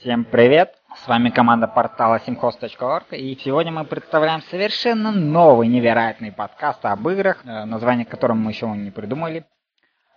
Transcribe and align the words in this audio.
Всем 0.00 0.24
привет! 0.24 0.80
С 0.96 1.06
вами 1.08 1.28
команда 1.28 1.68
портала 1.68 2.18
simhost.org 2.26 3.12
и 3.12 3.36
сегодня 3.36 3.70
мы 3.70 3.84
представляем 3.84 4.40
совершенно 4.40 5.12
новый 5.12 5.68
невероятный 5.68 6.32
подкаст 6.32 6.82
об 6.86 7.06
играх, 7.10 7.44
э, 7.44 7.66
название 7.66 8.06
которого 8.06 8.34
мы 8.34 8.52
еще 8.52 8.66
не 8.68 8.90
придумали. 8.90 9.44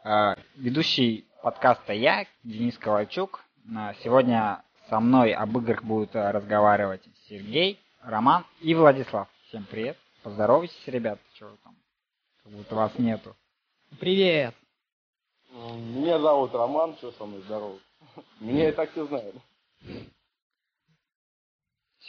Э, 0.05 0.35
ведущий 0.55 1.27
подкаста 1.41 1.91
я, 1.91 2.25
Денис 2.45 2.77
Ковальчук. 2.77 3.43
Э, 3.65 3.91
сегодня 4.01 4.63
со 4.87 5.01
мной 5.01 5.33
об 5.33 5.57
играх 5.57 5.83
будут 5.83 6.15
разговаривать 6.15 7.03
Сергей, 7.27 7.77
Роман 8.03 8.45
и 8.61 8.73
Владислав. 8.73 9.27
Всем 9.49 9.65
привет! 9.69 9.97
Поздоровайтесь, 10.23 10.79
ребят, 10.87 11.19
чего 11.33 11.57
там? 11.61 11.75
Как 12.41 12.53
будто 12.53 12.73
вас 12.73 12.97
нету. 12.97 13.35
Привет! 13.99 14.55
Меня 15.51 16.19
зовут 16.19 16.55
Роман, 16.55 16.95
что 16.99 17.11
со 17.11 17.25
мной 17.25 17.41
здорово? 17.41 17.79
Меня 18.39 18.69
и 18.69 18.71
так 18.71 18.89
все 18.91 19.05
знают. 19.07 19.35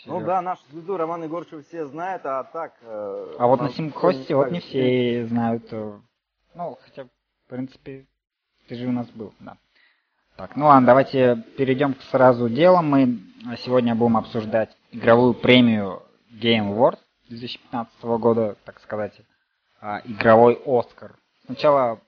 Ну 0.06 0.20
да, 0.20 0.42
нашу 0.42 0.62
звезду 0.70 0.96
Роман 0.96 1.24
Егорчева 1.24 1.62
все 1.62 1.86
знают, 1.86 2.26
а 2.26 2.44
так... 2.44 2.74
Э, 2.82 3.36
а 3.38 3.46
вот 3.46 3.60
на 3.60 3.70
Симхосте 3.70 4.34
вот 4.34 4.50
не 4.50 4.60
все 4.60 5.26
знают. 5.26 5.66
Э, 5.72 5.98
ну, 6.54 6.78
хотя, 6.82 7.04
в 7.04 7.48
принципе, 7.48 8.06
ты 8.68 8.74
же 8.74 8.86
у 8.86 8.92
нас 8.92 9.08
был, 9.10 9.32
да. 9.40 9.56
Так, 10.36 10.56
ну 10.56 10.66
ладно, 10.66 10.86
давайте 10.86 11.36
перейдем 11.56 11.94
к 11.94 12.02
сразу 12.02 12.48
делу. 12.48 12.82
Мы 12.82 13.18
сегодня 13.58 13.94
будем 13.94 14.16
обсуждать 14.16 14.76
игровую 14.90 15.32
премию 15.32 16.02
Game 16.30 16.74
Awards 16.74 16.98
2015 17.28 18.02
года, 18.02 18.56
так 18.64 18.80
сказать, 18.80 19.14
а, 19.80 20.00
игровой 20.04 20.60
Оскар. 20.66 21.14
Сначала 21.46 22.00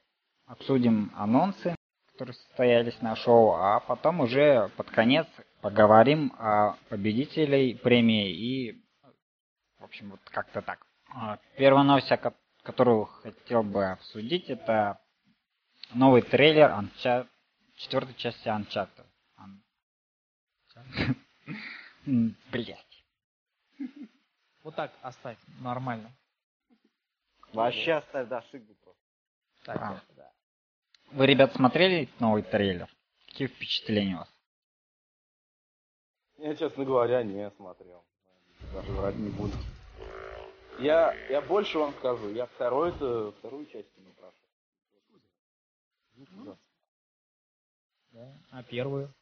обсудим 0.47 1.13
анонсы, 1.17 1.77
которые 2.13 2.35
состоялись 2.35 3.01
на 3.01 3.15
шоу, 3.17 3.53
а 3.53 3.81
потом 3.81 4.21
уже 4.21 4.71
под 4.77 4.91
конец 4.91 5.27
поговорим 5.67 6.33
о 6.39 6.77
победителей 6.89 7.75
премии 7.75 8.31
и, 8.31 8.85
в 9.81 9.85
общем, 9.85 10.11
вот 10.11 10.21
как-то 10.27 10.63
так. 10.63 10.87
А, 11.13 11.41
первая 11.57 11.83
новость, 11.83 12.09
которую 12.63 13.07
хотел 13.07 13.65
бы 13.65 13.85
обсудить, 13.85 14.49
это 14.49 15.01
новый 15.93 16.23
трейлер 16.23 16.71
Uncharted, 16.71 17.27
четвертой 17.75 18.15
части 18.15 18.47
Uncharted. 18.47 19.07
Блять. 22.53 23.05
Вот 24.63 24.77
так 24.77 24.93
оставь, 25.03 25.39
нормально. 25.59 26.13
Вообще 27.53 27.95
оставь, 27.95 28.29
да, 28.29 28.41
шик 28.53 28.63
просто. 28.85 29.03
Так, 29.65 29.83
а. 29.83 30.01
да. 30.15 30.31
Вы, 31.11 31.27
ребят, 31.27 31.57
смотрели 31.57 32.09
новый 32.21 32.45
трейлер? 32.45 32.89
Какие 33.27 33.49
впечатления 33.49 34.15
у 34.15 34.19
вас? 34.19 34.36
Я, 36.39 36.55
честно 36.55 36.85
говоря, 36.85 37.23
не 37.23 37.51
смотрел. 37.53 38.05
Даже 38.73 38.93
врать 38.93 39.17
не 39.17 39.31
буду. 39.31 39.55
Я, 40.79 41.15
я 41.31 41.41
больше 41.41 41.79
вам 41.79 41.95
скажу. 41.95 42.29
Я 42.31 42.47
второй, 42.47 42.91
это, 42.91 43.33
вторую 43.39 43.67
часть 43.67 43.89
не 43.97 44.13
прошел. 44.13 44.37
Да? 48.13 48.33
А 48.51 48.63
первую? 48.63 49.13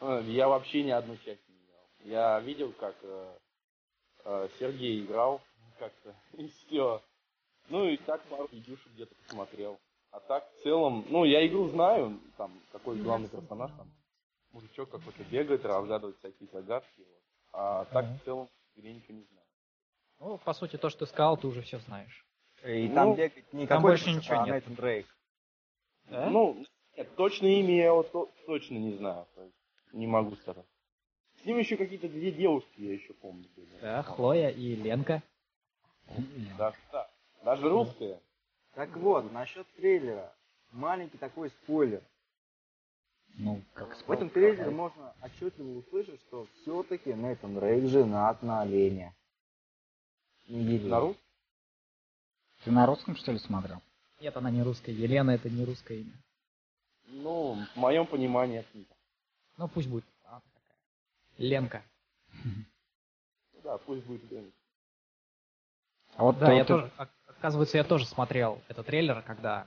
А, 0.00 0.20
я 0.20 0.48
вообще 0.48 0.82
ни 0.82 0.90
одну 0.90 1.16
часть 1.18 1.48
не 1.48 1.54
играл. 1.54 1.86
Я 2.00 2.40
видел, 2.40 2.72
как 2.72 2.96
э, 3.02 3.38
э, 4.24 4.48
Сергей 4.58 5.04
играл 5.04 5.40
как-то, 5.78 6.14
и 6.32 6.48
все. 6.48 7.02
Ну 7.68 7.88
и 7.88 7.96
так 7.98 8.22
пару 8.24 8.48
видюшек 8.50 8.92
где-то 8.94 9.14
посмотрел. 9.14 9.78
А 10.10 10.20
так 10.20 10.48
в 10.52 10.62
целом, 10.62 11.04
ну 11.08 11.24
я 11.24 11.46
игру 11.46 11.68
знаю, 11.68 12.20
там 12.36 12.52
какой 12.72 12.96
главный 13.00 13.28
персонаж 13.28 13.70
там 13.72 13.88
мужичок 14.54 14.90
какой-то 14.90 15.22
бегает, 15.24 15.64
разгадывает 15.64 16.16
всякие 16.18 16.48
загадки. 16.52 16.98
Вот. 16.98 17.22
А 17.52 17.84
так 17.86 18.06
в 18.06 18.24
целом 18.24 18.48
я 18.76 18.92
ничего 18.92 19.14
не 19.14 19.24
знаю. 19.24 19.46
Ну, 20.20 20.38
по 20.38 20.54
сути, 20.54 20.76
то, 20.76 20.88
что 20.90 21.00
ты 21.00 21.06
сказал, 21.06 21.36
ты 21.36 21.46
уже 21.46 21.62
все 21.62 21.78
знаешь. 21.80 22.24
И 22.64 22.88
ну, 22.88 22.94
там 22.94 23.14
бегать 23.14 23.52
никакой 23.52 23.66
там 23.66 23.82
больше 23.82 24.10
ничего 24.12 24.40
а 24.40 24.46
нет. 24.46 24.64
Дрейк. 24.74 25.06
Да? 26.04 26.30
Ну, 26.30 26.64
нет, 26.96 27.14
точно 27.16 27.46
имя 27.46 27.76
я 27.76 27.92
вот 27.92 28.10
точно 28.46 28.76
не 28.76 28.92
знаю. 28.92 29.26
Не 29.92 30.06
могу 30.06 30.36
сказать. 30.36 30.66
С 31.42 31.44
ним 31.44 31.58
еще 31.58 31.76
какие-то 31.76 32.08
две 32.08 32.32
девушки, 32.32 32.80
я 32.80 32.94
еще 32.94 33.12
помню. 33.12 33.48
Были. 33.54 33.68
Да, 33.82 34.02
Хлоя 34.02 34.48
и 34.48 34.76
Ленка. 34.76 35.22
Да, 36.56 36.72
да. 36.90 37.10
Даже 37.44 37.68
русская. 37.68 38.20
Так 38.74 38.96
вот, 38.96 39.30
насчет 39.32 39.66
трейлера. 39.74 40.34
Маленький 40.72 41.18
такой 41.18 41.50
спойлер. 41.50 42.02
Ну, 43.36 43.60
как 43.74 43.96
В 44.06 44.10
этом 44.10 44.30
трейлере 44.30 44.70
можно 44.70 45.12
отчетливо 45.20 45.78
услышать, 45.78 46.20
что 46.22 46.46
все-таки 46.62 47.12
Нейтан 47.12 47.58
Рейк 47.58 47.88
женат 47.88 48.42
на 48.42 48.60
олене. 48.60 49.14
Не 50.46 50.78
На 50.78 51.00
рус? 51.00 51.16
Ты 52.64 52.70
на 52.70 52.86
русском, 52.86 53.16
что 53.16 53.32
ли, 53.32 53.38
смотрел? 53.38 53.82
Нет, 54.20 54.36
она 54.36 54.50
не 54.50 54.62
русская. 54.62 54.92
Елена 54.92 55.32
это 55.32 55.50
не 55.50 55.64
русское 55.64 56.00
имя. 56.00 56.12
Ну, 57.06 57.58
в 57.74 57.76
моем 57.76 58.06
понимании 58.06 58.60
это 58.60 58.68
не 58.78 58.86
Ну, 59.58 59.68
пусть 59.68 59.88
будет 59.88 60.04
а, 60.24 60.40
такая. 60.40 60.78
Ленка. 61.38 61.82
Да, 63.62 63.78
пусть 63.78 64.04
будет 64.04 64.30
Ленка. 64.30 64.56
А 66.16 66.22
вот 66.22 66.38
да, 66.38 66.52
я 66.52 66.64
тоже, 66.64 66.90
оказывается, 67.26 67.76
я 67.76 67.84
тоже 67.84 68.06
смотрел 68.06 68.62
этот 68.68 68.86
трейлер, 68.86 69.22
когда 69.22 69.66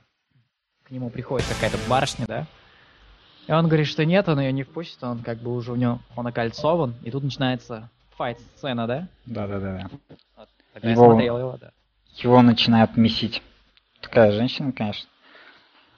к 0.84 0.90
нему 0.90 1.10
приходит 1.10 1.46
какая-то 1.48 1.76
барышня, 1.88 2.26
да, 2.26 2.46
и 3.48 3.52
он 3.52 3.66
говорит, 3.66 3.86
что 3.86 4.04
нет, 4.04 4.28
он 4.28 4.38
ее 4.40 4.52
не 4.52 4.62
впустит, 4.62 5.02
он 5.02 5.22
как 5.22 5.38
бы 5.38 5.54
уже 5.54 5.72
у 5.72 5.76
него, 5.76 6.00
он 6.14 6.26
окольцован, 6.26 6.94
и 7.02 7.10
тут 7.10 7.24
начинается 7.24 7.90
файт-сцена, 8.10 8.86
да? 8.86 9.08
Да-да-да. 9.24 9.88
Вот, 10.36 10.48
тогда 10.74 10.90
его, 10.90 11.04
я 11.04 11.10
смотрел 11.10 11.38
его, 11.38 11.56
да. 11.58 11.70
Его 12.16 12.42
начинают 12.42 12.96
месить. 12.98 13.42
Такая 14.02 14.32
женщина, 14.32 14.70
конечно. 14.72 15.08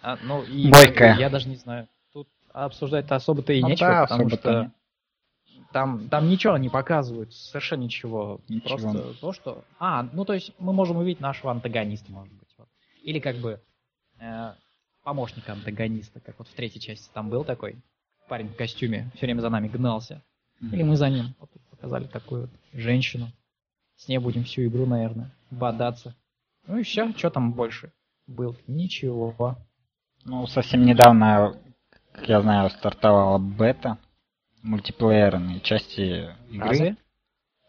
А, 0.00 0.16
ну, 0.22 0.44
и 0.44 0.70
Бойкая. 0.70 1.16
Я 1.16 1.28
даже 1.28 1.48
не 1.48 1.56
знаю. 1.56 1.88
Тут 2.12 2.28
обсуждать-то 2.52 3.16
особо-то 3.16 3.52
и 3.52 3.60
ну, 3.60 3.68
нечего, 3.68 3.88
да, 3.88 4.06
потому 4.06 4.30
что 4.30 4.70
там, 5.72 6.08
там 6.08 6.28
ничего 6.28 6.56
не 6.56 6.68
показывают, 6.68 7.34
совершенно 7.34 7.82
ничего. 7.82 8.40
ничего. 8.48 8.76
Просто 8.76 9.20
то, 9.20 9.32
что... 9.32 9.64
А, 9.80 10.04
ну 10.12 10.24
то 10.24 10.34
есть 10.34 10.52
мы 10.60 10.72
можем 10.72 10.98
увидеть 10.98 11.20
нашего 11.20 11.50
антагониста, 11.50 12.12
может 12.12 12.32
быть. 12.32 12.48
Вот. 12.58 12.68
Или 13.02 13.18
как 13.18 13.36
бы 13.36 13.60
э, 14.20 14.52
помощника 15.02 15.52
антагониста, 15.52 16.20
как 16.20 16.38
вот 16.38 16.48
в 16.48 16.54
третьей 16.54 16.80
части 16.80 17.10
там 17.12 17.30
был 17.30 17.44
такой 17.44 17.76
парень 18.28 18.48
в 18.48 18.56
костюме, 18.56 19.10
все 19.14 19.26
время 19.26 19.40
за 19.40 19.50
нами 19.50 19.68
гнался. 19.68 20.22
Или 20.60 20.82
мы 20.82 20.96
за 20.96 21.08
ним. 21.08 21.34
Вот 21.40 21.50
показали 21.70 22.04
такую 22.04 22.42
вот 22.42 22.50
женщину. 22.72 23.32
С 23.96 24.08
ней 24.08 24.18
будем 24.18 24.44
всю 24.44 24.66
игру, 24.66 24.86
наверное, 24.86 25.30
бодаться. 25.50 26.14
Ну 26.66 26.78
и 26.78 26.82
все, 26.82 27.12
что 27.16 27.30
там 27.30 27.52
больше 27.52 27.92
был? 28.26 28.56
Ничего. 28.66 29.56
Ну, 30.24 30.46
совсем 30.46 30.84
недавно, 30.84 31.56
как 32.12 32.28
я 32.28 32.40
знаю, 32.42 32.70
стартовала 32.70 33.38
бета 33.38 33.98
мультиплеерной 34.62 35.60
части 35.60 36.34
игры. 36.50 36.68
Разве? 36.68 36.96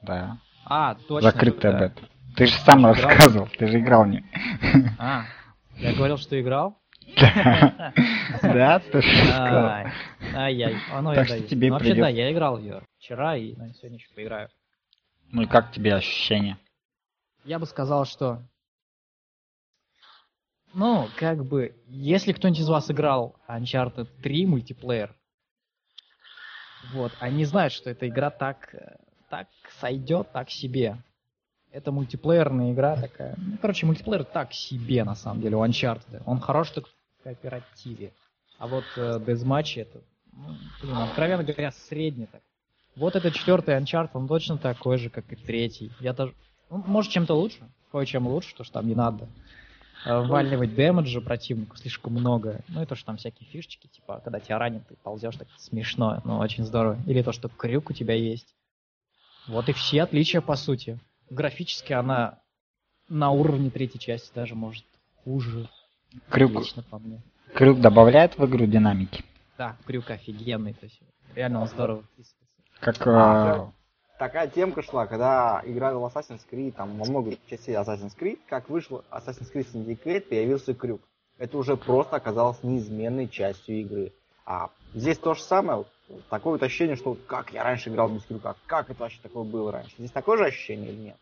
Да. 0.01 0.37
А, 0.65 0.95
точно. 0.95 1.31
Закрытая 1.31 1.71
да. 1.71 1.79
бета. 1.79 2.01
Ты 2.35 2.45
же 2.47 2.57
сам 2.59 2.85
рассказывал, 2.85 3.47
ты 3.57 3.67
же 3.67 3.79
играл 3.79 4.05
не. 4.05 4.23
А, 4.99 5.25
я 5.77 5.93
говорил, 5.93 6.17
что 6.17 6.39
играл? 6.39 6.80
Да, 7.17 8.79
ты 8.79 9.01
Ай-яй, 10.33 10.75
оно 10.91 11.13
я 11.13 11.25
даю. 11.25 11.47
тебе 11.47 11.71
Вообще, 11.71 11.95
да, 11.95 12.09
я 12.09 12.31
играл 12.31 12.57
ее 12.57 12.81
вчера 12.97 13.35
и 13.35 13.53
сегодня 13.73 13.97
еще 13.97 14.07
поиграю. 14.15 14.49
Ну 15.31 15.43
и 15.43 15.45
как 15.45 15.71
тебе 15.71 15.95
ощущения? 15.95 16.57
Я 17.43 17.59
бы 17.59 17.65
сказал, 17.65 18.05
что... 18.05 18.43
Ну, 20.73 21.09
как 21.17 21.43
бы, 21.43 21.75
если 21.87 22.31
кто-нибудь 22.31 22.61
из 22.61 22.69
вас 22.69 22.89
играл 22.89 23.35
Uncharted 23.47 24.07
3 24.21 24.45
мультиплеер, 24.45 25.13
вот, 26.93 27.11
они 27.19 27.45
знают, 27.45 27.73
что 27.73 27.89
эта 27.89 28.07
игра 28.07 28.29
так, 28.29 28.73
так 29.29 29.47
сойдет, 29.79 30.31
так 30.31 30.49
себе. 30.49 30.97
Это 31.71 31.91
мультиплеерная 31.91 32.73
игра 32.73 32.95
такая. 32.95 33.35
Ну, 33.37 33.57
короче, 33.61 33.85
мультиплеер 33.85 34.23
так 34.23 34.53
себе, 34.53 35.03
на 35.03 35.15
самом 35.15 35.41
деле, 35.41 35.57
у 35.57 35.65
Uncharted. 35.65 36.23
Он 36.25 36.39
хорош 36.39 36.69
только 36.71 36.89
кооперативе. 37.23 38.13
А 38.57 38.67
вот 38.67 38.85
э, 38.95 39.19
Deathmatch 39.19 39.81
это, 39.81 40.01
ну, 40.33 40.55
блин, 40.81 40.97
откровенно 40.97 41.43
говоря, 41.43 41.71
средний 41.71 42.27
так. 42.27 42.41
Вот 42.95 43.15
этот 43.15 43.33
четвертый 43.33 43.77
Uncharted, 43.77 44.11
он 44.13 44.27
точно 44.27 44.57
такой 44.57 44.97
же, 44.97 45.09
как 45.09 45.31
и 45.31 45.35
третий. 45.35 45.91
Я 45.99 46.13
даже, 46.13 46.33
ну, 46.69 46.83
может, 46.85 47.11
чем-то 47.11 47.33
лучше, 47.33 47.59
кое-чем 47.91 48.27
лучше, 48.27 48.53
то 48.55 48.63
что 48.63 48.73
там 48.73 48.87
не 48.87 48.95
надо 48.95 49.27
э, 50.05 50.19
вваливать 50.19 50.75
дэмэджа 50.75 51.21
противнику 51.21 51.77
слишком 51.77 52.13
много. 52.13 52.61
Ну 52.67 52.83
и 52.83 52.85
то, 52.85 52.95
что 52.95 53.07
там 53.07 53.17
всякие 53.17 53.49
фишечки, 53.49 53.87
типа, 53.87 54.21
когда 54.23 54.39
тебя 54.39 54.59
ранят, 54.59 54.87
ты 54.87 54.95
ползешь, 54.95 55.37
так 55.37 55.47
смешно, 55.57 56.21
но 56.25 56.39
очень 56.39 56.65
здорово. 56.65 56.97
Или 57.07 57.21
то, 57.21 57.31
что 57.31 57.49
крюк 57.49 57.89
у 57.89 57.93
тебя 57.93 58.13
есть. 58.13 58.53
Вот 59.47 59.69
и 59.69 59.73
все 59.73 60.03
отличия, 60.03 60.41
по 60.41 60.55
сути. 60.55 60.99
Графически 61.29 61.93
она 61.93 62.39
на 63.07 63.31
уровне 63.31 63.69
третьей 63.69 63.99
части 63.99 64.31
даже 64.33 64.55
может 64.55 64.85
хуже. 65.23 65.69
Крюк, 66.29 66.51
Отлично, 66.51 66.83
по 66.83 66.99
мне. 66.99 67.21
Крюк 67.53 67.79
добавляет 67.79 68.37
в 68.37 68.45
игру 68.45 68.65
динамики? 68.65 69.23
Да, 69.57 69.75
крюк 69.85 70.09
офигенный, 70.09 70.73
то 70.73 70.85
есть 70.85 70.99
реально 71.35 71.61
он 71.61 71.67
здорово 71.67 72.03
вписывается. 72.03 72.45
Как... 72.79 73.07
А, 73.07 73.67
э, 73.67 73.81
Такая 74.21 74.47
темка 74.47 74.83
шла, 74.83 75.07
когда 75.07 75.61
играли 75.65 75.95
в 75.95 76.05
Assassin's 76.05 76.41
Creed, 76.49 76.73
там 76.73 76.97
во 76.99 77.05
много 77.05 77.35
частей 77.49 77.75
Assassin's 77.75 78.15
Creed, 78.15 78.39
как 78.47 78.69
вышел 78.69 79.03
Assassin's 79.09 79.51
Creed 79.51 79.67
Syndicate, 79.73 80.21
появился 80.21 80.75
крюк. 80.75 81.01
Это 81.39 81.57
уже 81.57 81.75
просто 81.75 82.17
оказалось 82.17 82.61
неизменной 82.61 83.27
частью 83.27 83.81
игры. 83.81 84.13
А 84.45 84.69
здесь 84.93 85.17
то 85.17 85.33
же 85.33 85.41
самое, 85.41 85.85
такое 86.29 86.53
вот 86.53 86.61
ощущение, 86.63 86.95
что 86.95 87.15
как 87.25 87.51
я 87.51 87.63
раньше 87.63 87.89
играл 87.89 88.09
без 88.09 88.23
крюка, 88.23 88.55
как 88.67 88.91
это 88.91 88.99
вообще 88.99 89.19
такое 89.23 89.43
было 89.43 89.71
раньше. 89.71 89.95
Здесь 89.97 90.11
такое 90.11 90.37
же 90.37 90.45
ощущение 90.45 90.91
или 90.91 91.01
нет? 91.01 91.17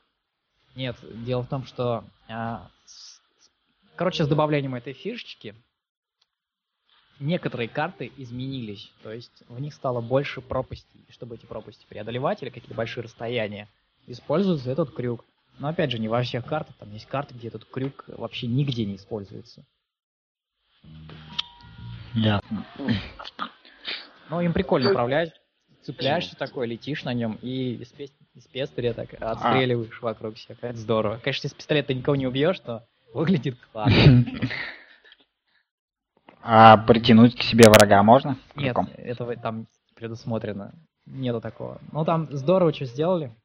Нет, 0.75 0.97
дело 1.25 1.43
в 1.43 1.47
том, 1.47 1.63
что... 1.63 2.03
а, 2.27 2.67
короче, 3.99 4.23
с 4.23 4.29
добавлением 4.29 4.75
этой 4.75 4.93
фишечки 4.93 5.53
некоторые 7.19 7.67
карты 7.67 8.13
изменились. 8.15 8.89
То 9.03 9.11
есть 9.11 9.43
в 9.49 9.59
них 9.59 9.73
стало 9.73 9.99
больше 9.99 10.39
пропастей. 10.39 11.01
И 11.09 11.11
чтобы 11.11 11.35
эти 11.35 11.45
пропасти 11.45 11.85
преодолевать 11.89 12.41
или 12.41 12.49
какие-то 12.49 12.73
большие 12.73 13.03
расстояния, 13.03 13.67
используется 14.07 14.71
этот 14.71 14.93
крюк. 14.93 15.25
Но 15.57 15.67
опять 15.67 15.91
же, 15.91 15.99
не 15.99 16.07
во 16.07 16.21
всех 16.21 16.45
картах. 16.45 16.77
Там 16.77 16.93
есть 16.93 17.07
карты, 17.07 17.33
где 17.33 17.49
этот 17.49 17.65
крюк 17.65 18.05
вообще 18.07 18.47
нигде 18.47 18.85
не 18.85 18.95
используется. 18.95 19.65
Ясно. 22.13 22.65
Но 24.29 24.41
им 24.41 24.53
прикольно 24.53 24.91
управлять. 24.91 25.33
Цепляешься 25.81 26.37
такой, 26.37 26.67
летишь 26.67 27.03
на 27.03 27.13
нем 27.13 27.37
и 27.41 27.73
из, 27.73 27.89
пес- 27.89 28.13
из 28.33 28.47
пестыря 28.47 28.93
так 28.93 29.13
отстреливаешь 29.21 30.01
вокруг 30.01 30.37
себя. 30.37 30.55
Это 30.61 30.77
здорово. 30.77 31.19
Конечно, 31.21 31.47
из 31.47 31.53
пистолета 31.53 31.93
никого 31.93 32.15
не 32.15 32.27
убьешь, 32.27 32.61
но 32.65 32.85
выглядит 33.13 33.57
классно. 33.71 34.25
А 36.41 36.77
притянуть 36.77 37.37
к 37.37 37.43
себе 37.43 37.69
врага 37.69 38.01
можно? 38.03 38.37
Нет, 38.55 38.75
этого 38.97 39.35
там 39.35 39.67
предусмотрено. 39.95 40.73
Нету 41.05 41.41
такого. 41.41 41.79
Ну 41.91 42.05
там 42.05 42.27
здорово 42.31 42.73
что 42.73 42.85
сделали. 42.85 43.35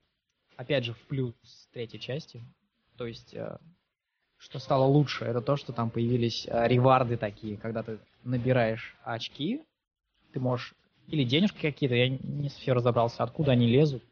Опять 0.56 0.84
же, 0.84 0.94
в 0.94 1.00
плюс 1.06 1.34
третьей 1.72 1.99
части. 1.99 2.43
То 2.96 3.06
есть, 3.06 3.34
э, 3.34 3.58
что 4.38 4.58
стало 4.61 4.84
лучше, 4.84 5.25
это 5.25 5.40
то, 5.40 5.56
что 5.56 5.72
там 5.72 5.90
появились 5.90 6.46
э, 6.46 6.69
реварды 6.69 7.16
такие, 7.16 7.56
когда 7.56 7.82
ты 7.82 7.99
набираешь 8.22 8.96
очки, 9.02 9.62
ты 10.32 10.40
можешь... 10.40 10.75
Или 11.08 11.25
денежки 11.25 11.61
какие-то, 11.61 11.96
я 11.96 12.08
не 12.08 12.49
совсем 12.49 12.76
разобрался, 12.76 13.25
откуда 13.25 13.52
они 13.52 13.66
лезут. 13.66 14.02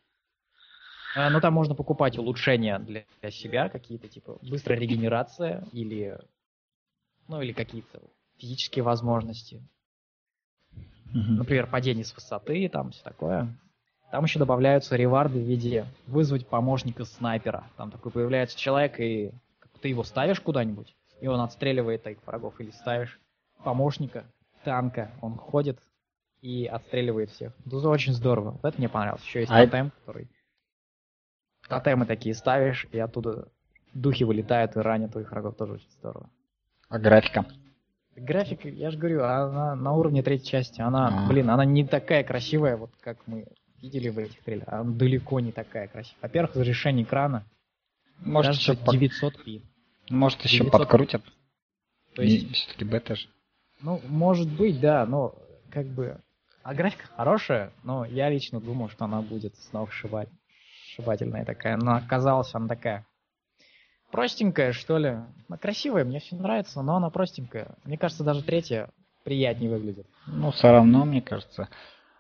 Э, 1.15 1.29
Но 1.29 1.41
там 1.41 1.55
можно 1.55 1.75
покупать 1.75 2.19
улучшения 2.19 2.79
для 2.79 3.05
себя, 3.31 3.69
какие-то 3.69 4.09
типа 4.09 4.39
быстрая 4.43 4.79
регенерация 4.79 5.65
или 5.73 6.19
ну 7.29 7.41
или 7.41 7.53
какие-то 7.53 8.01
физические 8.39 8.83
возможности 8.83 9.63
например, 11.13 11.67
падение 11.67 12.05
с 12.05 12.15
высоты, 12.15 12.69
там 12.69 12.91
все 12.91 13.03
такое. 13.03 13.49
Там 14.11 14.25
еще 14.25 14.39
добавляются 14.39 14.97
реварды 14.97 15.39
в 15.39 15.43
виде 15.43 15.87
вызвать 16.07 16.47
помощника 16.47 17.05
снайпера. 17.05 17.65
Там 17.77 17.91
такой 17.91 18.13
появляется 18.13 18.59
человек, 18.59 19.01
и 19.01 19.33
ты 19.81 19.89
его 19.89 20.05
ставишь 20.05 20.41
куда-нибудь, 20.41 20.95
и 21.21 21.27
он 21.27 21.41
отстреливает 21.41 22.03
таких 22.03 22.25
врагов. 22.27 22.61
Или 22.61 22.71
ставишь 22.71 23.19
помощника, 23.65 24.25
танка, 24.65 25.11
он 25.23 25.37
ходит 25.37 25.79
и 26.43 26.67
отстреливает 26.67 27.31
всех. 27.31 27.53
Это 27.65 27.89
очень 27.89 28.13
здорово. 28.13 28.51
Вот 28.51 28.65
это 28.65 28.79
мне 28.79 28.89
понравилось. 28.89 29.25
Еще 29.25 29.41
есть 29.41 29.53
А 29.53 29.65
тотем, 29.65 29.91
который... 29.91 30.29
Тотемы 31.79 32.07
такие 32.07 32.35
ставишь, 32.35 32.87
и 32.93 32.99
оттуда 32.99 33.49
духи 33.95 34.25
вылетают 34.25 34.77
и 34.77 34.81
ранят 34.81 35.13
твоих 35.13 35.31
врагов. 35.31 35.57
Тоже 35.57 35.75
очень 35.75 35.91
здорово. 35.99 36.29
А 36.89 36.99
графика? 36.99 37.47
Графика, 38.17 38.69
я 38.69 38.91
же 38.91 38.99
говорю, 38.99 39.25
она 39.25 39.75
на 39.75 39.93
уровне 39.93 40.23
третьей 40.23 40.47
части. 40.51 40.81
Она, 40.81 41.25
А. 41.25 41.29
блин, 41.29 41.49
она 41.51 41.65
не 41.65 41.87
такая 41.87 42.23
красивая, 42.25 42.77
вот 42.77 42.91
как 43.01 43.19
мы 43.27 43.47
видели 43.81 44.11
в 44.11 44.19
этих 44.19 44.41
трейлерах. 44.43 44.69
Она 44.73 44.85
далеко 44.93 45.41
не 45.41 45.51
такая 45.53 45.89
красивая. 45.89 46.21
Во-первых, 46.23 46.55
разрешение 46.57 47.05
экрана 47.05 47.45
Может, 48.19 48.55
еще, 48.55 48.75
под- 48.77 48.95
900p. 48.97 49.63
Может, 50.11 50.43
еще 50.43 50.59
900. 50.65 50.73
подкрутят? 50.73 51.23
То 52.15 52.23
есть, 52.23 52.53
Все-таки 52.53 52.85
бета 52.85 53.15
же. 53.17 53.29
ну, 53.81 54.01
может 54.07 54.49
быть, 54.49 54.79
да, 54.81 55.07
но 55.07 55.35
как 55.71 55.87
бы... 55.87 56.21
А 56.63 56.75
графика 56.75 57.07
хорошая, 57.17 57.73
но 57.83 58.05
я 58.05 58.29
лично 58.29 58.61
думал, 58.61 58.89
что 58.91 59.07
она 59.07 59.23
будет 59.23 59.57
снова 59.57 59.91
сшибать. 60.93 61.19
Сшибательная 61.19 61.45
такая, 61.45 61.77
но 61.77 61.97
оказалась 61.97 62.55
она 62.55 62.69
такая 62.69 63.07
простенькая, 64.13 64.73
что 64.73 64.99
ли. 64.99 65.09
Она 65.49 65.59
красивая, 65.59 66.05
мне 66.05 66.21
все 66.21 66.37
нравится, 66.37 66.83
но 66.83 66.97
она 66.97 67.11
простенькая. 67.11 67.75
Мне 67.85 67.99
кажется, 67.99 68.23
даже 68.23 68.43
третья 68.45 68.91
приятнее 69.25 69.71
выглядит. 69.71 70.07
Ну, 70.27 70.53
все 70.53 70.71
равно, 70.71 71.05
мне 71.05 71.23
кажется, 71.23 71.69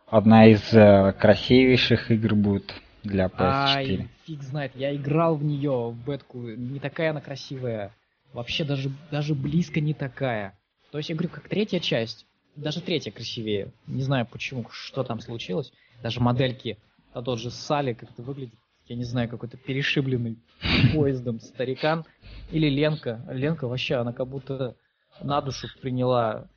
одна 0.06 0.46
из 0.46 0.72
э, 0.72 1.12
красивейших 1.12 2.10
игр 2.10 2.34
будет 2.34 2.74
для 3.04 3.26
PS4. 3.26 3.76
Ай, 3.76 4.08
фиг 4.24 4.42
знает, 4.42 4.72
я 4.74 4.94
играл 4.96 5.36
в 5.36 5.44
нее, 5.44 5.90
в 5.90 6.04
бетку, 6.04 6.38
не 6.40 6.80
такая 6.80 7.10
она 7.10 7.20
красивая. 7.20 7.92
Вообще 8.32 8.64
даже, 8.64 8.90
даже 9.10 9.34
близко 9.34 9.80
не 9.80 9.94
такая. 9.94 10.58
То 10.90 10.98
есть 10.98 11.10
я 11.10 11.14
говорю, 11.14 11.28
как 11.28 11.48
третья 11.48 11.80
часть, 11.80 12.26
даже 12.56 12.80
третья 12.80 13.10
красивее. 13.10 13.72
Не 13.86 14.02
знаю 14.02 14.26
почему, 14.26 14.66
что 14.70 15.04
там 15.04 15.20
случилось. 15.20 15.72
Даже 16.02 16.20
модельки, 16.20 16.78
а 17.12 17.22
тот 17.22 17.38
же 17.38 17.50
Сали 17.50 17.92
как-то 17.92 18.22
выглядит, 18.22 18.54
я 18.92 18.96
не 18.96 19.04
знаю, 19.04 19.28
какой-то 19.28 19.56
перешибленный 19.56 20.38
поездом 20.94 21.40
старикан. 21.40 22.04
Или 22.50 22.68
Ленка. 22.68 23.24
Ленка 23.30 23.66
вообще, 23.66 23.96
она 23.96 24.12
как 24.12 24.28
будто 24.28 24.76
на 25.22 25.40
душу 25.40 25.66
приняла 25.80 26.48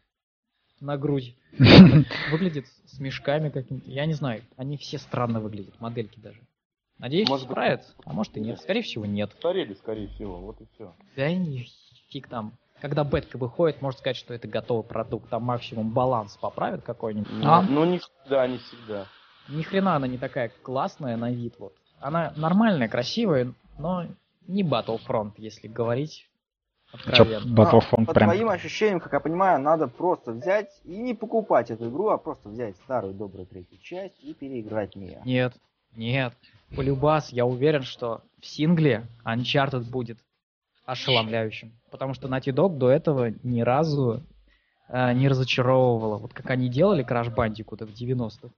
на 0.81 0.97
грудь. 0.97 1.35
Выглядит 2.31 2.65
с 2.85 2.99
мешками 2.99 3.49
какими-то. 3.49 3.89
Я 3.89 4.05
не 4.05 4.13
знаю, 4.13 4.43
они 4.57 4.75
все 4.77 4.97
странно 4.97 5.39
выглядят, 5.39 5.79
модельки 5.79 6.19
даже. 6.19 6.41
Надеюсь, 6.97 7.27
Может 7.29 7.47
быть, 7.47 7.51
исправят, 7.51 7.95
а 8.05 8.13
может 8.13 8.35
и 8.37 8.41
нет. 8.41 8.59
Скорее 8.59 8.81
всего, 8.81 9.05
нет. 9.05 9.31
Старели, 9.37 9.73
скорее 9.73 10.07
всего, 10.09 10.39
вот 10.39 10.59
и 10.61 10.65
все. 10.73 10.93
Да 11.15 11.27
и 11.29 11.65
фиг 12.09 12.27
там. 12.27 12.57
Когда 12.81 13.05
бетка 13.05 13.37
выходит, 13.37 13.81
можно 13.81 13.97
сказать, 13.97 14.17
что 14.17 14.33
это 14.33 14.47
готовый 14.47 14.83
продукт. 14.83 15.29
Там 15.29 15.43
максимум 15.43 15.91
баланс 15.91 16.37
поправят 16.37 16.83
какой-нибудь. 16.83 17.29
А? 17.43 17.61
Ну, 17.61 17.85
не 17.85 17.99
всегда, 17.99 18.47
не 18.47 18.57
всегда. 18.57 19.07
Ни 19.47 19.61
хрена 19.61 19.95
она 19.95 20.07
не 20.07 20.17
такая 20.17 20.51
классная 20.61 21.15
на 21.15 21.31
вид. 21.31 21.55
Вот. 21.59 21.73
Она 22.05 22.33
нормальная, 22.35 22.87
красивая, 22.87 23.51
но 23.79 24.05
не 24.45 24.61
Battlefront, 24.61 25.31
если 25.37 25.67
говорить 25.67 26.29
Чё, 26.91 26.97
откровенно. 26.99 27.55
Battlefront 27.59 28.05
По 28.05 28.13
прям... 28.13 28.29
твоим 28.29 28.49
ощущениям, 28.49 28.99
как 28.99 29.13
я 29.13 29.19
понимаю, 29.19 29.59
надо 29.59 29.87
просто 29.87 30.31
взять 30.31 30.69
и 30.83 30.97
не 30.97 31.15
покупать 31.15 31.71
эту 31.71 31.89
игру, 31.89 32.09
а 32.09 32.19
просто 32.19 32.49
взять 32.49 32.75
старую 32.75 33.15
добрую 33.15 33.47
третью 33.47 33.79
часть 33.79 34.23
и 34.23 34.35
переиграть 34.35 34.93
в 34.93 34.99
нее. 34.99 35.19
Нет, 35.25 35.53
нет. 35.95 36.35
Полюбас, 36.75 37.33
я 37.33 37.47
уверен, 37.47 37.81
что 37.81 38.21
в 38.39 38.45
сингле 38.45 39.07
Uncharted 39.25 39.89
будет 39.89 40.19
ошеломляющим. 40.85 41.71
Потому 41.89 42.13
что 42.13 42.27
Naughty 42.27 42.53
Dog 42.53 42.77
до 42.77 42.91
этого 42.91 43.33
ни 43.41 43.61
разу 43.61 44.21
э, 44.89 45.13
не 45.13 45.27
разочаровывала. 45.27 46.19
Вот 46.19 46.35
как 46.35 46.51
они 46.51 46.69
делали 46.69 47.03
Crash 47.03 47.33
Bandicoot 47.33 47.83
в 47.83 47.99
90-х. 47.99 48.53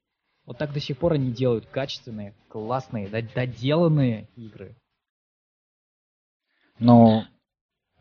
Вот 0.48 0.58
так 0.58 0.72
до 0.72 0.80
сих 0.80 0.98
пор 0.98 1.14
они 1.14 1.32
делают 1.32 1.66
качественные, 1.66 2.34
классные, 2.48 3.10
дод- 3.10 3.34
доделанные 3.36 4.30
игры. 4.38 4.76
Ну, 6.80 7.26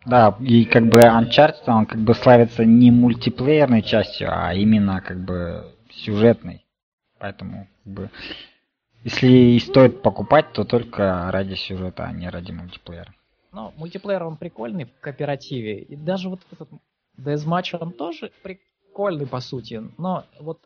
да, 0.07 0.37
и 0.41 0.65
как 0.65 0.87
бы 0.87 1.01
Uncharted, 1.01 1.65
он 1.67 1.87
как 1.87 1.99
бы 1.99 2.15
славится 2.15 2.65
не 2.65 2.93
мультиплеерной 2.93 3.83
частью, 3.83 4.29
а 4.31 4.55
именно 4.55 5.01
как 5.01 5.25
бы 5.25 5.75
сюжетной. 5.91 6.65
Поэтому, 7.19 7.67
как 7.83 7.93
бы, 7.93 8.11
если 9.03 9.27
и 9.27 9.59
стоит 9.59 10.03
покупать, 10.03 10.53
то 10.53 10.65
только 10.65 11.29
ради 11.33 11.55
сюжета, 11.55 12.05
а 12.05 12.13
не 12.13 12.29
ради 12.29 12.53
мультиплеера. 12.53 13.13
Но 13.51 13.73
мультиплеер 13.77 14.23
он 14.23 14.37
прикольный 14.37 14.85
в 14.85 15.01
кооперативе. 15.01 15.81
И 15.81 15.97
даже 15.97 16.29
вот 16.29 16.41
этот 16.53 16.69
Deathmatch 17.19 17.77
он 17.81 17.91
тоже 17.93 18.31
прикольный 18.45 19.27
по 19.27 19.41
сути. 19.41 19.83
Но 19.99 20.27
вот 20.39 20.61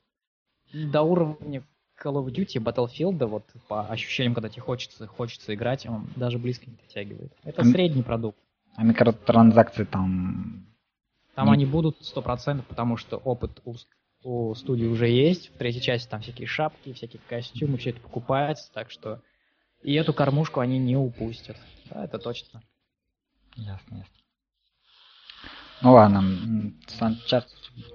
до 0.72 1.02
уровня 1.02 1.62
Call 2.02 2.14
of 2.14 2.26
Duty, 2.32 2.58
Battlefield, 2.62 3.24
вот 3.26 3.44
по 3.68 3.86
ощущениям, 3.86 4.34
когда 4.34 4.48
тебе 4.48 4.62
хочется, 4.62 5.06
хочется 5.06 5.54
играть, 5.54 5.86
он 5.86 6.08
даже 6.16 6.38
близко 6.38 6.68
не 6.68 6.76
дотягивает. 6.76 7.32
Это 7.44 7.60
М. 7.62 7.70
средний 7.70 8.02
продукт. 8.02 8.38
А 8.76 8.82
микротранзакции 8.82 9.84
там... 9.84 10.66
Там 11.34 11.46
Не- 11.48 11.52
они 11.52 11.66
будут 11.66 11.98
100%, 12.00 12.62
потому 12.62 12.96
что 12.96 13.18
опыт 13.18 13.60
у, 13.64 13.74
у 14.22 14.54
студии 14.54 14.86
уже 14.86 15.08
есть. 15.08 15.54
В 15.54 15.58
третьей 15.58 15.82
части 15.82 16.08
там 16.08 16.22
всякие 16.22 16.46
шапки, 16.46 16.92
всякие 16.92 17.20
костюмы, 17.28 17.76
все 17.76 17.90
это 17.90 18.00
покупается. 18.00 18.72
Так 18.72 18.90
что 18.90 19.20
и 19.82 19.94
эту 19.94 20.12
кормушку 20.12 20.60
они 20.60 20.78
не 20.78 20.96
упустят. 20.96 21.56
Да, 21.90 22.04
это 22.04 22.18
точно. 22.18 22.62
Ясно, 23.56 23.96
ясно. 23.96 24.14
Ну 25.82 25.92
ладно, 25.92 26.18
м, 26.18 26.80
с 26.86 27.00
Uncharted 27.00 27.46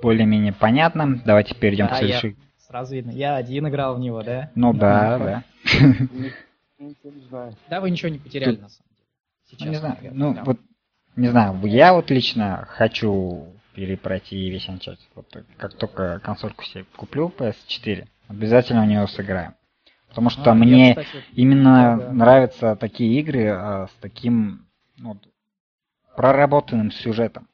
более-менее 0.02 0.54
понятно. 0.54 1.22
Давайте 1.26 1.56
перейдем 1.56 1.88
Да, 1.88 1.94
к 1.94 1.98
следующей... 1.98 2.36
Сразу 2.68 2.96
видно. 2.96 3.12
Я 3.12 3.36
один 3.36 3.68
играл 3.68 3.96
в 3.96 4.00
него, 4.00 4.24
да? 4.24 4.50
Ну 4.56 4.74
да, 4.74 5.20
да. 5.20 5.44
Знаю. 7.30 7.56
Да, 7.70 7.80
вы 7.80 7.92
ничего 7.92 8.10
не 8.10 8.18
потеряли, 8.18 8.56
Тут- 8.56 8.62
на 8.62 8.70
самом 8.70 8.90
деле. 8.90 9.06
Ну, 9.06 9.58
Сейчас. 9.58 9.70
не 9.70 9.76
знаю, 9.76 9.98
ну 10.14 10.44
вот, 10.44 10.60
не 11.16 11.28
знаю, 11.30 11.66
я 11.66 11.94
вот 11.94 12.10
лично 12.10 12.66
хочу 12.68 13.48
перепройти 13.74 14.50
весь 14.50 14.68
Uncharted. 14.68 15.00
Вот 15.14 15.28
как 15.58 15.74
только 15.76 16.20
консольку 16.20 16.64
себе 16.64 16.86
куплю 16.98 17.32
PS4, 17.38 18.08
обязательно 18.28 18.84
в 18.84 18.88
нее 18.88 19.08
сыграю. 19.08 19.54
Потому 20.10 20.30
что 20.30 20.44
А, 20.44 20.48
я, 20.48 20.54
мне 20.56 20.96
кстати, 20.96 21.24
именно 21.34 21.98
да. 21.98 22.14
нравятся 22.14 22.76
такие 22.76 23.20
игры 23.20 23.50
а, 23.50 23.88
с 23.88 23.92
таким 24.02 24.66
ну, 24.98 25.10
вот, 25.10 25.28
проработанным 26.16 26.92
сюжетом. 26.92 27.48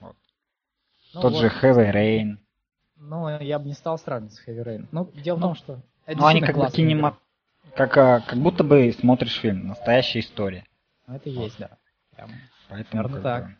ну 0.00 0.12
Тот 1.12 1.32
вот, 1.32 1.40
же 1.40 1.48
Heavy 1.48 1.92
Rain. 1.92 2.38
Ну, 3.06 3.28
я 3.40 3.58
бы 3.58 3.66
не 3.66 3.74
стал 3.74 3.98
сравнивать 3.98 4.32
с 4.32 4.46
Heavy 4.46 4.64
Rain. 4.64 4.86
Ну, 4.90 5.10
дело 5.14 5.36
в 5.36 5.40
Ну, 5.40 5.46
том, 5.48 5.54
что... 5.54 5.80
это 6.06 6.18
Ну, 6.20 6.26
они 6.26 6.40
как 6.40 6.56
бы 6.56 6.66
кинема... 6.70 7.18
Как, 7.76 7.96
а, 7.98 8.20
как 8.20 8.38
будто 8.38 8.64
бы 8.64 8.92
смотришь 8.92 9.40
фильм, 9.40 9.68
настоящая 9.68 10.20
история. 10.20 10.64
Ну, 11.06 11.16
Это 11.16 11.28
есть, 11.28 11.58
да. 11.58 11.76
Прям. 12.14 12.30
Поэтому, 12.68 13.02
Наверно, 13.02 13.14
как 13.16 13.22
так. 13.22 13.46
бы, 13.46 13.56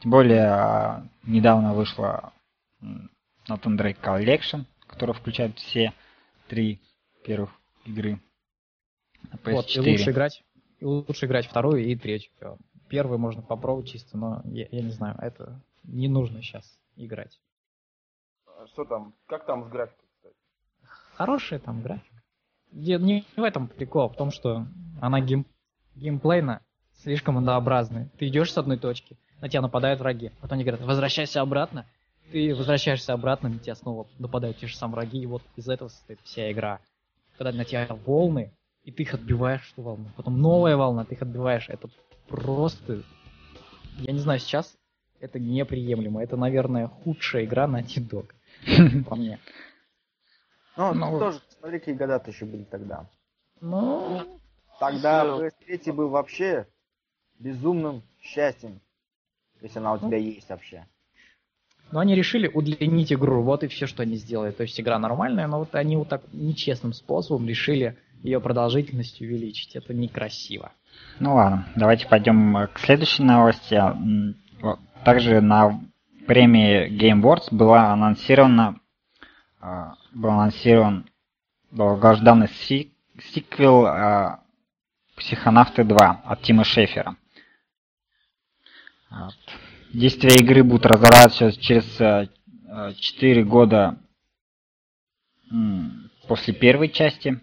Тем 0.00 0.10
более, 0.10 0.46
а, 0.46 1.06
недавно 1.22 1.72
вышла 1.72 2.32
Nathan 2.82 3.78
Drake 3.78 4.00
Collection, 4.02 4.64
которая 4.86 5.14
включает 5.14 5.58
все 5.58 5.92
три 6.48 6.80
первых 7.24 7.50
игры 7.84 8.20
на 9.30 9.36
PS4. 9.36 9.52
Вот, 9.52 9.76
и 9.76 9.80
лучше 9.80 10.10
играть, 10.10 10.44
и 10.80 10.84
лучше 10.84 11.26
играть 11.26 11.46
вторую 11.46 11.84
и 11.84 11.96
третью. 11.96 12.30
Первую 12.88 13.18
можно 13.18 13.40
попробовать 13.42 13.88
чисто, 13.88 14.18
но 14.18 14.42
я, 14.44 14.66
я 14.70 14.82
не 14.82 14.90
знаю, 14.90 15.16
это 15.20 15.60
не 15.84 16.08
нужно 16.08 16.42
сейчас 16.42 16.78
играть. 16.96 17.38
А 18.62 18.66
Что 18.68 18.84
там? 18.84 19.14
Как 19.26 19.44
там 19.46 19.64
с 19.64 19.68
графикой, 19.68 20.06
кстати? 20.16 20.36
Хорошая 21.16 21.58
там 21.58 21.82
графика. 21.82 22.22
Де- 22.70 22.98
Не 22.98 23.24
в 23.36 23.42
этом 23.42 23.68
прикол, 23.68 24.02
а 24.04 24.08
в 24.08 24.16
том, 24.16 24.30
что 24.30 24.66
она 25.00 25.20
гейм, 25.20 25.46
геймплейно 25.96 26.60
слишком 27.02 27.38
однообразная. 27.38 28.08
Ты 28.18 28.28
идешь 28.28 28.52
с 28.52 28.58
одной 28.58 28.78
точки, 28.78 29.16
на 29.40 29.48
тебя 29.48 29.62
нападают 29.62 30.00
враги. 30.00 30.30
Потом 30.40 30.54
они 30.56 30.64
говорят, 30.64 30.80
возвращайся 30.86 31.40
обратно. 31.40 31.86
Ты 32.30 32.54
возвращаешься 32.54 33.12
обратно, 33.12 33.48
на 33.50 33.58
тебя 33.58 33.74
снова 33.74 34.06
нападают 34.18 34.58
те 34.58 34.66
же 34.66 34.76
самые 34.76 34.94
враги. 34.96 35.20
И 35.20 35.26
вот 35.26 35.42
из 35.56 35.68
этого 35.68 35.88
состоит 35.88 36.20
вся 36.22 36.50
игра. 36.52 36.80
Когда 37.36 37.52
на 37.52 37.64
тебя 37.64 37.86
волны, 38.06 38.52
и 38.84 38.92
ты 38.92 39.02
их 39.02 39.14
отбиваешь, 39.14 39.62
что 39.64 39.82
волну. 39.82 40.06
Потом 40.16 40.40
новая 40.40 40.76
волна, 40.76 41.04
ты 41.04 41.14
их 41.14 41.22
отбиваешь. 41.22 41.68
Это 41.68 41.88
просто... 42.28 43.02
Я 43.98 44.12
не 44.12 44.18
знаю, 44.20 44.38
сейчас 44.38 44.76
это 45.20 45.38
неприемлемо. 45.38 46.22
Это, 46.22 46.36
наверное, 46.36 46.88
худшая 46.88 47.44
игра 47.44 47.66
на 47.66 47.80
Dog. 47.82 48.30
По 49.08 49.16
мне. 49.16 49.38
Ну, 50.76 50.94
Ну, 50.94 51.18
тоже, 51.18 51.40
смотри, 51.58 51.78
какие 51.78 51.94
года-то 51.94 52.30
еще 52.30 52.44
были 52.44 52.64
тогда. 52.64 53.06
Ну, 53.60 54.38
Тогда 54.80 55.22
Если- 55.22 55.90
PS3 55.90 55.92
был 55.92 56.08
вообще 56.08 56.66
безумным 57.38 58.02
счастьем, 58.20 58.80
если 59.60 59.78
она 59.78 59.92
у 59.92 59.98
Ну. 60.00 60.08
тебя 60.08 60.16
есть 60.18 60.48
вообще. 60.48 60.86
Но 61.92 62.00
они 62.00 62.14
решили 62.14 62.48
удлинить 62.48 63.12
игру, 63.12 63.42
вот 63.42 63.62
и 63.62 63.68
все, 63.68 63.86
что 63.86 64.02
они 64.02 64.16
сделали. 64.16 64.50
То 64.50 64.62
есть 64.62 64.80
игра 64.80 64.98
нормальная, 64.98 65.46
но 65.46 65.58
вот 65.58 65.74
они 65.74 65.96
вот 65.96 66.08
так 66.08 66.22
нечестным 66.32 66.94
способом 66.94 67.46
решили 67.46 67.96
ее 68.22 68.40
продолжительность 68.40 69.20
увеличить. 69.20 69.76
Это 69.76 69.92
некрасиво. 69.92 70.72
Ну 71.20 71.34
ладно, 71.34 71.68
давайте 71.76 72.08
пойдем 72.08 72.66
к 72.72 72.78
следующей 72.80 73.22
новости. 73.24 73.80
Также 75.04 75.40
на 75.40 75.80
премии 76.26 76.88
Game 76.88 77.22
Awards 77.22 77.48
была 77.50 77.92
анонсирована 77.92 78.80
а, 79.60 79.94
был 80.12 80.30
анонсирован 80.30 81.08
долгожданный 81.70 82.48
си- 82.48 82.92
сиквел 83.32 83.86
а, 83.86 84.42
Психонавты 85.16 85.84
2 85.84 86.22
от 86.24 86.42
Тима 86.42 86.64
Шефера. 86.64 87.16
Вот. 89.10 89.36
Действие 89.92 90.40
игры 90.40 90.64
будет 90.64 90.86
разворачиваться 90.86 91.60
через 91.60 92.00
э, 92.00 92.28
4 92.98 93.44
года 93.44 93.98
м, 95.50 96.10
после 96.26 96.54
первой 96.54 96.88
части. 96.88 97.38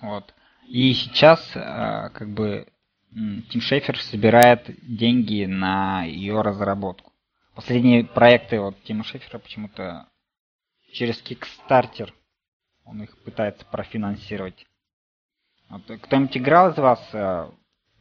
Вот. 0.00 0.34
И 0.66 0.94
сейчас, 0.94 1.46
как 1.52 2.30
бы, 2.30 2.71
Тим 3.14 3.60
Шефер 3.60 4.00
собирает 4.00 4.64
деньги 4.82 5.44
на 5.44 6.04
ее 6.04 6.40
разработку. 6.40 7.12
Последние 7.54 8.04
проекты 8.04 8.58
вот 8.58 8.82
Тима 8.84 9.04
Шефера 9.04 9.38
почему-то 9.38 10.08
через 10.92 11.22
Kickstarter 11.22 12.10
он 12.84 13.02
их 13.02 13.16
пытается 13.18 13.66
профинансировать. 13.66 14.66
Вот, 15.68 15.88
э, 15.90 15.98
Кто-нибудь 15.98 16.36
играл 16.36 16.70
из 16.70 16.78
вас 16.78 17.06
э, 17.12 17.50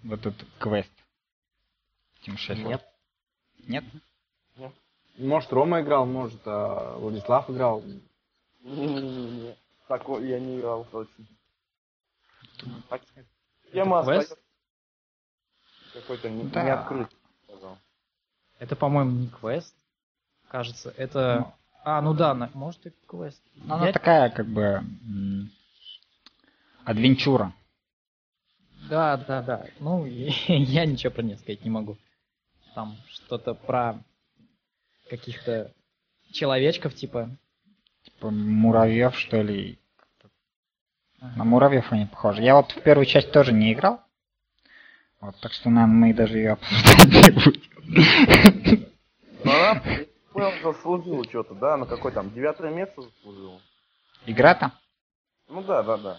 в 0.04 0.14
этот 0.14 0.36
квест? 0.60 0.92
Тим 2.22 2.38
Шефер? 2.38 2.68
Нет. 2.68 2.86
Нет? 3.68 3.84
Может, 5.18 5.52
Рома 5.52 5.82
играл, 5.82 6.06
может, 6.06 6.42
а, 6.46 6.98
Владислав 6.98 7.50
играл. 7.50 7.84
Не-не-не. 8.62 9.56
Такой 9.88 10.28
я 10.28 10.40
не 10.40 10.60
играл 10.60 10.86
точно. 10.86 11.26
Так, 12.90 13.02
Тема 13.74 14.04
квест? 14.04 14.32
остается 14.32 14.51
какой-то 15.94 16.30
не, 16.30 16.44
Да. 16.44 16.64
не 16.64 16.70
открытый, 16.72 17.18
сказал. 17.46 17.78
Это, 18.60 18.76
по-моему, 18.76 19.12
не 19.12 19.28
квест. 19.28 19.76
Кажется, 20.48 20.94
это... 20.98 21.54
А, 21.84 22.02
ну 22.02 22.14
да, 22.14 22.34
на- 22.36 22.52
может 22.54 22.86
и 22.86 22.94
квест. 23.08 23.42
Ну, 23.56 23.74
она 23.76 23.88
Я- 23.88 23.94
такая, 23.94 24.30
как 24.30 24.46
бы, 24.48 24.84
адвенчура. 26.86 27.54
Да, 28.90 29.18
да, 29.18 29.42
да. 29.42 29.66
Ну, 29.80 30.06
я 30.48 30.86
ничего 30.86 31.12
про 31.12 31.24
нее 31.24 31.38
сказать 31.38 31.64
не 31.64 31.70
могу. 31.70 31.98
Там 32.76 32.96
что-то 33.10 33.54
про 33.54 34.00
каких-то 35.10 35.72
человечков, 36.32 36.94
типа. 36.96 37.30
Типа 38.04 38.30
муравьев, 38.32 39.16
что 39.18 39.42
ли. 39.42 39.78
На 41.20 41.44
муравьев 41.44 41.92
они 41.92 42.06
похожи. 42.08 42.42
Я 42.42 42.56
вот 42.56 42.72
в 42.72 42.82
первую 42.82 43.06
часть 43.06 43.32
тоже 43.32 43.54
не 43.54 43.74
играл. 43.74 44.02
Вот, 45.22 45.36
так 45.40 45.54
что, 45.54 45.70
наверное, 45.70 45.96
мы 45.96 46.14
даже 46.14 46.38
ее 46.38 46.52
обсуждать 46.54 47.06
не 47.06 47.32
будем. 47.32 48.88
Ну, 49.44 49.52
она, 49.52 49.82
понял, 50.34 50.52
заслужила 50.64 51.24
что-то, 51.26 51.54
да? 51.56 51.78
На 51.78 51.86
какой 51.86 52.12
там, 52.12 52.34
девятое 52.34 52.72
место 52.72 53.02
заслужила? 53.02 53.60
Игра-то? 54.26 54.72
Ну 55.48 55.62
да, 55.64 55.84
да, 55.84 55.98
да. 55.98 56.18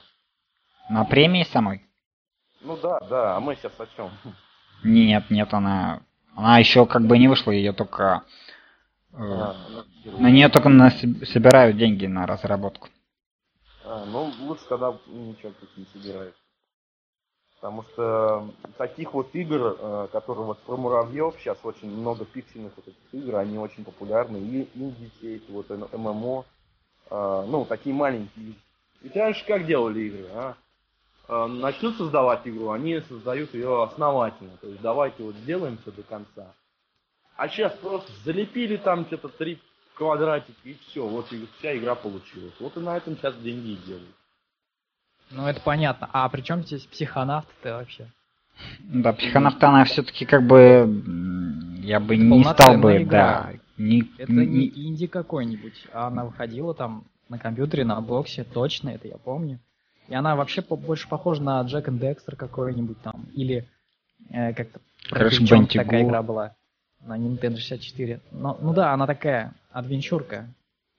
На 0.89 1.05
премии 1.05 1.45
самой? 1.45 1.85
Ну 2.61 2.77
да, 2.77 3.01
да, 3.01 3.37
а 3.37 3.41
мы 3.41 3.57
сейчас 3.57 3.73
о 3.79 3.87
чем? 3.97 4.11
Нет, 4.85 5.31
нет, 5.31 5.53
она... 5.53 6.03
Она 6.35 6.59
еще 6.59 6.87
как 6.87 7.03
бы 7.03 7.19
не 7.19 7.29
вышла, 7.29 7.51
ее 7.51 7.73
только... 7.73 8.23
э, 9.13 9.17
А, 9.19 9.55
на 10.19 10.31
нее 10.31 10.49
только 10.49 10.69
на- 10.71 10.91
собирают 10.91 11.77
деньги 11.77 12.07
на 12.07 12.27
разработку. 12.27 12.89
А, 13.85 14.05
ну, 14.07 14.33
лучше 14.41 14.65
тогда 14.69 14.97
ничего 15.09 15.53
тут 15.61 15.77
не 15.77 15.85
собирает. 15.93 16.35
Потому 17.63 17.85
что 17.85 18.51
таких 18.77 19.15
вот 19.15 19.33
игр, 19.37 19.77
э, 19.79 20.09
которые 20.11 20.47
вот 20.47 20.59
про 20.63 20.77
муравьев, 20.77 21.37
сейчас 21.39 21.57
очень 21.63 21.89
много 21.97 22.25
пиксельных 22.25 22.73
вот 22.75 22.89
этих 22.89 22.99
игр, 23.13 23.37
они 23.37 23.57
очень 23.57 23.85
популярны. 23.85 24.39
И 24.39 24.69
инди 24.75 25.41
вот 25.49 25.71
ММО, 25.71 26.45
э, 27.09 27.45
ну, 27.47 27.65
такие 27.65 27.95
маленькие. 27.95 28.55
Ведь 29.01 29.15
раньше 29.15 29.47
как 29.47 29.65
делали 29.65 30.01
игры, 30.01 30.27
а? 30.35 30.57
Э, 31.29 31.47
Начнут 31.47 31.97
создавать 31.99 32.41
игру, 32.49 32.71
они 32.71 32.99
создают 33.03 33.55
ее 33.55 33.85
основательно. 33.85 34.57
То 34.61 34.67
есть 34.67 34.83
давайте 34.83 35.23
вот 35.23 35.37
сделаем 35.37 35.79
все 35.83 35.93
до 35.93 36.03
конца. 36.03 36.53
А 37.37 37.49
сейчас 37.49 37.75
просто 37.75 38.11
залепили 38.25 38.77
там 38.77 39.07
что-то 39.07 39.29
три 39.29 39.61
квадратики 39.95 40.57
и 40.65 40.75
все, 40.89 41.07
вот 41.07 41.33
и 41.33 41.47
вся 41.59 41.77
игра 41.77 41.95
получилась. 41.95 42.55
Вот 42.59 42.77
и 42.77 42.81
на 42.81 42.97
этом 42.97 43.17
сейчас 43.17 43.37
деньги 43.37 43.79
делают. 43.87 44.17
Ну, 45.33 45.47
это 45.47 45.61
понятно. 45.61 46.09
А 46.13 46.29
при 46.29 46.43
чем 46.43 46.63
здесь 46.63 46.83
психонавт-то 46.87 47.75
вообще? 47.79 48.07
Да, 48.81 49.13
психонавта 49.13 49.69
она 49.69 49.85
все-таки 49.85 50.25
как 50.25 50.47
бы... 50.47 51.03
Я 51.83 51.99
бы 52.01 52.17
не 52.17 52.45
стал 52.45 52.79
бы, 52.79 53.03
игра. 53.03 53.49
да... 53.49 53.53
Не, 53.79 54.05
Это 54.19 54.31
не- 54.33 54.47
не 54.47 54.89
инди 54.89 55.07
какой-нибудь. 55.07 55.87
а 55.93 56.07
Она 56.09 56.25
выходила 56.25 56.75
там 56.75 57.05
на 57.29 57.39
компьютере, 57.39 57.85
на 57.85 58.01
боксе, 58.01 58.45
точно, 58.45 58.91
это 58.91 59.09
я 59.09 59.17
помню. 59.17 59.59
И 60.09 60.15
она 60.15 60.37
вообще 60.37 60.63
по- 60.63 60.77
больше 60.77 61.09
похожа 61.09 61.43
на 61.43 61.61
Джек 61.63 61.89
и 61.89 61.91
Декстер 61.91 62.37
какой-нибудь 62.37 63.01
там. 63.03 63.27
Или 63.35 63.67
э, 64.31 64.53
как-то 64.53 64.81
Bandicoot. 65.11 65.73
такая 65.73 66.05
игра 66.05 66.23
была 66.23 66.55
на 67.01 67.17
Nintendo 67.19 67.57
64. 67.57 68.21
Ну, 68.31 68.57
ну 68.61 68.73
да, 68.75 68.93
она 68.93 69.07
такая 69.07 69.55
адвенчурка. 69.73 70.47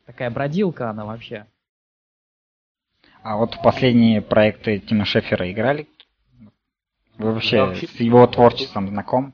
Такая 0.05 0.29
бродилка 0.31 0.89
она 0.89 1.05
вообще. 1.05 1.45
А 3.23 3.37
вот 3.37 3.55
в 3.55 3.61
последние 3.61 4.21
проекты 4.21 4.79
Тима 4.79 5.05
Шефера 5.05 5.49
играли? 5.49 5.87
Вы 7.17 7.31
вообще, 7.31 7.55
Я 7.55 7.65
вообще- 7.67 7.87
с 7.87 7.95
его 7.95 8.27
творчеством 8.27 8.89
знаком? 8.89 9.33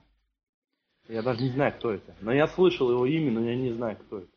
Я 1.07 1.23
даже 1.23 1.41
не 1.41 1.49
знаю, 1.49 1.73
кто 1.73 1.91
это. 1.93 2.13
Но 2.21 2.31
я 2.31 2.47
слышал 2.47 2.91
его 2.91 3.07
имя, 3.07 3.31
но 3.31 3.49
я 3.49 3.55
не 3.55 3.71
знаю, 3.71 3.97
кто 3.97 4.19
это. 4.19 4.27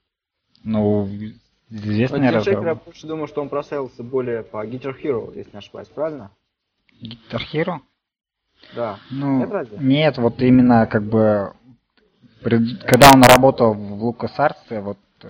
Ну, 0.65 1.05
Но 1.05 1.77
известный 1.77 2.31
Тим 2.31 2.41
Шефер, 2.41 2.65
я 2.65 2.75
больше 2.77 3.07
думаю, 3.07 3.27
что 3.27 3.43
он 3.43 3.51
прославился 3.51 4.03
более 4.03 4.43
по 4.43 4.67
Guitar 4.67 4.99
Hero, 4.99 5.37
если 5.37 5.53
не 5.53 5.59
ошибаюсь, 5.59 5.89
правильно? 5.89 6.31
Guitar 7.03 7.43
Hero? 7.53 7.81
Да. 8.75 9.01
Ну, 9.11 9.41
Нет 9.41 9.51
разве? 9.51 9.79
нет, 9.81 10.17
вот 10.17 10.41
именно 10.41 10.87
как 10.87 11.03
бы 11.03 11.53
когда 12.87 13.11
он 13.15 13.23
работал 13.23 13.75
в 13.75 14.03
LucasArts, 14.09 14.81
вот, 14.81 14.99
э, 15.23 15.29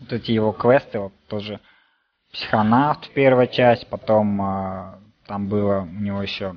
вот 0.00 0.12
эти 0.12 0.30
его 0.32 0.52
квесты, 0.52 0.98
вот 0.98 1.12
тоже 1.28 1.60
Психонавт 2.36 3.08
первая 3.14 3.46
часть, 3.46 3.86
потом 3.86 4.42
э, 4.42 4.98
там 5.26 5.48
было 5.48 5.80
у 5.80 6.00
него 6.00 6.20
еще 6.20 6.56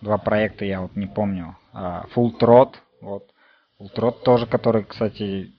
два 0.00 0.18
проекта, 0.18 0.64
я 0.64 0.80
вот 0.80 0.96
не 0.96 1.06
помню. 1.06 1.56
А, 1.72 2.06
Full 2.12 2.36
Trot, 2.36 2.74
вот. 3.00 3.30
Full 3.78 3.94
Trot 3.94 4.22
тоже, 4.24 4.46
который, 4.46 4.82
кстати, 4.82 5.52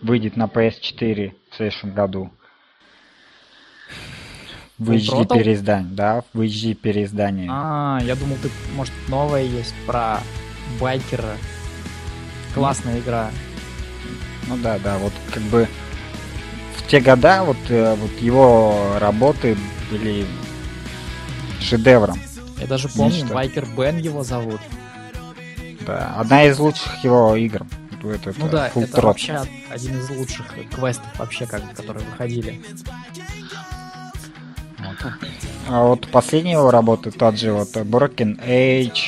выйдет 0.00 0.38
на 0.38 0.46
PS4 0.46 1.34
в 1.50 1.54
следующем 1.54 1.92
году. 1.92 2.30
В 4.78 4.90
HD 4.90 5.26
Throttle? 5.26 5.38
переиздании, 5.38 5.94
да, 5.94 6.24
в 6.32 6.40
HD 6.40 6.72
переиздании. 6.72 7.46
А, 7.52 7.98
я 8.02 8.16
думал, 8.16 8.36
ты, 8.42 8.48
может, 8.74 8.94
новая 9.08 9.42
есть 9.42 9.74
про 9.86 10.18
байкера. 10.80 11.36
Классная 12.54 13.00
игра. 13.00 13.30
Ну 14.48 14.56
да, 14.62 14.78
да, 14.78 14.96
вот 14.96 15.12
как 15.30 15.42
бы 15.42 15.68
те 16.92 17.00
года 17.00 17.42
вот, 17.42 17.56
э, 17.70 17.94
вот 17.94 18.10
его 18.20 18.98
работы 18.98 19.56
были 19.90 20.26
шедевром. 21.58 22.20
Я 22.58 22.66
даже 22.66 22.90
помню, 22.90 23.16
Нечто. 23.16 23.32
Байкер 23.32 23.66
Бен 23.74 23.96
его 23.96 24.22
зовут. 24.22 24.60
Да, 25.86 26.16
одна 26.18 26.44
из 26.44 26.58
лучших 26.58 27.02
его 27.02 27.34
игр. 27.34 27.66
Вот 28.02 28.14
это, 28.26 28.34
Ну 28.36 28.46
да, 28.50 28.68
Full 28.68 28.84
это 28.84 28.98
Throttle. 28.98 29.04
вообще 29.04 29.40
один 29.70 30.00
из 30.00 30.10
лучших 30.10 30.44
квестов 30.70 31.06
вообще, 31.18 31.46
как, 31.46 31.62
которые 31.74 32.04
выходили. 32.04 32.60
А 35.70 35.84
вот 35.84 36.06
последняя 36.08 36.52
его 36.52 36.70
работа, 36.70 37.10
тот 37.10 37.38
же 37.38 37.54
вот 37.54 37.74
Broken 37.74 38.38
Age, 38.46 39.00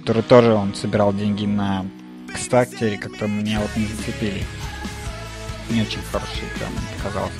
который 0.00 0.22
тоже 0.22 0.54
он 0.54 0.74
собирал 0.74 1.12
деньги 1.12 1.44
на 1.44 1.84
Kickstarter, 2.28 2.96
как-то 2.96 3.26
меня 3.26 3.60
вот 3.60 3.76
не 3.76 3.84
зацепили. 3.84 4.44
Не 5.70 5.82
очень 5.82 6.00
хороший 6.10 6.44
прям 6.58 6.70
показался. 6.96 7.32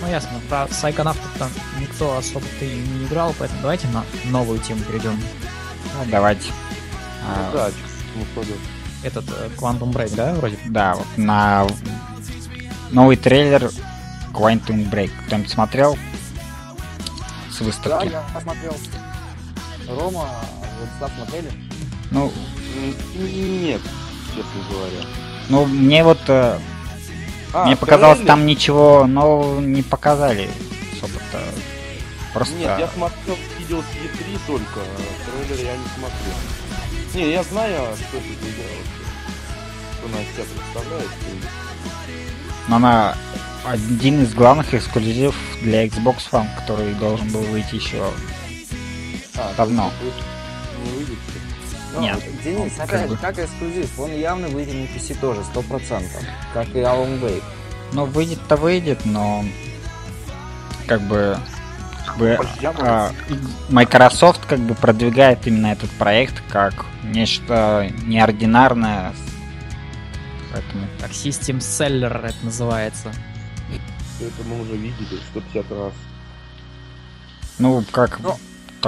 Ну 0.00 0.08
ясно, 0.08 0.30
про 0.48 0.68
Сайконавтов 0.68 1.26
там 1.38 1.50
никто 1.80 2.16
особо-то 2.18 2.64
и 2.64 2.74
не 2.74 3.06
играл, 3.06 3.34
поэтому 3.38 3.60
давайте 3.62 3.88
на 3.88 4.04
новую 4.26 4.58
тему 4.60 4.82
перейдем. 4.84 5.18
Ну, 5.94 6.10
давайте. 6.10 6.50
А, 7.26 7.50
Да, 7.52 7.70
ну, 8.14 8.24
что 8.32 8.42
ли. 8.42 8.56
Этот 9.02 9.24
э, 9.30 9.48
Quantum 9.56 9.92
Break, 9.92 10.14
да, 10.14 10.34
вроде? 10.34 10.58
Да, 10.66 10.94
вот 10.96 11.06
на 11.16 11.66
новый 12.90 13.16
трейлер 13.16 13.70
Quantum 14.32 14.88
Break. 14.90 15.10
Кто-нибудь 15.26 15.50
смотрел 15.50 15.96
с 17.50 17.58
Да, 17.58 17.64
выставки? 17.64 18.08
я 18.12 18.22
посмотрел. 18.34 18.76
Рома, 19.88 20.28
Владислав 20.78 21.10
смотрели? 21.16 21.50
Ну, 22.10 22.32
Нет, 23.14 23.80
честно 24.28 24.60
говоря. 24.70 25.00
ну, 25.48 25.64
мне 25.66 26.04
вот 26.04 26.20
э, 26.28 26.58
А, 27.52 27.64
мне 27.66 27.76
показалось, 27.76 28.18
трейлер? 28.18 28.32
там 28.32 28.46
ничего 28.46 29.06
нового 29.06 29.60
не 29.60 29.82
показали 29.82 30.50
особо-то. 30.92 31.40
Просто. 32.34 32.54
Нет, 32.56 32.78
я 32.78 32.88
смотрел 32.88 33.36
видео 33.58 33.80
с 33.80 33.84
E3 33.84 34.38
только, 34.46 34.80
а 34.80 35.46
трейлер 35.46 35.64
я 35.64 35.76
не 35.76 35.84
смотрел. 35.96 36.34
Не, 37.14 37.32
я 37.32 37.42
знаю, 37.44 37.96
что 37.96 38.16
это 38.18 38.26
за 38.26 38.50
игра 38.50 38.64
вообще. 38.76 39.06
Что 39.96 40.06
она 40.08 40.20
из 40.22 40.28
себя 40.34 40.44
представляет. 40.54 41.10
и- 41.10 42.68
Но 42.68 42.76
она 42.76 43.16
один 43.64 44.22
из 44.22 44.34
главных 44.34 44.74
эксклюзивов 44.74 45.34
для 45.62 45.86
Xbox 45.86 46.16
One, 46.30 46.48
который 46.56 46.92
должен 46.94 47.28
был 47.30 47.40
выйти 47.40 47.76
еще. 47.76 48.10
А, 49.36 49.52
Давно. 49.56 49.90
Не 50.84 50.90
выйдет. 50.90 51.18
Ну, 51.96 52.02
Нет. 52.02 52.18
Денис, 52.44 52.72
как 52.76 52.88
опять 52.88 53.08
бы. 53.08 53.14
же, 53.14 53.20
как 53.20 53.38
эксклюзив, 53.38 53.98
он 53.98 54.12
явно 54.12 54.48
выйдет 54.48 54.74
на 54.74 54.84
PC 54.96 55.18
тоже, 55.18 55.42
сто 55.44 55.62
процентов. 55.62 56.22
Как 56.52 56.68
и 56.68 56.78
Alan 56.78 57.20
Wake. 57.20 57.42
Ну, 57.92 58.04
выйдет-то 58.04 58.56
выйдет, 58.56 59.04
но 59.06 59.44
как 60.86 61.00
бы, 61.02 61.38
как 62.06 62.18
бы 62.18 62.38
а, 62.78 63.12
Microsoft 63.70 64.44
как 64.46 64.58
бы 64.60 64.74
продвигает 64.74 65.46
именно 65.46 65.68
этот 65.68 65.90
проект 65.92 66.42
как 66.50 66.84
нечто 67.02 67.90
неординарное. 68.04 69.14
Поэтому 70.52 70.86
Как 71.00 71.10
System 71.10 71.58
Seller 71.58 72.26
это 72.26 72.36
называется. 72.42 73.12
Это 74.20 74.48
мы 74.48 74.60
уже 74.62 74.72
видели 74.76 75.20
150 75.30 75.70
раз. 75.72 75.92
Ну, 77.58 77.84
как 77.90 78.18
Ну, 78.20 78.36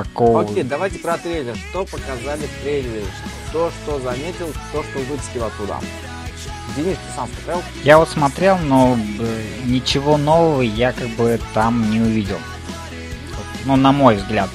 такого... 0.04 0.42
Окей, 0.42 0.62
давайте 0.62 0.98
про 0.98 1.18
трейлер. 1.18 1.56
Что 1.70 1.84
показали 1.84 2.46
в 2.46 2.62
трейлере? 2.62 3.04
То, 3.52 3.70
что 3.70 3.98
заметил, 4.00 4.52
то, 4.72 4.82
что 4.82 4.98
выцепил 5.00 5.44
оттуда. 5.44 5.78
Денис, 6.76 6.96
ты 6.96 7.16
сам 7.16 7.28
смотрел? 7.28 7.62
Я 7.82 7.98
вот 7.98 8.08
смотрел, 8.08 8.58
но 8.58 8.96
э, 9.18 9.42
ничего 9.64 10.16
нового 10.16 10.62
я 10.62 10.92
как 10.92 11.08
бы 11.10 11.40
там 11.54 11.90
не 11.90 12.00
увидел. 12.00 12.38
Ну, 13.64 13.76
на 13.76 13.92
мой 13.92 14.16
взгляд. 14.16 14.48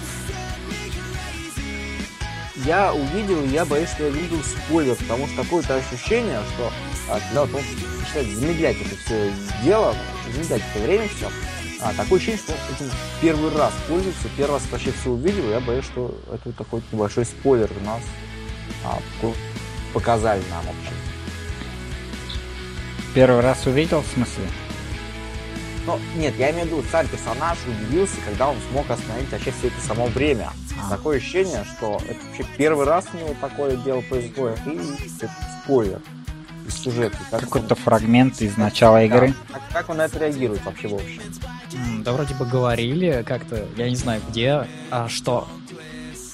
Я 2.65 2.93
увидел, 2.93 3.43
я 3.45 3.65
боюсь, 3.65 3.89
что 3.89 4.05
я 4.05 4.09
видел 4.09 4.41
спойлер, 4.41 4.95
потому 4.95 5.27
что 5.27 5.43
такое-то 5.43 5.75
ощущение, 5.75 6.39
что 6.55 6.71
а, 7.09 7.19
когда 7.19 7.41
вот 7.41 7.55
он 7.55 7.61
начинает 7.99 8.39
замедлять 8.39 8.77
это 8.79 8.95
все 9.03 9.33
дело, 9.63 9.93
замедлять 10.31 10.61
это 10.73 10.83
время 10.85 11.09
все, 11.09 11.29
а, 11.83 11.93
такое 11.93 12.17
ощущение, 12.17 12.39
что 12.39 12.53
он 12.53 12.75
этим 12.75 12.95
первый 13.21 13.55
раз 13.55 13.73
пользуется, 13.87 14.27
первый 14.37 14.53
раз 14.53 14.63
вообще 14.71 14.91
все 14.91 15.09
увидел, 15.09 15.49
я 15.49 15.59
боюсь, 15.59 15.85
что 15.85 16.17
это 16.31 16.51
такой 16.53 16.81
небольшой 16.91 17.25
спойлер 17.25 17.69
у 17.81 17.85
нас 17.85 18.01
а, 18.85 18.99
по- 19.21 19.33
показали 19.93 20.41
нам 20.49 20.65
вообще. 20.65 20.93
Первый 23.13 23.41
раз 23.41 23.65
увидел, 23.65 24.01
в 24.01 24.07
смысле? 24.07 24.43
Но 25.85 25.99
нет, 26.15 26.33
я 26.37 26.51
имею 26.51 26.65
в 26.65 26.69
виду, 26.69 26.83
сам 26.89 27.05
персонаж 27.07 27.57
удивился, 27.67 28.15
когда 28.25 28.47
он 28.47 28.55
смог 28.71 28.89
остановить 28.89 29.29
вообще 29.29 29.51
все 29.51 29.67
это 29.67 29.81
само 29.85 30.05
время. 30.07 30.51
А. 30.81 30.89
Такое 30.89 31.17
ощущение, 31.17 31.65
что 31.65 31.99
это 32.07 32.19
вообще 32.25 32.45
первый 32.57 32.85
раз 32.85 33.05
у 33.13 33.17
него 33.17 33.35
такое 33.41 33.75
дело 33.75 34.01
происходит, 34.01 34.59
и 34.65 34.79
это 35.19 35.31
спойлер 35.63 35.99
из 36.67 36.75
сюжета. 36.75 37.17
Как 37.31 37.41
Какой-то 37.41 37.75
фрагмент 37.75 38.41
из 38.41 38.57
начала 38.57 38.97
он- 38.97 39.03
игры. 39.05 39.27
да, 39.49 39.53
как, 39.59 39.61
как 39.71 39.89
он 39.89 39.97
на 39.97 40.05
это 40.05 40.19
реагирует 40.19 40.63
вообще 40.65 40.87
в 40.87 40.95
общем? 40.95 41.21
Да 42.03 42.11
вроде 42.13 42.33
бы 42.35 42.45
говорили 42.45 43.23
как-то, 43.27 43.65
я 43.77 43.89
не 43.89 43.95
знаю 43.95 44.21
где, 44.29 44.67
а 44.91 45.07
что 45.09 45.47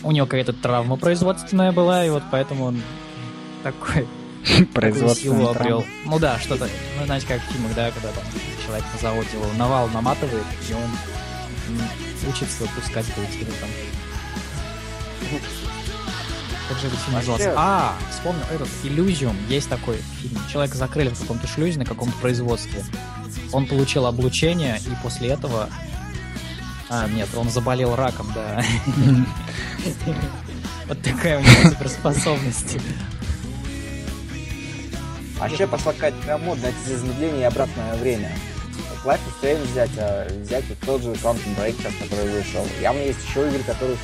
у 0.03 0.11
него 0.11 0.25
какая-то 0.25 0.53
травма 0.53 0.97
производственная 0.97 1.71
была, 1.71 2.05
и 2.05 2.09
вот 2.09 2.23
поэтому 2.31 2.65
он 2.65 2.81
такой 3.63 4.07
Производственный 4.73 5.49
обрел. 5.49 5.85
Ну 6.05 6.17
да, 6.19 6.39
что-то, 6.39 6.67
ну 6.99 7.05
знаете, 7.05 7.27
как 7.27 7.41
в 7.41 7.51
фильмах, 7.51 7.73
да, 7.75 7.91
когда 7.91 8.09
там 8.09 8.23
человек 8.65 8.85
на 8.93 8.99
заводе 8.99 9.29
его 9.33 9.45
навал 9.57 9.87
наматывает, 9.89 10.45
и 10.69 10.73
он 10.73 12.29
учится 12.29 12.63
пускать 12.75 13.05
паутину 13.13 13.51
там. 13.61 13.69
Как 16.69 16.77
же 16.77 16.87
этот 16.87 16.99
фильм 16.99 17.15
назывался? 17.15 17.53
А, 17.57 17.97
вспомнил 18.11 18.43
этот, 18.51 18.69
Иллюзиум, 18.83 19.35
есть 19.47 19.67
такой 19.67 19.97
фильм. 20.21 20.39
Человека 20.51 20.77
закрыли 20.77 21.09
в 21.09 21.19
каком-то 21.19 21.47
шлюзе 21.47 21.79
на 21.79 21.85
каком-то 21.85 22.15
производстве. 22.19 22.85
Он 23.51 23.65
получил 23.65 24.05
облучение, 24.05 24.79
и 24.79 25.03
после 25.03 25.29
этого... 25.29 25.67
А, 26.89 27.07
нет, 27.07 27.27
он 27.35 27.49
заболел 27.49 27.95
раком, 27.95 28.31
да. 28.35 28.63
Вот 30.87 31.01
такая 31.03 31.39
у 31.39 31.41
него 31.41 31.69
суперспособность. 31.69 32.77
Вообще 35.39 35.67
пошла 35.67 35.93
какая-то 35.93 36.37
модная 36.39 36.71
эти 36.71 36.95
замедление 36.95 37.41
и 37.41 37.43
обратное 37.43 37.95
время. 37.95 38.31
Life 39.05 39.19
is 39.19 39.41
Strange 39.41 39.71
взять, 39.71 39.91
а 39.97 40.27
взять 40.41 40.65
тот 40.85 41.01
же 41.01 41.11
Quantum 41.11 41.55
Break, 41.57 41.77
сейчас, 41.77 41.93
который 42.01 42.29
вышел. 42.31 42.67
Явно 42.81 42.99
есть 43.01 43.19
еще 43.27 43.47
игры, 43.47 43.63
которые 43.63 43.97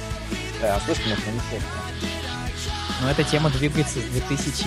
да, 0.61 0.79
слышно, 0.85 1.03
но 1.09 1.31
не. 1.31 1.84
Но 3.01 3.09
эта 3.09 3.23
тема 3.23 3.49
двигается 3.49 3.99
с 3.99 4.03
2000... 4.03 4.65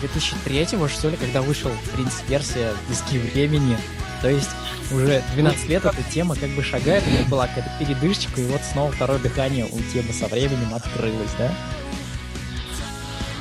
2003 0.00 0.66
что 0.88 1.08
ли, 1.08 1.16
когда 1.16 1.42
вышел 1.42 1.70
«Принц 1.94 2.14
Персия. 2.28 2.72
Пески 2.88 3.18
времени». 3.18 3.76
То 4.22 4.28
есть 4.28 4.50
уже 4.90 5.22
12 5.34 5.68
лет 5.68 5.84
эта 5.84 6.02
тема 6.04 6.34
как 6.34 6.50
бы 6.50 6.62
шагает, 6.62 7.04
у 7.06 7.10
них 7.10 7.28
была 7.28 7.46
какая-то 7.46 7.70
передышечка, 7.78 8.40
и 8.40 8.46
вот 8.46 8.60
снова 8.72 8.90
второе 8.92 9.18
дыхание 9.18 9.66
у 9.66 9.78
темы 9.92 10.12
со 10.12 10.26
временем 10.26 10.74
открылось, 10.74 11.30
да? 11.38 11.52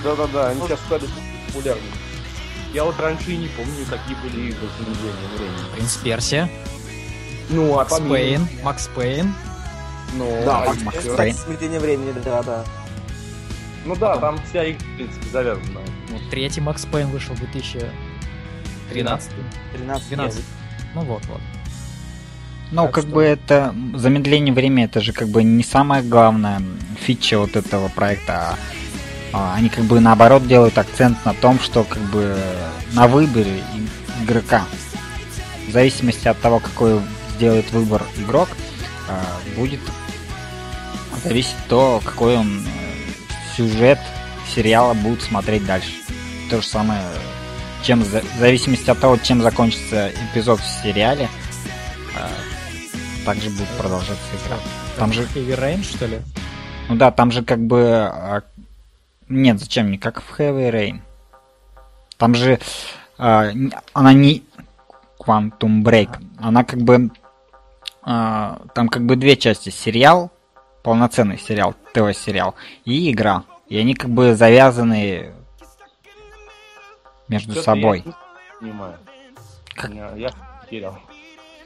Да-да-да, 0.04 0.50
они 0.50 0.62
сейчас 0.62 0.80
стали 0.82 1.04
популярны. 1.48 1.82
Я 2.74 2.84
вот 2.84 3.00
раньше 3.00 3.32
и 3.32 3.38
не 3.38 3.48
помню, 3.48 3.86
какие 3.90 4.16
были 4.22 4.50
игры 4.50 4.68
с 4.68 4.80
времени. 4.80 5.74
«Принц 5.76 5.96
Персия», 5.98 6.50
Ну, 7.50 7.74
а 7.74 7.78
Макс 7.78 7.94
помимо- 7.94 8.16
Пейн, 8.16 8.48
Макс 8.64 8.90
Пейн. 8.96 9.34
Ну, 10.14 10.42
Да, 10.46 10.58
а 10.58 10.66
Макс 10.66 10.76
еще- 10.78 10.86
Макс 10.86 11.04
Пейн, 11.04 11.36
Пейн. 11.58 11.80
времени, 11.80 12.14
да, 12.24 12.44
да. 12.44 12.66
Ну 13.88 13.96
да, 13.96 14.18
там 14.18 14.38
вся 14.50 14.70
игра, 14.70 14.80
в 14.86 14.96
принципе, 14.98 15.30
завязана. 15.32 15.80
Ну, 16.10 16.20
третий 16.30 16.60
Макс 16.62 16.86
Пейн 16.86 17.08
вышел 17.08 17.34
в 17.36 17.40
2013. 17.40 19.32
13 19.72 20.10
12. 20.10 20.44
Ну 20.94 21.02
вот, 21.02 21.26
вот. 21.28 21.42
Ну, 22.72 22.84
Так 22.84 22.92
как 22.96 23.04
что- 23.06 23.14
бы 23.14 23.24
это 23.24 23.74
замедление 23.96 24.54
времени, 24.54 24.84
это 24.86 25.00
же 25.00 25.14
как 25.14 25.30
бы 25.30 25.42
не 25.44 25.64
самая 25.64 26.04
главная 26.04 26.62
фича 27.00 27.40
вот 27.40 27.56
этого 27.56 27.88
проекта. 27.88 28.34
а, 28.34 28.58
а, 29.34 29.56
они 29.56 29.70
как 29.70 29.86
бы 29.86 30.00
наоборот 30.02 30.46
делают 30.48 30.78
акцент 30.78 31.24
на 31.26 31.34
том, 31.34 31.58
что 31.60 31.84
как 31.86 32.02
бы 32.12 32.38
на 32.94 33.08
выборе 33.08 33.64
игрока. 34.24 34.66
В 35.68 35.72
зависимости 35.72 36.28
от 36.28 36.40
того, 36.42 36.60
какой 36.60 37.00
сделает 37.36 37.72
выбор 37.72 38.04
игрок, 38.18 38.50
а, 39.08 39.24
будет 39.56 39.80
зависеть 41.24 41.56
то, 41.70 42.02
какой 42.04 42.36
он 42.38 42.62
сюжет 43.58 44.00
сериала 44.48 44.94
будет 44.94 45.22
смотреть 45.22 45.66
дальше. 45.66 45.92
То 46.50 46.62
же 46.62 46.68
самое, 46.68 47.02
чем 47.84 48.04
в 48.04 48.40
зависимости 48.40 48.90
от 48.90 49.00
того, 49.00 49.18
чем 49.18 49.42
закончится 49.42 50.12
эпизод 50.32 50.60
в 50.60 50.84
сериале, 50.84 51.28
а, 52.16 52.30
также 53.26 53.50
будет 53.50 53.68
продолжаться 53.70 54.16
игра. 54.46 54.58
Там 54.98 55.12
же, 55.12 55.24
Heavy 55.24 55.60
Rain, 55.60 55.84
что 55.84 56.06
ли? 56.06 56.20
ну 56.88 56.96
да, 56.96 57.12
там 57.12 57.32
же 57.32 57.44
как 57.44 57.60
бы... 57.60 57.84
а, 57.84 58.44
Нет, 59.28 59.60
зачем? 59.60 59.92
Не 59.92 59.98
как 59.98 60.22
в 60.22 60.40
Heavy 60.40 60.72
Rain. 60.72 61.02
Там 62.18 62.36
же 62.36 62.60
а, 63.18 63.52
она 63.94 64.14
не 64.14 64.44
Quantum 65.20 65.84
Break. 65.84 66.10
Она 66.40 66.64
как 66.64 66.80
бы... 66.80 67.10
там 68.04 68.88
как 68.90 69.06
бы 69.06 69.16
две 69.18 69.36
части. 69.36 69.70
Сериал, 69.70 70.32
полноценный 70.92 71.38
сериал, 71.38 71.76
ТВ-сериал, 71.94 72.56
и 72.86 73.12
игра. 73.12 73.44
И 73.68 73.78
они 73.78 73.94
как 73.94 74.10
бы 74.10 74.36
завязаны 74.36 75.34
между 77.28 77.52
Чё-то 77.56 77.64
собой. 77.66 78.04
Я 78.06 78.06
не 78.06 78.14
понимаю. 78.72 78.94
Как? 79.76 79.92
Я, 79.92 80.12
я 80.16 80.30
потерял. 80.62 80.98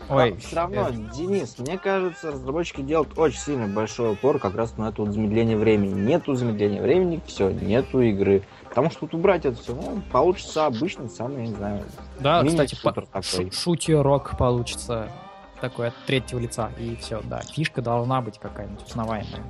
Ой, 0.09 0.35
все 0.37 0.55
равно, 0.55 0.87
э, 0.89 0.93
Денис, 1.15 1.59
мне 1.59 1.77
кажется, 1.77 2.31
разработчики 2.31 2.81
делают 2.81 3.15
очень 3.15 3.37
сильно 3.37 3.67
большой 3.67 4.13
упор 4.13 4.39
как 4.39 4.55
раз 4.55 4.75
на 4.77 4.89
это 4.89 5.03
вот 5.03 5.13
замедление 5.13 5.55
времени. 5.55 5.93
Нету 6.01 6.33
замедления 6.33 6.81
времени, 6.81 7.21
все, 7.27 7.51
нету 7.51 8.01
игры. 8.01 8.41
Потому 8.69 8.89
что 8.89 9.01
тут 9.01 9.13
убрать 9.13 9.45
это 9.45 9.61
все, 9.61 9.75
ну, 9.75 10.01
получится 10.11 10.65
обычный, 10.65 11.09
самый, 11.09 11.47
не 11.47 11.53
знаю, 11.53 11.83
Да, 12.19 12.43
кстати, 12.43 12.75
по- 12.81 12.91
такой. 12.91 13.21
шу- 13.21 13.51
шутер-рок 13.51 14.35
получится 14.35 15.11
такой 15.61 15.89
от 15.89 15.95
третьего 16.05 16.39
лица. 16.39 16.71
И 16.77 16.95
все, 16.97 17.21
да. 17.23 17.41
Фишка 17.41 17.81
должна 17.81 18.21
быть 18.21 18.39
какая-нибудь 18.39 18.85
узнаваемая. 18.87 19.43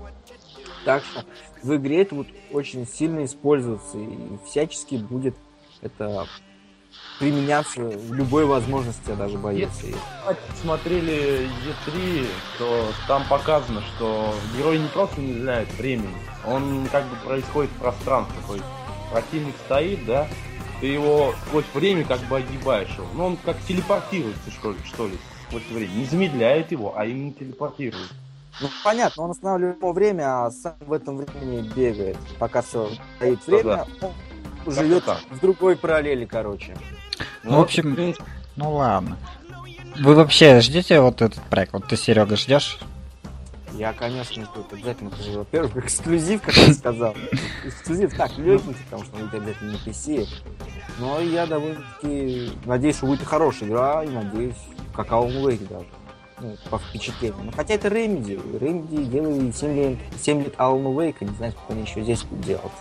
Так 0.85 1.03
что 1.03 1.23
в 1.63 1.75
игре 1.75 2.01
это 2.01 2.15
вот 2.15 2.27
очень 2.51 2.87
сильно 2.87 3.23
используется 3.25 3.97
и 3.97 4.37
всячески 4.45 4.95
будет 4.95 5.35
это 5.81 6.27
применяться 7.19 7.81
в 7.81 8.13
любой 8.13 8.45
возможности, 8.45 9.09
я 9.09 9.15
даже 9.15 9.37
боюсь. 9.37 9.69
И 9.83 9.93
Смотрели 10.59 11.47
E3, 11.85 12.27
то 12.57 12.87
там 13.07 13.23
показано, 13.29 13.81
что 13.81 14.33
герой 14.57 14.79
не 14.79 14.87
просто 14.87 15.21
не 15.21 15.33
знает 15.33 15.71
времени, 15.73 16.15
он 16.45 16.87
как 16.91 17.05
бы 17.05 17.15
происходит 17.23 17.71
в 17.71 17.79
пространстве. 17.79 18.35
То 18.47 18.53
есть 18.55 18.65
противник 19.11 19.53
стоит, 19.65 20.05
да, 20.05 20.27
ты 20.79 20.87
его 20.87 21.35
сквозь 21.45 21.65
время 21.75 22.03
как 22.05 22.19
бы 22.21 22.37
огибаешь 22.37 22.89
его. 22.97 23.07
Ну 23.13 23.25
он 23.27 23.37
как 23.37 23.57
телепортируется, 23.67 24.49
что 24.51 24.71
ли, 24.71 24.77
что 24.83 25.07
ли, 25.07 25.17
сквозь 25.51 25.63
время. 25.69 25.91
Не 25.93 26.05
замедляет 26.05 26.71
его, 26.71 26.97
а 26.97 27.05
именно 27.05 27.33
телепортирует. 27.33 28.13
Ну, 28.61 28.67
понятно, 28.83 29.23
он 29.23 29.31
останавливает 29.31 29.77
его 29.77 29.91
время, 29.91 30.45
а 30.45 30.51
сам 30.51 30.75
в 30.79 30.93
этом 30.93 31.17
времени 31.17 31.67
бегает. 31.75 32.17
Пока 32.39 32.61
все 32.61 32.89
стоит 33.17 33.39
Ну, 33.47 33.57
время, 33.57 33.85
он 34.65 34.73
живет 34.73 35.05
так. 35.05 35.19
в 35.29 35.39
другой 35.39 35.75
параллели, 35.75 36.25
короче. 36.25 36.75
Ну, 37.43 37.57
в 37.57 37.61
общем, 37.61 38.15
Ну 38.55 38.73
ладно. 38.75 39.17
Вы 39.99 40.15
вообще 40.15 40.61
ждете 40.61 41.01
вот 41.01 41.21
этот 41.21 41.41
проект? 41.43 41.73
Вот 41.73 41.87
ты, 41.87 41.97
Серега, 41.97 42.37
ждешь? 42.37 42.79
Я, 43.73 43.93
конечно, 43.93 44.45
тут 44.53 44.71
обязательно 44.73 45.09
покажу. 45.09 45.39
Во-первых, 45.39 45.77
эксклюзив, 45.77 46.41
как 46.41 46.55
я 46.55 46.73
сказал. 46.73 47.15
Эксклюзив 47.65 48.15
так, 48.15 48.37
легенький, 48.37 48.75
потому 48.85 49.03
что 49.05 49.15
он 49.15 49.21
будет 49.23 49.33
обязательно 49.41 49.71
на 49.73 49.75
PC. 49.77 50.27
Но 50.99 51.19
я 51.19 51.45
довольно-таки 51.45 52.51
надеюсь, 52.65 52.97
что 52.97 53.07
будет 53.07 53.23
хорошая 53.23 53.69
игра, 53.69 54.03
и 54.03 54.09
надеюсь, 54.09 54.55
как 54.95 55.07
Alan 55.09 55.43
Wake 55.43 55.67
даже. 55.67 55.85
Ну, 56.39 56.55
по 56.69 56.79
впечатлениям. 56.79 57.45
Ну, 57.45 57.51
хотя 57.55 57.75
это 57.75 57.87
Remedy. 57.87 58.41
Remedy 58.59 59.05
делали 59.05 59.51
7 59.51 59.75
лет, 59.75 59.97
7 60.19 60.43
лет 60.43 60.55
Alan 60.57 60.83
Wake, 60.95 61.17
не 61.21 61.35
знаю, 61.35 61.51
сколько 61.51 61.73
они 61.73 61.83
еще 61.83 62.01
здесь 62.01 62.23
будут 62.23 62.45
делать. 62.45 62.71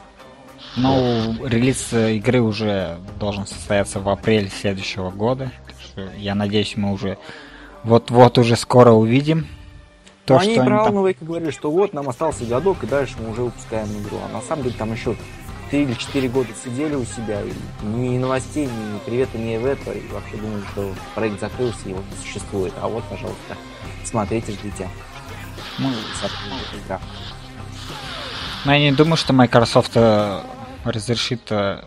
Ну, 0.76 1.46
релиз 1.46 1.92
э, 1.92 2.16
игры 2.16 2.40
уже 2.40 2.98
должен 3.18 3.46
состояться 3.46 4.00
в 4.00 4.08
апреле 4.08 4.48
следующего 4.48 5.10
года. 5.10 5.50
Я 6.16 6.34
надеюсь, 6.34 6.76
мы 6.76 6.92
уже 6.92 7.18
вот-вот 7.82 8.38
уже 8.38 8.56
скоро 8.56 8.92
увидим 8.92 9.46
то, 10.30 10.34
Но 10.34 10.40
они 10.40 10.54
что 10.54 10.64
про 10.64 10.76
они 10.76 10.84
там... 10.84 10.98
Alan 10.98 11.10
Wake 11.10 11.24
говорили, 11.24 11.50
что 11.50 11.70
вот, 11.70 11.92
нам 11.92 12.08
остался 12.08 12.44
годок, 12.44 12.84
и 12.84 12.86
дальше 12.86 13.16
мы 13.18 13.32
уже 13.32 13.42
выпускаем 13.42 13.88
игру. 14.00 14.18
А 14.24 14.32
на 14.32 14.40
самом 14.42 14.62
деле 14.62 14.76
там 14.78 14.92
еще 14.92 15.16
3 15.70 15.82
или 15.82 15.94
4 15.94 16.28
года 16.28 16.48
сидели 16.64 16.94
у 16.94 17.04
себя, 17.04 17.42
и 17.42 17.52
ни 17.84 18.18
новостей, 18.18 18.66
ни 18.66 18.98
привета, 19.06 19.38
ни 19.38 19.56
в 19.56 19.64
это, 19.64 19.92
и 19.92 20.06
вообще 20.08 20.36
думали, 20.36 20.62
что 20.72 20.92
проект 21.14 21.40
закрылся, 21.40 21.88
его 21.88 22.00
не 22.10 22.26
существует. 22.26 22.72
А 22.80 22.88
вот, 22.88 23.04
пожалуйста, 23.04 23.56
смотрите, 24.04 24.52
ждите. 24.52 24.88
Ну, 25.78 25.90
игра. 26.84 27.00
но 28.64 28.74
я 28.74 28.80
не 28.80 28.92
думаю, 28.92 29.16
что 29.16 29.32
Microsoft 29.32 29.92
э, 29.94 30.40
разрешит 30.84 31.50
э, 31.50 31.82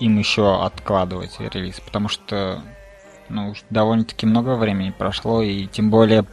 им 0.00 0.18
еще 0.18 0.64
откладывать 0.64 1.38
релиз, 1.38 1.78
потому 1.80 2.08
что 2.08 2.62
ну, 3.28 3.54
довольно-таки 3.70 4.26
много 4.26 4.56
времени 4.56 4.90
прошло, 4.90 5.42
и 5.42 5.66
тем 5.66 5.90
более, 5.90 6.24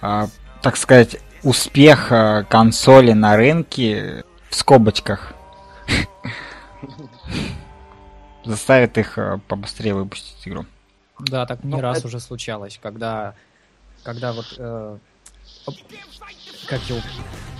а, 0.00 0.28
так 0.62 0.76
сказать, 0.76 1.16
успех 1.42 2.12
консоли 2.48 3.12
на 3.12 3.36
рынке 3.36 4.24
в 4.48 4.54
скобочках 4.54 5.34
заставит 8.44 8.96
их 8.98 9.18
а, 9.18 9.38
побыстрее 9.48 9.94
выпустить 9.94 10.46
игру. 10.46 10.66
Да, 11.18 11.46
так 11.46 11.62
не 11.64 11.70
Ну, 11.72 11.80
раз 11.80 11.98
это- 11.98 12.08
уже 12.08 12.20
случалось, 12.20 12.78
когда, 12.82 13.34
когда 14.04 14.32
вот 14.32 14.46
э, 14.58 14.98
как 16.66 16.80
его 16.88 17.00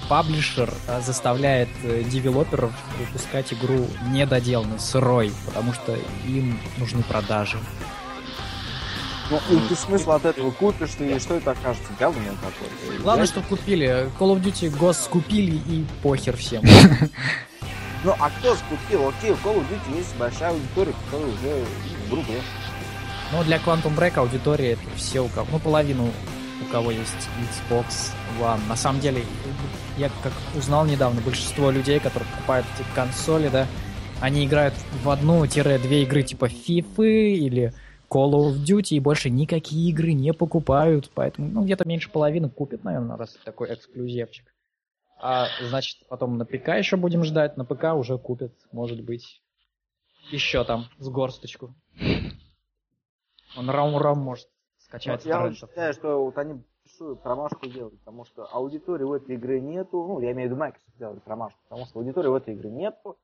паблишер 0.08 0.72
э, 0.88 1.00
заставляет 1.02 1.68
э, 1.84 2.02
девелоперов 2.04 2.72
выпускать 2.98 3.52
игру 3.52 3.86
недоделанной, 4.08 4.78
сырой, 4.80 5.32
потому 5.46 5.72
что 5.74 5.96
им 6.26 6.58
нужны 6.78 7.02
продажи. 7.02 7.58
Ну, 9.30 9.38
и 9.50 9.68
ты 9.68 9.76
смысл 9.76 10.12
от 10.12 10.24
этого 10.24 10.50
купишь, 10.50 10.90
ты, 10.98 11.12
и 11.14 11.18
что 11.20 11.34
это 11.34 11.52
окажется? 11.52 11.92
Говно 12.00 12.32
какое-то. 12.42 13.02
Главное, 13.02 13.26
что 13.26 13.40
купили. 13.42 14.10
Call 14.18 14.34
of 14.36 14.42
Duty 14.42 14.76
Ghost 14.76 15.08
купили 15.08 15.52
и 15.54 15.86
похер 16.02 16.36
всем. 16.36 16.64
Ну, 18.02 18.14
а 18.18 18.30
кто 18.30 18.54
скупил? 18.54 19.08
Окей, 19.08 19.30
у 19.30 19.34
Call 19.34 19.56
of 19.56 19.66
Duty 19.68 19.96
есть 19.96 20.16
большая 20.16 20.50
аудитория, 20.50 20.94
которая 21.04 21.28
уже 21.28 21.64
в 22.06 22.10
группе. 22.10 22.40
Но 23.32 23.44
для 23.44 23.58
Quantum 23.58 23.96
Break 23.96 24.18
аудитория 24.18 24.72
это 24.72 24.82
все 24.96 25.20
у 25.20 25.28
кого, 25.28 25.46
ну 25.52 25.58
половину 25.58 26.10
у 26.62 26.72
кого 26.72 26.90
есть 26.90 27.28
Xbox 27.70 28.12
One. 28.40 28.66
На 28.68 28.76
самом 28.76 29.00
деле, 29.00 29.22
я 29.98 30.10
как 30.22 30.32
узнал 30.56 30.86
недавно, 30.86 31.20
большинство 31.20 31.70
людей, 31.70 32.00
которые 32.00 32.28
покупают 32.30 32.66
эти 32.74 32.86
консоли, 32.94 33.48
да, 33.48 33.66
они 34.20 34.46
играют 34.46 34.74
в 35.02 35.10
одну-две 35.10 36.02
игры 36.02 36.22
типа 36.22 36.46
FIFA 36.46 37.32
или 37.32 37.72
Call 38.08 38.32
of 38.32 38.64
Duty 38.64 38.96
и 38.96 39.00
больше 39.00 39.30
никакие 39.30 39.90
игры 39.90 40.12
не 40.12 40.32
покупают, 40.32 41.10
поэтому, 41.14 41.48
ну, 41.48 41.64
где-то 41.64 41.86
меньше 41.86 42.10
половины 42.10 42.48
купят, 42.48 42.82
наверное, 42.82 43.16
раз 43.16 43.38
такой 43.44 43.72
эксклюзивчик. 43.72 44.44
А, 45.22 45.48
значит, 45.60 46.06
потом 46.08 46.38
на 46.38 46.46
ПК 46.46 46.68
еще 46.78 46.96
будем 46.96 47.24
ждать, 47.24 47.56
на 47.56 47.64
ПК 47.64 47.94
уже 47.94 48.16
купят, 48.18 48.52
может 48.72 49.02
быть, 49.02 49.42
еще 50.30 50.64
там 50.64 50.86
с 50.98 51.08
горсточку. 51.08 51.74
Он 53.56 53.68
рам-рам 53.68 54.18
может 54.18 54.48
скачать 54.78 55.24
Вот 55.24 55.28
я 55.28 55.40
вот 55.40 55.56
считаю, 55.56 55.92
что 55.92 56.24
вот 56.24 56.38
они 56.38 56.62
большую 56.84 57.16
промашку 57.16 57.66
делают, 57.66 57.98
потому 58.00 58.24
что 58.24 58.44
аудитории 58.46 59.04
в 59.04 59.12
этой 59.12 59.36
игре 59.36 59.60
нету. 59.60 60.06
Ну, 60.06 60.20
я 60.20 60.32
имею 60.32 60.48
в 60.48 60.52
виду 60.52 60.60
Microsoft 60.60 60.98
делали 60.98 61.18
промашку, 61.18 61.58
потому 61.68 61.86
что 61.86 61.98
аудитории 61.98 62.28
в 62.28 62.34
этой 62.34 62.54
игре 62.54 62.70
нету. 62.70 63.18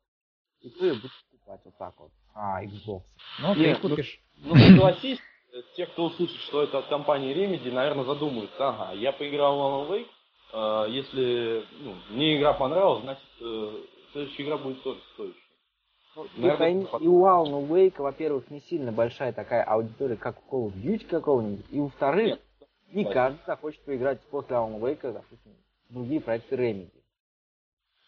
И 0.61 0.71
кто 0.71 0.87
ее 0.87 0.95
будет 0.95 1.13
покупать 1.31 1.61
вот 1.65 1.79
так 1.79 1.95
вот? 1.99 2.11
А, 2.35 2.65
Xbox. 2.65 3.03
Ну, 3.41 3.55
ты 3.55 3.61
Нет, 3.61 3.79
ну- 3.83 3.89
купишь. 3.91 4.21
Ну, 4.39 4.57
согласись, 4.57 5.19
э, 5.53 5.63
те, 5.77 5.87
кто 5.87 6.07
услышит, 6.07 6.41
что 6.43 6.63
это 6.63 6.79
от 6.79 6.89
компании 6.89 7.35
Remedy, 7.35 7.73
наверное, 7.73 8.05
задумаются. 8.05 8.69
Ага, 8.69 8.93
я 8.93 9.13
поиграл 9.13 9.57
в 9.57 9.61
Alan 9.61 9.91
Wake, 9.91 10.09
э, 10.53 10.87
если 10.89 11.65
ну, 11.81 11.95
мне 12.11 12.39
игра 12.39 12.53
понравилась, 12.55 13.03
значит, 13.03 13.25
э, 13.41 13.83
следующая 14.13 14.43
игра 14.45 14.59
будет 14.59 14.83
тоже 14.83 15.01
стоящая. 15.15 15.41
Ну, 16.37 16.55
и, 16.55 16.57
пойми, 16.57 16.87
и 17.01 17.09
у 17.09 17.27
Alan 17.27 17.69
Wake, 17.69 18.01
во-первых, 18.01 18.51
не 18.51 18.61
сильно 18.61 18.91
большая 18.91 19.33
такая 19.35 19.63
аудитория, 19.65 20.17
как 20.17 20.37
у 20.51 20.69
Call 20.69 20.73
of 20.73 20.83
Duty 20.83 21.07
какого-нибудь. 21.07 21.67
И 21.71 21.79
во-вторых, 21.79 22.27
Нет, 22.27 22.43
не 22.93 23.05
да. 23.05 23.13
каждый 23.13 23.45
захочет 23.47 23.85
поиграть 23.85 24.21
после 24.31 24.57
Alan 24.57 24.81
Wake, 24.81 25.13
допустим, 25.13 25.53
в 25.91 25.95
другие 25.95 26.21
проекты 26.23 26.57
Remedy. 26.57 26.91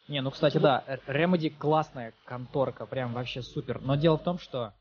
Не, 0.08 0.22
ну, 0.22 0.30
кстати, 0.30 0.56
да, 0.56 0.82
Remedy 1.06 1.50
классная 1.50 2.14
конторка, 2.24 2.86
прям 2.86 3.12
вообще 3.12 3.42
супер. 3.42 3.78
Но 3.82 3.94
дело 3.94 4.16
в 4.16 4.22
том, 4.22 4.38
что 4.38 4.72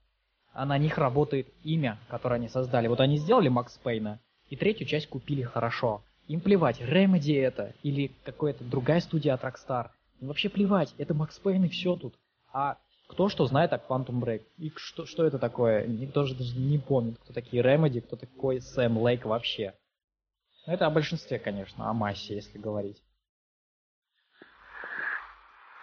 а 0.58 0.66
на 0.66 0.80
них 0.80 0.98
работает 0.98 1.54
имя, 1.64 2.00
которое 2.10 2.36
они 2.38 2.48
создали. 2.48 2.88
Вот 2.88 3.00
они 3.00 3.18
сделали 3.18 3.48
Макс 3.48 3.78
Пейна, 3.78 4.20
и 4.50 4.56
третью 4.56 4.88
часть 4.88 5.08
купили 5.08 5.44
хорошо. 5.44 6.02
Им 6.28 6.42
плевать, 6.42 6.82
Remedy 6.82 7.42
это 7.42 7.74
или 7.84 8.12
какая-то 8.24 8.64
другая 8.64 9.00
студия 9.00 9.34
от 9.34 9.44
Rockstar. 9.44 9.92
Им 10.20 10.28
вообще 10.28 10.50
плевать, 10.50 10.94
это 10.98 11.14
Макс 11.14 11.38
Пейн 11.40 11.64
и 11.64 11.70
все 11.70 11.96
тут. 11.96 12.16
А 12.52 12.78
кто 13.08 13.30
что 13.30 13.46
знает 13.46 13.72
о 13.72 13.78
Quantum 13.78 14.20
Break? 14.20 14.44
И 14.58 14.72
что, 14.76 15.06
что 15.06 15.26
это 15.26 15.40
такое? 15.40 15.88
Никто 15.88 16.26
же 16.26 16.36
даже 16.36 16.58
не 16.58 16.78
помнит, 16.78 17.18
кто 17.20 17.34
такие 17.34 17.64
Remedy, 17.64 18.02
кто 18.02 18.18
такой 18.18 18.60
Сэм 18.60 18.98
Лейк 18.98 19.26
вообще. 19.26 19.74
Ну, 20.66 20.74
это 20.74 20.86
о 20.86 20.90
большинстве, 20.90 21.40
конечно, 21.40 21.90
о 21.90 21.94
массе, 21.94 22.36
если 22.36 22.58
говорить. 22.58 23.02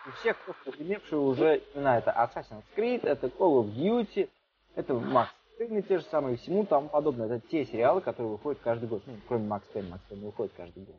У 0.06 0.10
всех 0.20 0.36
просто 0.44 0.70
имевшие 0.82 1.18
уже 1.18 1.62
имена 1.74 1.96
это 1.96 2.10
Assassin's 2.10 2.64
Creed, 2.76 3.06
это 3.06 3.28
Call 3.28 3.64
of 3.64 3.74
Duty, 3.74 4.28
это 4.74 4.92
Max 4.92 5.28
Payne 5.58 5.82
те 5.82 5.98
же 5.98 6.04
самые, 6.04 6.36
всему 6.36 6.66
тому 6.66 6.88
подобное. 6.88 7.26
Это 7.26 7.46
те 7.48 7.64
сериалы, 7.64 8.00
которые 8.00 8.32
выходят 8.32 8.60
каждый 8.62 8.88
год. 8.88 9.02
Ну, 9.06 9.16
кроме 9.28 9.48
Max 9.48 9.62
Payne, 9.72 9.90
Max 9.90 10.00
Payne 10.10 10.24
выходит 10.24 10.52
каждый 10.56 10.84
год. 10.84 10.96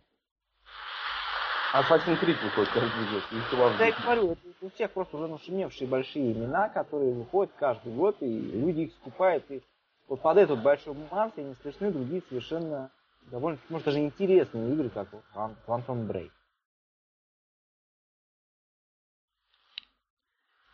Assassin's 1.74 2.20
Creed 2.22 2.42
выходит 2.42 2.72
каждый 2.72 3.12
год. 3.12 3.74
Да, 3.78 3.86
я 3.86 3.94
говорю, 4.02 4.32
это 4.32 4.40
у 4.62 4.70
всех 4.70 4.92
просто 4.92 5.18
уже 5.18 5.28
нашумевшие 5.28 5.88
большие 5.88 6.32
имена, 6.32 6.70
которые 6.70 7.14
выходят 7.14 7.54
каждый 7.58 7.94
год, 7.94 8.16
и 8.22 8.40
люди 8.40 8.82
их 8.82 8.94
скупают. 8.94 9.44
И 9.52 9.62
вот 10.08 10.22
под 10.22 10.38
этот 10.38 10.62
большой 10.62 10.96
массе 11.12 11.44
не 11.44 11.54
слышны 11.56 11.92
другие 11.92 12.22
совершенно 12.30 12.92
довольно, 13.30 13.60
может, 13.70 13.86
даже 13.86 14.00
интересные 14.00 14.74
игры, 14.74 14.90
как 14.90 15.08
вот 15.12 15.24
Quantum 15.68 16.08
Break. 16.08 16.32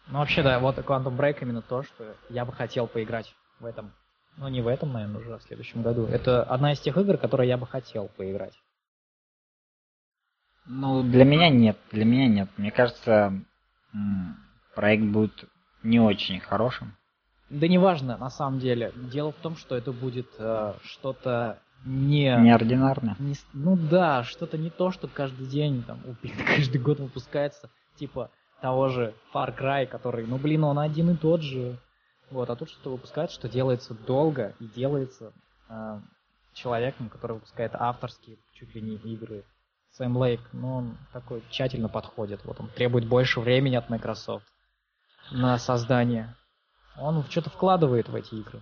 Ну, 0.07 0.19
вообще, 0.19 0.43
да, 0.43 0.59
вот 0.59 0.77
Quantum 0.77 1.17
Break 1.17 1.39
именно 1.41 1.61
то, 1.61 1.81
что 1.81 2.15
я 2.29 2.45
бы 2.45 2.51
хотел 2.51 2.85
поиграть 2.85 3.33
в 3.61 3.65
этом. 3.65 3.93
Ну, 4.37 4.47
не 4.47 4.61
в 4.61 4.67
этом, 4.67 4.93
наверное, 4.93 5.21
уже, 5.21 5.33
а 5.33 5.37
в 5.37 5.43
следующем 5.43 5.81
году. 5.81 6.05
Это 6.05 6.43
одна 6.43 6.73
из 6.73 6.79
тех 6.79 6.97
игр, 6.97 7.17
которые 7.17 7.49
я 7.49 7.57
бы 7.57 7.67
хотел 7.67 8.09
поиграть. 8.17 8.57
Ну, 10.65 11.03
для 11.03 11.25
меня 11.25 11.49
нет, 11.49 11.77
для 11.91 12.05
меня 12.05 12.27
нет. 12.27 12.49
Мне 12.57 12.71
кажется, 12.71 13.33
проект 14.75 15.03
будет 15.03 15.45
не 15.83 15.99
очень 15.99 16.39
хорошим. 16.39 16.95
Да 17.49 17.67
неважно, 17.67 18.17
на 18.17 18.29
самом 18.29 18.59
деле. 18.59 18.93
Дело 18.95 19.31
в 19.31 19.35
том, 19.35 19.57
что 19.57 19.75
это 19.75 19.91
будет 19.91 20.27
э, 20.37 20.73
что-то 20.83 21.59
не... 21.83 22.33
Неординарно. 22.39 23.15
не 23.19 23.35
ну 23.53 23.75
да, 23.75 24.23
что-то 24.23 24.57
не 24.57 24.69
то, 24.69 24.91
что 24.91 25.07
каждый 25.07 25.47
день, 25.47 25.83
там, 25.83 25.99
каждый 26.47 26.79
год 26.79 26.99
выпускается. 26.99 27.69
Типа 27.95 28.31
того 28.61 28.87
же 28.87 29.13
Far 29.33 29.57
Cry, 29.57 29.85
который, 29.87 30.25
ну 30.25 30.37
блин, 30.37 30.63
он 30.63 30.79
один 30.79 31.09
и 31.09 31.17
тот 31.17 31.41
же. 31.41 31.77
Вот, 32.31 32.49
а 32.49 32.55
тут 32.55 32.69
что-то 32.69 32.91
выпускает, 32.91 33.29
что 33.29 33.49
делается 33.49 33.93
долго 33.93 34.55
и 34.59 34.65
делается 34.65 35.33
э, 35.67 35.99
человеком, 36.53 37.09
который 37.09 37.33
выпускает 37.33 37.73
авторские 37.75 38.37
чуть 38.53 38.73
ли 38.73 38.81
не 38.81 38.95
игры. 38.95 39.43
Сэм 39.91 40.15
Лейк, 40.15 40.41
ну 40.53 40.77
он 40.77 40.97
такой 41.11 41.43
тщательно 41.49 41.89
подходит. 41.89 42.45
Вот 42.45 42.61
он 42.61 42.69
требует 42.69 43.05
больше 43.05 43.41
времени 43.41 43.75
от 43.75 43.89
Microsoft 43.89 44.45
на 45.31 45.57
создание. 45.57 46.33
Он 46.97 47.23
что-то 47.25 47.49
вкладывает 47.49 48.07
в 48.07 48.15
эти 48.15 48.35
игры. 48.35 48.61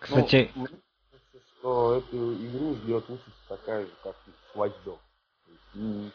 Кстати, 0.00 0.50
Ну, 0.56 0.62
мне 0.62 0.68
кажется, 1.12 1.38
что 1.58 1.98
эту 1.98 2.34
игру 2.34 2.74
ждет 2.74 3.08
участь 3.08 3.46
такая 3.48 3.86
же, 3.86 3.92
как 4.02 4.16
и 4.26 4.58
Watch 4.58 4.74
Dogs. 4.84 6.12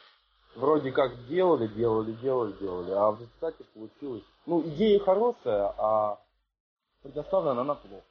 Вроде 0.57 0.91
как 0.91 1.27
делали, 1.27 1.67
делали, 1.67 2.13
делали, 2.13 2.51
делали, 2.59 2.91
а 2.91 3.11
в 3.11 3.19
результате 3.21 3.63
получилось... 3.75 4.23
Ну, 4.47 4.63
идея 4.63 4.99
хорошая, 4.99 5.71
а 5.77 6.19
предоставлена 7.03 7.61
она 7.61 7.75
плохо. 7.75 8.03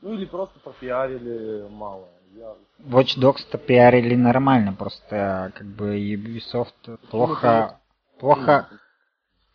Ну 0.00 0.14
или 0.14 0.24
просто 0.24 0.58
пропиарили 0.60 1.68
мало. 1.68 2.08
Я... 2.34 2.54
Watch 2.78 3.18
Dogs-то 3.20 3.58
пиарили 3.58 4.14
нормально, 4.14 4.72
просто 4.72 5.52
как 5.54 5.66
бы 5.66 5.98
Ubisoft 5.98 6.96
плохо... 7.10 7.78
Плохо... 8.18 8.70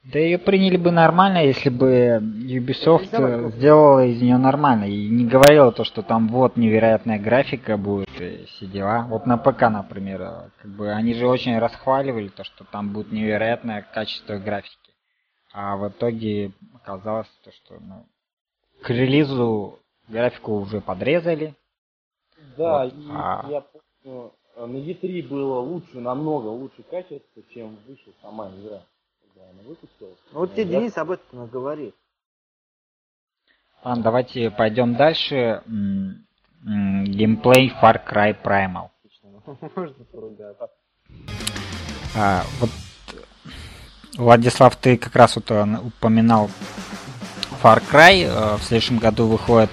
Да 0.03 0.17
ее 0.17 0.37
приняли 0.37 0.77
бы 0.77 0.91
нормально, 0.91 1.45
если 1.45 1.69
бы 1.69 2.19
Ubisoft 2.21 3.09
э, 3.11 3.51
сделала 3.51 4.05
из 4.05 4.21
нее 4.21 4.37
нормально 4.37 4.85
и 4.85 5.09
не 5.09 5.25
говорила 5.25 5.73
то, 5.73 5.83
что 5.83 6.03
там 6.03 6.29
вот 6.29 6.55
невероятная 6.55 7.19
графика 7.19 7.75
будет 7.75 8.09
и 8.19 8.45
все 8.45 8.65
дела. 8.65 9.05
Вот 9.09 9.25
на 9.25 9.37
ПК, 9.37 9.63
например, 9.63 10.21
э, 10.21 10.49
как 10.61 10.71
бы 10.71 10.91
они 10.91 11.13
же 11.15 11.27
очень 11.27 11.59
расхваливали 11.59 12.29
то, 12.29 12.45
что 12.45 12.63
там 12.63 12.93
будет 12.93 13.11
невероятное 13.11 13.85
качество 13.93 14.37
графики. 14.37 14.77
А 15.51 15.75
в 15.75 15.89
итоге 15.89 16.53
оказалось 16.75 17.27
то, 17.43 17.51
что 17.51 17.75
ну, 17.81 18.05
к 18.81 18.89
релизу 18.91 19.79
графику 20.07 20.53
уже 20.53 20.79
подрезали. 20.79 21.55
Да, 22.57 22.85
Вот, 22.85 22.93
и 22.93 23.07
а- 23.11 23.45
я 23.49 23.61
помню, 24.03 24.31
на 24.55 24.77
E3 24.77 25.27
было 25.27 25.59
лучше, 25.59 25.99
намного 25.99 26.47
лучше 26.47 26.83
качество, 26.83 27.43
чем 27.53 27.77
вышла 27.85 28.13
сама 28.21 28.49
игра. 28.49 28.81
Когда 29.39 29.51
она 29.51 29.61
выпустилась. 29.69 30.17
Ну 30.33 30.39
вот 30.39 30.53
тебе 30.53 30.63
Я- 30.63 30.79
Денис 30.79 30.97
об 30.97 31.11
этом 31.11 31.47
говорит. 31.47 31.95
Ладно, 33.83 34.03
давайте 34.03 34.51
пойдем 34.51 34.95
дальше. 34.95 35.63
Геймплей 36.61 37.71
Far 37.81 38.01
Cry 38.05 38.35
Primal. 38.43 38.89
Можно 39.75 40.05
поругаться. 40.11 40.67
А, 42.17 42.43
вот, 42.59 42.69
Владислав, 44.17 44.75
ты 44.75 44.97
как 44.97 45.15
раз 45.15 45.35
вот 45.37 45.49
э, 45.51 45.77
упоминал 45.81 46.49
Far 47.63 47.81
Cry. 47.89 48.23
Э, 48.25 48.57
В 48.57 48.63
следующем 48.63 48.97
году 48.97 49.27
выходит 49.27 49.69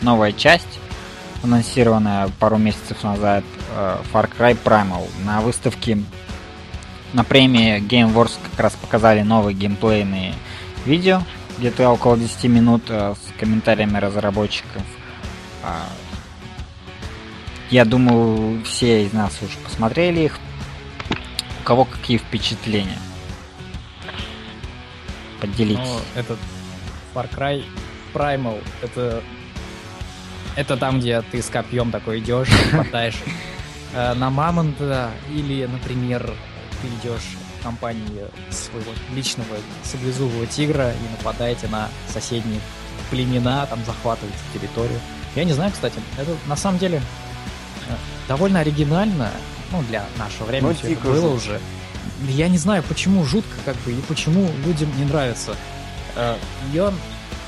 новая 0.00 0.32
часть, 0.32 0.78
анонсированная 1.42 2.30
пару 2.40 2.56
месяцев 2.56 3.02
назад, 3.04 3.44
э, 3.76 3.98
Far 4.12 4.30
Cry 4.34 4.56
Primal. 4.64 5.06
На 5.26 5.42
выставке 5.42 5.98
на 7.14 7.22
премии 7.24 7.78
Game 7.78 8.12
Wars 8.12 8.32
как 8.50 8.60
раз 8.60 8.74
показали 8.74 9.22
новые 9.22 9.54
геймплейные 9.54 10.34
видео, 10.84 11.22
где-то 11.58 11.88
около 11.88 12.18
10 12.18 12.44
минут 12.44 12.82
э, 12.88 13.14
с 13.14 13.38
комментариями 13.38 13.98
разработчиков. 13.98 14.82
А, 15.62 15.86
Я 17.70 17.84
думаю, 17.84 18.62
все 18.64 19.04
из 19.06 19.12
нас 19.12 19.32
уже 19.40 19.56
посмотрели 19.58 20.22
их. 20.22 20.38
У 21.60 21.64
кого 21.64 21.84
какие 21.84 22.18
впечатления? 22.18 22.98
Поделитесь. 25.40 25.78
Ну, 25.84 26.00
этот 26.16 26.38
Far 27.14 27.30
Cry 27.34 27.64
Primal, 28.12 28.62
это... 28.82 29.22
Это 30.56 30.76
там, 30.76 31.00
где 31.00 31.20
ты 31.22 31.42
с 31.42 31.48
копьем 31.48 31.90
такой 31.90 32.20
идешь, 32.20 32.48
хватаешь 32.70 33.18
э, 33.92 34.14
на 34.14 34.30
мамонта, 34.30 35.10
или, 35.32 35.66
например, 35.66 36.32
ты 36.84 37.08
идешь 37.08 37.22
в 37.58 37.62
компании 37.62 38.26
своего 38.50 38.92
личного 39.12 39.56
саблезубого 39.82 40.46
тигра 40.46 40.90
и 40.92 41.16
нападаете 41.18 41.68
на 41.68 41.88
соседние 42.12 42.60
племена, 43.10 43.66
там 43.66 43.84
захватываете 43.84 44.38
территорию. 44.52 44.98
Я 45.34 45.44
не 45.44 45.52
знаю, 45.52 45.72
кстати, 45.72 45.98
это 46.18 46.36
на 46.46 46.56
самом 46.56 46.78
деле 46.78 47.00
э, 47.88 47.94
довольно 48.28 48.60
оригинально, 48.60 49.30
ну, 49.72 49.82
для 49.82 50.04
нашего 50.18 50.44
времени 50.46 50.70
Ну, 50.70 50.74
всё 50.74 50.92
это 50.92 51.00
было 51.00 51.34
уже. 51.34 51.60
Я 52.28 52.48
не 52.48 52.58
знаю, 52.58 52.82
почему 52.82 53.24
жутко, 53.24 53.56
как 53.64 53.76
бы, 53.78 53.92
и 53.92 54.00
почему 54.02 54.48
людям 54.64 54.90
не 54.98 55.04
нравится. 55.04 55.56
Э, 56.16 56.36
Я, 56.72 56.90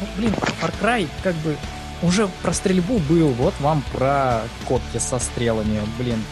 ну, 0.01 0.07
блин, 0.17 0.35
Far 0.61 0.75
Cry, 0.81 1.09
как 1.23 1.35
бы, 1.37 1.57
уже 2.03 2.29
про 2.43 2.53
стрельбу 2.53 2.99
был, 2.99 3.29
вот 3.29 3.55
вам 3.61 3.83
про 3.93 4.43
котки 4.67 4.99
со 4.99 5.19
стрелами, 5.19 5.81
блин. 5.99 6.23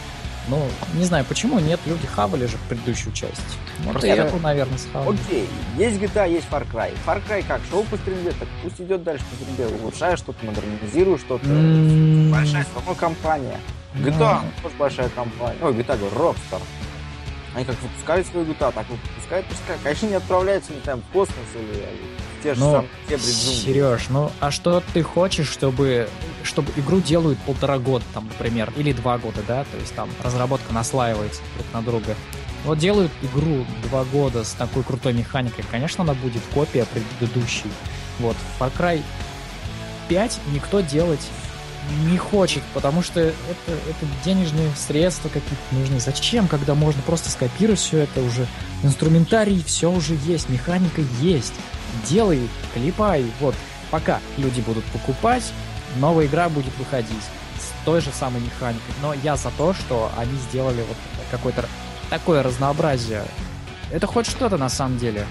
Ну, 0.47 0.67
не 0.93 1.05
знаю, 1.05 1.25
почему 1.25 1.59
нет, 1.59 1.79
люди 1.87 2.05
хавали 2.05 2.45
же 2.45 2.57
предыдущую 2.69 3.11
часть. 3.13 3.41
Вот 3.79 3.93
Просто 3.93 4.07
и 4.07 4.09
я- 4.11 4.25
эту, 4.25 4.37
наверное, 4.37 4.77
схавали. 4.77 5.17
Окей, 5.25 5.49
есть 5.77 5.97
GTA, 5.99 6.29
есть 6.29 6.47
Far 6.51 6.65
Cry. 6.71 6.93
Far 7.05 7.21
Cry 7.27 7.43
как, 7.47 7.61
шел 7.69 7.83
по 7.83 7.97
стрельбе, 7.97 8.31
так 8.31 8.47
пусть 8.61 8.79
идет 8.79 9.03
дальше 9.03 9.23
по 9.29 9.35
стрельбе. 9.43 9.75
Улучшаешь 9.81 10.19
что-то, 10.19 10.45
модернизируешь 10.45 11.21
что-то. 11.21 11.47
М, 11.47 12.31
Большая 12.31 12.63
все 12.63 12.75
равно 12.75 12.93
компания. 12.95 13.59
Ну. 13.95 14.07
GTA 14.07 14.41
тоже 14.61 14.75
большая 14.77 15.09
компания. 15.09 15.57
Ой, 15.61 15.73
GTA, 15.73 15.97
говорю, 15.97 16.15
Rockstar. 16.15 16.61
Они 17.55 17.65
как 17.65 17.81
выпускали 17.81 18.21
свою 18.23 18.45
GTA, 18.45 18.71
так 18.71 18.85
выпускают, 18.89 19.45
пускай. 19.47 19.77
Конечно, 19.81 20.07
не 20.07 20.15
отправляются 20.15 20.73
не 20.73 20.79
там 20.81 21.01
в 21.01 21.05
космос 21.13 21.37
или 21.55 21.85
те 22.45 22.53
же 22.53 22.59
Ну, 22.59 22.71
самые 22.71 22.89
джунглей. 23.09 23.73
Сереж, 23.73 24.09
ну 24.09 24.31
а 24.39 24.51
что 24.51 24.83
ты 24.93 25.01
хочешь, 25.01 25.49
чтобы, 25.49 26.07
чтобы 26.43 26.71
игру 26.75 27.01
делают 27.01 27.39
полтора 27.39 27.79
года, 27.79 28.05
там, 28.13 28.27
например, 28.27 28.71
или 28.77 28.93
два 28.93 29.17
года, 29.17 29.41
да? 29.47 29.63
То 29.63 29.77
есть 29.77 29.95
там 29.95 30.09
разработка 30.23 30.71
наслаивается 30.71 31.41
друг 31.55 31.65
на 31.73 31.81
друга. 31.81 32.15
Вот 32.63 32.77
делают 32.77 33.11
игру 33.21 33.65
два 33.89 34.03
года 34.05 34.43
с 34.43 34.53
такой 34.53 34.83
крутой 34.83 35.13
механикой, 35.13 35.65
конечно, 35.69 36.03
она 36.03 36.13
будет 36.13 36.41
копия 36.53 36.85
предыдущей. 36.85 37.71
Вот, 38.19 38.35
Far 38.59 38.71
Cry 38.77 39.01
5 40.07 40.39
никто 40.53 40.81
делать 40.81 41.27
не 42.09 42.17
хочет, 42.17 42.63
потому 42.73 43.03
что 43.03 43.19
это, 43.19 43.33
это 43.67 44.05
денежные 44.23 44.71
средства 44.75 45.29
какие-то 45.29 45.75
нужны. 45.75 45.99
Зачем, 45.99 46.47
когда 46.47 46.73
можно 46.73 47.01
просто 47.03 47.29
скопировать 47.29 47.79
все 47.79 47.99
это 47.99 48.21
уже? 48.21 48.47
Инструментарий 48.83 49.63
все 49.63 49.91
уже 49.91 50.15
есть, 50.25 50.49
механика 50.49 51.01
есть. 51.21 51.53
Делай, 52.07 52.47
клепай. 52.73 53.25
Вот, 53.39 53.55
пока 53.91 54.19
люди 54.37 54.61
будут 54.61 54.83
покупать, 54.85 55.43
новая 55.97 56.25
игра 56.25 56.49
будет 56.49 56.75
выходить 56.77 57.23
с 57.57 57.85
той 57.85 58.01
же 58.01 58.11
самой 58.11 58.41
механикой. 58.41 58.93
Но 59.01 59.13
я 59.13 59.35
за 59.35 59.51
то, 59.51 59.73
что 59.73 60.11
они 60.17 60.35
сделали 60.49 60.83
вот 60.87 60.97
какое-то 61.31 61.65
такое 62.09 62.43
разнообразие. 62.43 63.23
Это 63.91 64.07
хоть 64.07 64.27
что-то 64.27 64.57
на 64.57 64.69
самом 64.69 64.97
деле. 64.97 65.25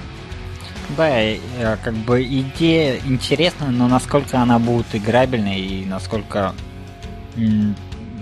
Да, 0.97 1.09
э, 1.09 1.39
как 1.83 1.95
бы 1.95 2.23
идея 2.23 3.01
интересная, 3.07 3.71
но 3.71 3.89
насколько 3.89 4.39
она 4.41 4.59
будет 4.59 4.87
играбельной 4.93 5.61
и 5.61 5.87
насколько 5.87 6.55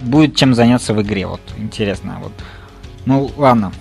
будет 0.02 0.37
чем 0.37 0.55
заняться 0.55 0.94
в 0.94 1.02
игре, 1.02 1.26
вот 1.26 1.40
интересно. 1.59 2.18
Вот. 2.22 2.33
Ну 3.05 3.31
ладно. 3.37 3.72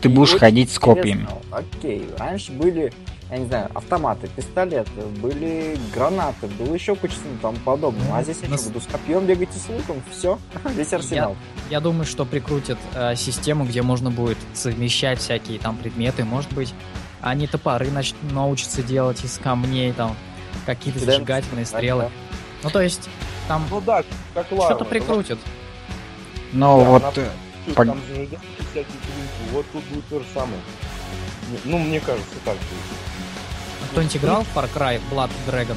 Ты 0.00 0.08
И 0.08 0.12
будешь 0.12 0.36
ходить 0.36 0.70
с 0.70 0.78
копьями. 0.78 1.26
Окей, 1.50 2.08
раньше 2.18 2.52
были, 2.52 2.92
я 3.30 3.38
не 3.38 3.46
знаю, 3.46 3.70
автоматы, 3.74 4.28
пистолеты, 4.34 5.02
были 5.20 5.78
гранаты, 5.94 6.46
было 6.46 6.74
еще 6.74 6.94
куча 6.96 7.14
там 7.42 7.56
подобного. 7.56 8.16
А 8.16 8.22
здесь 8.22 8.38
я 8.42 8.48
Ну, 8.48 8.56
что, 8.56 8.68
буду 8.68 8.80
с 8.80 8.86
копьем 8.86 9.26
бегать 9.26 9.50
и 9.54 9.58
с 9.58 9.68
луком, 9.68 10.02
все, 10.10 10.38
весь 10.74 10.92
арсенал. 10.92 11.36
Я 11.68 11.80
думаю, 11.80 12.04
что 12.06 12.24
прикрутят 12.24 12.78
э, 12.94 13.14
систему, 13.16 13.64
где 13.66 13.82
можно 13.82 14.10
будет 14.10 14.38
совмещать 14.54 15.18
всякие 15.18 15.58
там 15.58 15.76
предметы. 15.76 16.24
Может 16.24 16.52
быть, 16.54 16.72
они 17.20 17.46
топоры 17.46 17.86
нач- 17.88 18.14
научатся 18.32 18.82
делать 18.82 19.22
из 19.24 19.36
камней, 19.38 19.92
там, 19.92 20.16
какие-то 20.64 21.00
Кидаем 21.00 21.20
зажигательные 21.20 21.64
да, 21.66 21.70
стрелы. 21.78 22.02
да. 22.04 22.10
Ну, 22.62 22.70
то 22.70 22.80
есть, 22.80 23.08
там 23.46 23.64
Ну 23.70 23.80
да, 23.82 24.02
как 24.34 24.50
лава. 24.52 24.64
что-то 24.64 24.84
прикрутят. 24.86 25.38
Но 26.52 26.78
Да, 26.78 26.84
вот 26.84 27.02
она- 27.02 27.12
э, 27.16 27.28
Там 27.74 27.88
Пог- 27.90 27.98
зажигательные 28.08 28.38
всякие 28.70 28.84
клинки. 28.84 29.52
Вот 29.52 29.66
тут 29.70 29.84
будет 29.84 30.06
то 30.08 30.18
же 30.20 30.24
самое. 30.32 30.60
Ну, 31.64 31.78
мне 31.78 32.00
кажется, 32.00 32.34
так 32.44 32.54
будет. 32.54 32.98
Кто-нибудь 33.90 34.16
играл 34.16 34.44
в 34.44 34.56
Far 34.56 34.68
Cry 34.74 35.00
Blood 35.10 35.30
Dragon? 35.46 35.76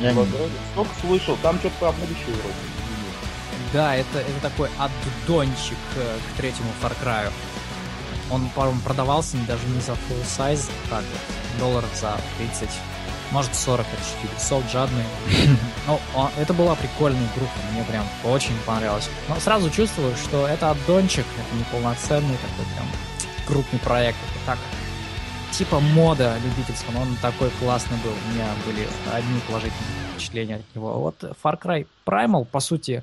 я 0.00 0.12
не- 0.12 0.18
Blood 0.20 0.26
Dragon. 0.32 0.50
Столько 0.72 0.90
слышал, 1.00 1.36
там 1.42 1.58
что-то 1.58 1.74
про 1.78 1.92
будущее 1.92 2.26
вроде. 2.34 2.54
Да, 3.72 3.94
это, 3.96 4.18
это 4.20 4.40
такой 4.40 4.70
аддончик 4.78 5.76
э, 5.96 6.18
к 6.32 6.36
третьему 6.38 6.70
Far 6.82 6.92
Cry. 7.02 7.30
Он, 8.30 8.48
по-моему, 8.50 8.80
продавался 8.80 9.36
даже 9.46 9.66
не 9.68 9.80
за 9.80 9.92
full 9.92 10.24
size, 10.24 10.70
так 10.90 11.02
вот, 11.02 11.60
долларов 11.60 11.88
за 11.98 12.18
30, 12.38 12.68
может 13.30 13.54
40, 13.54 13.86
это 13.86 14.02
что 14.02 14.56
Ubisoft 14.58 14.70
жадный. 14.72 15.04
Ну, 15.86 15.98
это 16.38 16.52
была 16.52 16.74
прикольная 16.74 17.26
игруха, 17.34 17.52
мне 17.72 17.82
прям 17.84 18.04
очень 18.24 18.56
понравилось. 18.66 19.08
Но 19.28 19.36
сразу 19.40 19.70
чувствую, 19.70 20.14
что 20.16 20.46
это 20.46 20.70
аддончик, 20.70 21.24
это 21.38 21.56
не 21.56 21.64
полноценный 21.64 22.36
такой 22.36 22.64
прям 22.74 22.86
крупный 23.46 23.78
проект. 23.78 24.18
Это 24.34 24.44
так, 24.46 24.58
типа 25.52 25.80
мода 25.80 26.36
любительского, 26.44 26.92
но 26.92 27.00
он 27.02 27.16
такой 27.20 27.50
классный 27.60 27.96
был. 28.02 28.12
У 28.12 28.34
меня 28.34 28.46
были 28.66 28.86
одни 29.12 29.40
положительные 29.46 30.12
впечатления 30.12 30.56
от 30.56 30.74
него. 30.74 31.00
Вот 31.00 31.22
Far 31.42 31.60
Cry 31.60 31.86
Primal, 32.06 32.44
по 32.44 32.60
сути, 32.60 33.02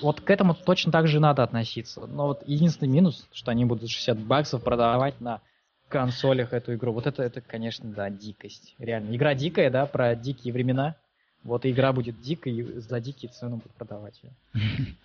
вот 0.00 0.20
к 0.20 0.30
этому 0.30 0.54
точно 0.54 0.92
так 0.92 1.08
же 1.08 1.20
надо 1.20 1.42
относиться. 1.42 2.06
Но 2.06 2.28
вот 2.28 2.42
единственный 2.46 2.88
минус, 2.88 3.26
что 3.32 3.50
они 3.50 3.64
будут 3.64 3.90
60 3.90 4.18
баксов 4.18 4.62
продавать 4.62 5.20
на 5.20 5.40
консолях 5.88 6.52
эту 6.52 6.74
игру. 6.74 6.92
Вот 6.92 7.06
это, 7.06 7.22
это, 7.22 7.40
конечно, 7.40 7.88
да, 7.88 8.10
дикость. 8.10 8.74
Реально. 8.78 9.14
Игра 9.14 9.34
дикая, 9.34 9.70
да, 9.70 9.86
про 9.86 10.14
дикие 10.16 10.52
времена. 10.52 10.96
Вот 11.44 11.64
и 11.64 11.70
игра 11.70 11.92
будет 11.92 12.20
дикой, 12.20 12.54
и 12.54 12.62
за 12.80 13.00
дикие 13.00 13.30
цены 13.30 13.56
будут 13.56 13.72
продавать 13.72 14.20
ее. 14.22 14.32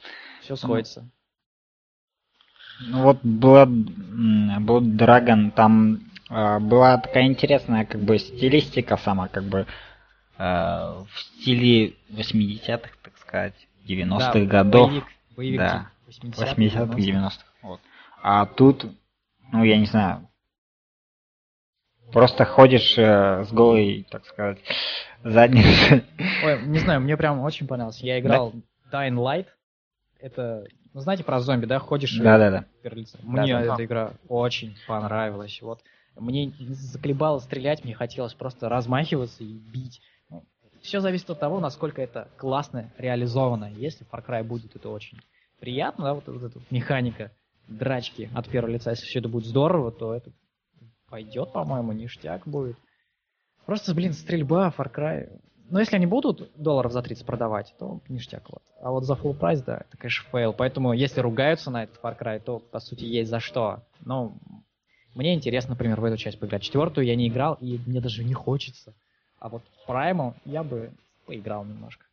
Все 0.41 0.55
сходится. 0.55 1.07
Ну 2.87 3.03
вот 3.03 3.23
Blood, 3.23 3.69
Blood 4.65 4.97
Dragon, 4.97 5.51
там 5.51 6.10
была 6.59 6.97
такая 6.97 7.25
интересная 7.25 7.85
как 7.85 8.01
бы 8.01 8.17
стилистика 8.17 8.97
сама, 8.97 9.27
как 9.27 9.43
бы 9.43 9.65
э, 10.37 10.43
в 10.43 11.07
стиле 11.15 11.95
80-х, 12.09 12.89
так 13.03 13.17
сказать, 13.17 13.67
90-х 13.87 14.33
Да, 14.33 14.45
годов, 14.45 14.89
Боевик, 14.89 15.05
боевик 15.35 15.59
Да. 15.59 15.89
80-х, 16.07 16.53
80-х, 16.53 16.83
90-х. 16.83 16.97
90-х. 16.97 17.45
Вот. 17.63 17.79
А 18.21 18.45
тут, 18.45 18.85
ну 19.51 19.63
я 19.63 19.77
не 19.77 19.85
знаю, 19.85 20.27
просто 22.11 22.45
ходишь 22.45 22.97
э, 22.97 23.43
с 23.43 23.51
голой, 23.51 24.05
так 24.09 24.25
сказать, 24.25 24.59
задницей. 25.23 26.05
Ой, 26.43 26.61
не 26.65 26.79
знаю, 26.79 27.01
мне 27.01 27.17
прям 27.17 27.39
очень 27.41 27.67
понравилось. 27.67 27.99
Я 27.99 28.19
играл 28.19 28.53
Dying 28.91 29.15
Light. 29.15 29.47
Это, 30.19 30.65
ну 30.93 31.01
знаете 31.01 31.23
про 31.23 31.39
зомби, 31.39 31.65
да? 31.65 31.79
Ходишь 31.79 32.13
и 32.13 32.21
Да-да-да. 32.21 32.65
перлица. 32.83 33.17
Мне 33.23 33.53
Да-да. 33.53 33.73
эта 33.73 33.85
игра 33.85 34.11
очень 34.27 34.75
понравилась. 34.87 35.61
Вот 35.61 35.81
мне 36.15 36.53
заколебало 36.59 37.39
стрелять, 37.39 37.83
мне 37.83 37.93
хотелось 37.93 38.33
просто 38.33 38.69
размахиваться 38.69 39.43
и 39.43 39.53
бить. 39.53 40.01
все 40.81 40.99
зависит 40.99 41.29
от 41.29 41.39
того, 41.39 41.59
насколько 41.59 42.01
это 42.01 42.29
классно 42.37 42.91
реализовано. 42.97 43.71
Если 43.71 44.05
Far 44.07 44.25
Cry 44.25 44.43
будет, 44.43 44.75
это 44.75 44.89
очень 44.89 45.19
приятно, 45.59 46.05
да, 46.05 46.13
вот, 46.13 46.27
вот 46.27 46.43
эта 46.43 46.59
механика 46.69 47.31
драчки 47.67 48.29
от 48.33 48.49
первого 48.49 48.71
лица. 48.71 48.91
Если 48.91 49.05
все 49.05 49.19
это 49.19 49.29
будет 49.29 49.45
здорово, 49.45 49.91
то 49.91 50.13
это 50.13 50.31
пойдет, 51.09 51.53
по-моему, 51.53 51.91
ништяк 51.91 52.47
будет. 52.47 52.77
Просто, 53.65 53.93
блин, 53.93 54.13
стрельба, 54.13 54.73
Far 54.75 54.91
Cry. 54.93 55.39
Но 55.69 55.79
если 55.79 55.95
они 55.95 56.05
будут 56.05 56.51
долларов 56.57 56.91
за 56.91 57.01
30 57.01 57.25
продавать, 57.25 57.73
то 57.79 58.01
ништяк 58.09 58.49
вот. 58.49 58.63
А 58.81 58.91
вот 58.91 59.05
за 59.05 59.13
full 59.13 59.33
price, 59.33 59.61
да, 59.61 59.77
это, 59.77 59.97
конечно, 59.97 60.27
фейл. 60.29 60.53
Поэтому, 60.53 60.91
если 60.91 61.21
ругаются 61.21 61.71
на 61.71 61.83
этот 61.83 61.97
Far 62.01 62.19
Cry, 62.19 62.39
то, 62.39 62.59
по 62.59 62.79
сути, 62.79 63.05
есть 63.05 63.29
за 63.29 63.39
что. 63.39 63.83
Но 64.01 64.33
мне 65.15 65.33
интересно, 65.33 65.71
например, 65.71 65.99
в 65.99 66.05
эту 66.05 66.17
часть 66.17 66.39
поиграть. 66.39 66.63
Четвертую 66.63 67.05
я 67.05 67.15
не 67.15 67.27
играл, 67.27 67.57
и 67.61 67.79
мне 67.85 67.99
даже 68.01 68.23
не 68.23 68.33
хочется. 68.33 68.93
А 69.39 69.49
вот 69.49 69.63
Primal 69.87 70.33
я 70.45 70.63
бы 70.63 70.91
поиграл 71.25 71.65
немножко. 71.65 72.05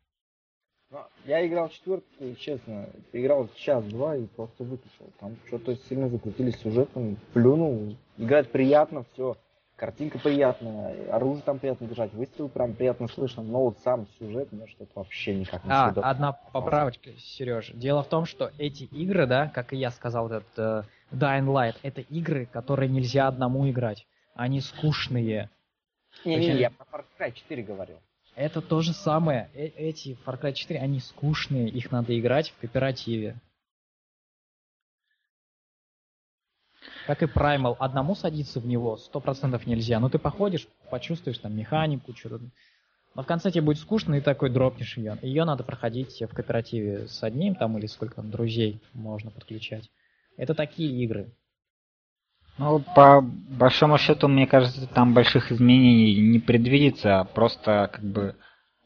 Ну, 0.90 1.00
Я 1.26 1.46
играл 1.46 1.68
четвертую, 1.68 2.34
честно, 2.37 2.88
играл 3.12 3.48
час-два 3.56 4.16
и 4.16 4.24
просто 4.24 4.64
выключил. 4.64 5.11
Там 5.20 5.37
что-то 5.46 5.76
сильно 5.88 6.08
закрутили 6.08 6.50
сюжетом, 6.50 7.18
плюнул. 7.34 7.94
Играть 8.16 8.50
приятно, 8.50 9.04
все. 9.12 9.37
Картинка 9.76 10.18
приятная, 10.18 11.12
оружие 11.12 11.42
там 11.42 11.61
приятно 11.61 11.87
держать, 11.87 12.12
выстрел 12.12 12.48
прям 12.48 12.72
приятно 12.72 13.06
слышно, 13.06 13.44
но 13.44 13.62
вот 13.66 13.78
сам 13.84 14.08
сюжет 14.18 14.50
мне 14.50 14.66
что-то 14.66 14.90
вообще 14.96 15.37
никак 15.37 15.62
не 15.64 15.70
А, 15.70 15.90
сюда. 15.90 16.00
одна 16.02 16.32
поправочка, 16.32 17.11
Сереж. 17.18 17.70
Дело 17.74 18.02
в 18.02 18.08
том, 18.08 18.24
что 18.24 18.50
эти 18.58 18.84
игры, 18.84 19.26
да, 19.26 19.46
как 19.54 19.72
и 19.72 19.76
я 19.76 19.92
сказал, 19.92 20.26
этот 20.32 20.58
э, 20.58 20.82
Dying 21.11 21.47
Light, 21.47 21.77
это 21.83 22.01
игры, 22.03 22.47
которые 22.47 22.88
нельзя 22.88 23.29
одному 23.29 23.68
играть. 23.71 24.07
Они 24.35 24.61
скучные. 24.61 25.51
Не-не, 26.25 26.59
я 26.59 26.71
про 26.71 26.85
Far 26.85 27.05
Cry 27.18 27.33
4 27.33 27.62
говорил. 27.62 27.99
Это 28.35 28.61
то 28.61 28.81
же 28.83 28.92
самое. 28.92 29.51
Э- 29.55 29.66
эти 29.66 30.16
Far 30.25 30.40
Cry 30.40 30.53
4, 30.53 30.81
они 30.81 31.01
скучные, 31.01 31.68
их 31.68 31.90
надо 31.90 32.18
играть 32.18 32.51
в 32.51 32.61
кооперативе. 32.61 33.37
Как 37.07 37.23
и 37.23 37.27
Primal, 37.27 37.75
одному 37.79 38.14
садиться 38.14 38.61
в 38.61 38.66
него 38.66 38.97
сто 38.99 39.21
процентов 39.21 39.66
нельзя. 39.66 39.99
Ну 39.99 40.11
ты 40.11 40.18
походишь, 40.18 40.68
почувствуешь 40.90 41.38
там 41.38 41.57
механику, 41.57 42.14
что-то. 42.14 42.44
Но 43.14 43.23
в 43.23 43.27
конце 43.27 43.51
тебе 43.51 43.62
будет 43.62 43.79
скучно, 43.79 44.14
и 44.16 44.21
такой 44.21 44.51
дропнешь 44.51 44.97
ее. 44.99 45.18
Ее 45.23 45.44
надо 45.44 45.64
проходить 45.64 46.21
в 46.21 46.29
кооперативе 46.29 47.09
с 47.09 47.23
одним 47.23 47.55
там 47.55 47.79
или 47.79 47.87
сколько 47.87 48.16
там 48.16 48.31
друзей 48.31 48.81
можно 48.92 49.31
подключать. 49.31 49.90
Это 50.38 50.55
такие 50.55 51.05
игры. 51.05 51.35
Ну, 52.59 52.83
по 52.94 53.20
большому 53.20 53.98
счету, 53.98 54.29
мне 54.29 54.46
кажется, 54.46 54.87
там 54.87 55.12
больших 55.12 55.53
изменений 55.53 56.20
не 56.20 56.38
предвидится, 56.38 57.20
а 57.20 57.24
просто 57.24 57.90
как 57.92 58.05
бы 58.05 58.35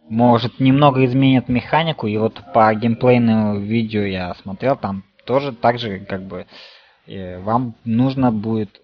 может 0.08 0.60
немного 0.60 1.04
изменят 1.04 1.48
механику, 1.48 2.06
и 2.06 2.16
вот 2.16 2.40
по 2.52 2.74
геймплейному 2.74 3.60
видео 3.60 4.02
я 4.02 4.34
смотрел, 4.34 4.76
там 4.76 5.04
тоже 5.24 5.52
так 5.52 5.78
же 5.78 6.00
как 6.00 6.22
бы 6.22 6.46
э, 7.06 7.38
вам 7.38 7.76
нужно 7.84 8.32
будет 8.32 8.82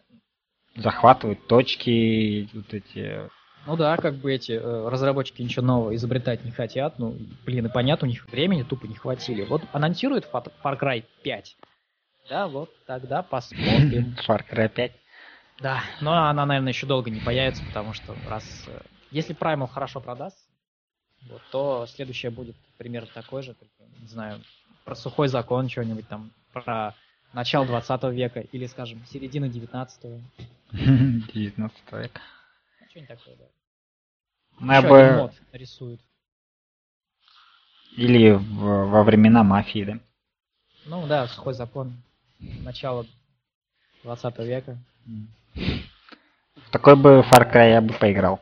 захватывать 0.76 1.46
точки, 1.46 2.48
вот 2.54 2.72
эти 2.72 3.28
Ну 3.66 3.76
да, 3.76 3.96
как 3.96 4.14
бы 4.14 4.32
эти 4.32 4.52
э, 4.52 4.88
разработчики 4.88 5.42
ничего 5.42 5.66
нового 5.66 5.94
изобретать 5.96 6.44
не 6.44 6.50
хотят. 6.50 6.98
Ну, 6.98 7.16
блин, 7.44 7.66
и 7.66 7.68
понятно, 7.72 8.06
у 8.06 8.10
них 8.10 8.26
времени 8.30 8.62
тупо 8.62 8.86
не 8.86 8.94
хватили. 8.94 9.44
Вот 9.44 9.62
анонсирует 9.72 10.28
Far 10.32 10.50
Far 10.62 10.78
Cry 10.80 11.04
5. 11.24 11.56
Да, 12.28 12.46
вот 12.46 12.70
тогда 12.86 13.22
посмотрим. 13.22 14.14
Far 14.26 14.44
Cry 14.48 14.68
5. 14.68 14.92
Да, 15.60 15.82
но 16.00 16.28
она, 16.28 16.46
наверное, 16.46 16.72
еще 16.72 16.86
долго 16.86 17.10
не 17.10 17.20
появится, 17.20 17.64
потому 17.64 17.92
что 17.92 18.14
раз... 18.28 18.44
э, 18.68 18.80
Если 19.10 19.34
Primal 19.34 19.66
хорошо 19.66 20.00
продаст, 20.00 20.38
вот, 21.22 21.42
то 21.50 21.86
следующее 21.86 22.30
будет 22.30 22.54
примерно 22.76 23.08
такой 23.12 23.42
же, 23.42 23.54
только, 23.54 23.74
не 24.00 24.06
знаю, 24.06 24.40
про 24.84 24.94
сухой 24.94 25.28
закон 25.28 25.68
что-нибудь 25.68 26.06
там, 26.08 26.30
про 26.52 26.94
начало 27.32 27.66
20 27.66 28.04
века 28.12 28.40
или, 28.40 28.66
скажем, 28.66 29.04
середина 29.06 29.48
19 29.48 30.22
19 30.72 31.92
век. 31.92 32.20
Что-нибудь 32.88 33.08
такое, 33.08 33.36
да. 33.36 33.44
Я 34.60 34.78
Еще 34.78 34.88
один 34.88 35.08
бы... 35.08 35.16
мод 35.16 35.32
рисуют. 35.52 36.00
Или 37.96 38.30
в- 38.30 38.90
во 38.90 39.02
времена 39.02 39.42
мафии, 39.42 39.84
да? 39.84 39.98
Ну 40.86 41.06
да, 41.06 41.26
сухой 41.26 41.54
закон. 41.54 41.94
Начало 42.38 43.06
20 44.04 44.38
века. 44.38 44.78
Такой 46.70 46.96
бы 46.96 47.24
Far 47.30 47.50
Cry 47.50 47.70
я 47.70 47.80
бы 47.80 47.94
поиграл. 47.94 48.40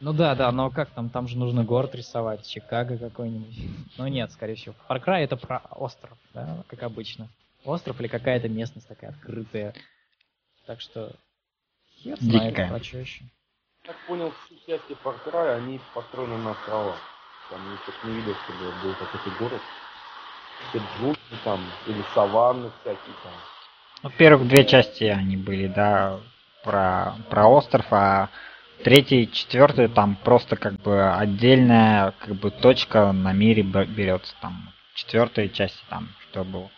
Ну 0.00 0.12
да, 0.12 0.34
да, 0.36 0.52
но 0.52 0.70
как 0.70 0.90
там, 0.90 1.10
там 1.10 1.26
же 1.26 1.36
нужно 1.36 1.64
город 1.64 1.94
рисовать, 1.94 2.46
Чикаго 2.46 2.98
какой-нибудь. 2.98 3.56
Ну 3.98 4.06
нет, 4.06 4.30
скорее 4.30 4.54
всего. 4.54 4.74
Far 4.88 5.04
Cry 5.04 5.24
это 5.24 5.36
про 5.36 5.58
остров, 5.72 6.16
да, 6.34 6.62
как 6.68 6.82
обычно. 6.84 7.28
Остров 7.64 8.00
или 8.00 8.06
какая-то 8.06 8.48
местность 8.48 8.86
такая 8.86 9.10
открытая. 9.10 9.74
Так 10.66 10.80
что 10.80 11.12
хер 11.90 12.16
знает, 12.20 12.50
Дикая. 12.50 12.68
про 12.68 12.80
чё 12.80 12.98
еще. 12.98 13.24
Так 13.84 13.96
понял, 14.06 14.32
все 14.44 14.54
части 14.66 14.92
Far 15.02 15.16
Cry, 15.24 15.56
они 15.56 15.80
построены 15.94 16.36
на 16.38 16.52
островах. 16.52 16.98
Там 17.50 17.60
я 17.64 18.10
не 18.10 18.16
видел, 18.16 18.34
чтобы 18.44 18.70
был 18.82 18.94
какой-то 18.94 19.30
город. 19.38 19.62
Все 20.68 20.80
джунгли 21.28 21.44
там, 21.44 21.60
или 21.86 22.02
саванны 22.14 22.70
всякие 22.80 23.14
там. 23.22 23.32
Ну, 24.02 24.10
первых 24.10 24.46
две 24.48 24.64
части 24.64 25.04
они 25.04 25.36
были, 25.36 25.66
да, 25.66 26.18
про, 26.64 27.14
про 27.30 27.46
остров, 27.48 27.86
а 27.90 28.28
третий 28.84 29.22
и 29.22 29.32
четвертый 29.32 29.88
там 29.88 30.16
просто 30.16 30.56
как 30.56 30.74
бы 30.74 31.10
отдельная 31.12 32.12
как 32.18 32.36
бы 32.36 32.50
точка 32.50 33.12
на 33.12 33.32
мире 33.32 33.62
берется 33.62 34.34
там. 34.40 34.70
Четвертая 34.94 35.48
часть 35.48 35.82
там, 35.88 36.08
что 36.30 36.44
было. 36.44 36.70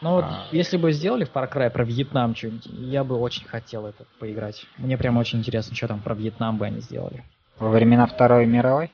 Ну 0.00 0.10
вот, 0.12 0.24
А. 0.24 0.46
если 0.52 0.76
бы 0.76 0.92
сделали 0.92 1.26
Far 1.26 1.52
Cry 1.52 1.70
про 1.70 1.84
Вьетнам 1.84 2.34
что-нибудь, 2.34 2.66
я 2.66 3.02
бы 3.02 3.18
очень 3.18 3.46
хотел 3.46 3.86
это 3.86 4.04
поиграть. 4.20 4.64
Мне 4.76 4.96
прям 4.96 5.16
очень 5.16 5.40
интересно, 5.40 5.74
что 5.76 5.88
там 5.88 6.00
про 6.00 6.14
Вьетнам 6.14 6.56
бы 6.56 6.66
они 6.66 6.80
сделали. 6.80 7.24
Во 7.58 7.68
времена 7.70 8.06
Второй 8.06 8.46
мировой? 8.46 8.92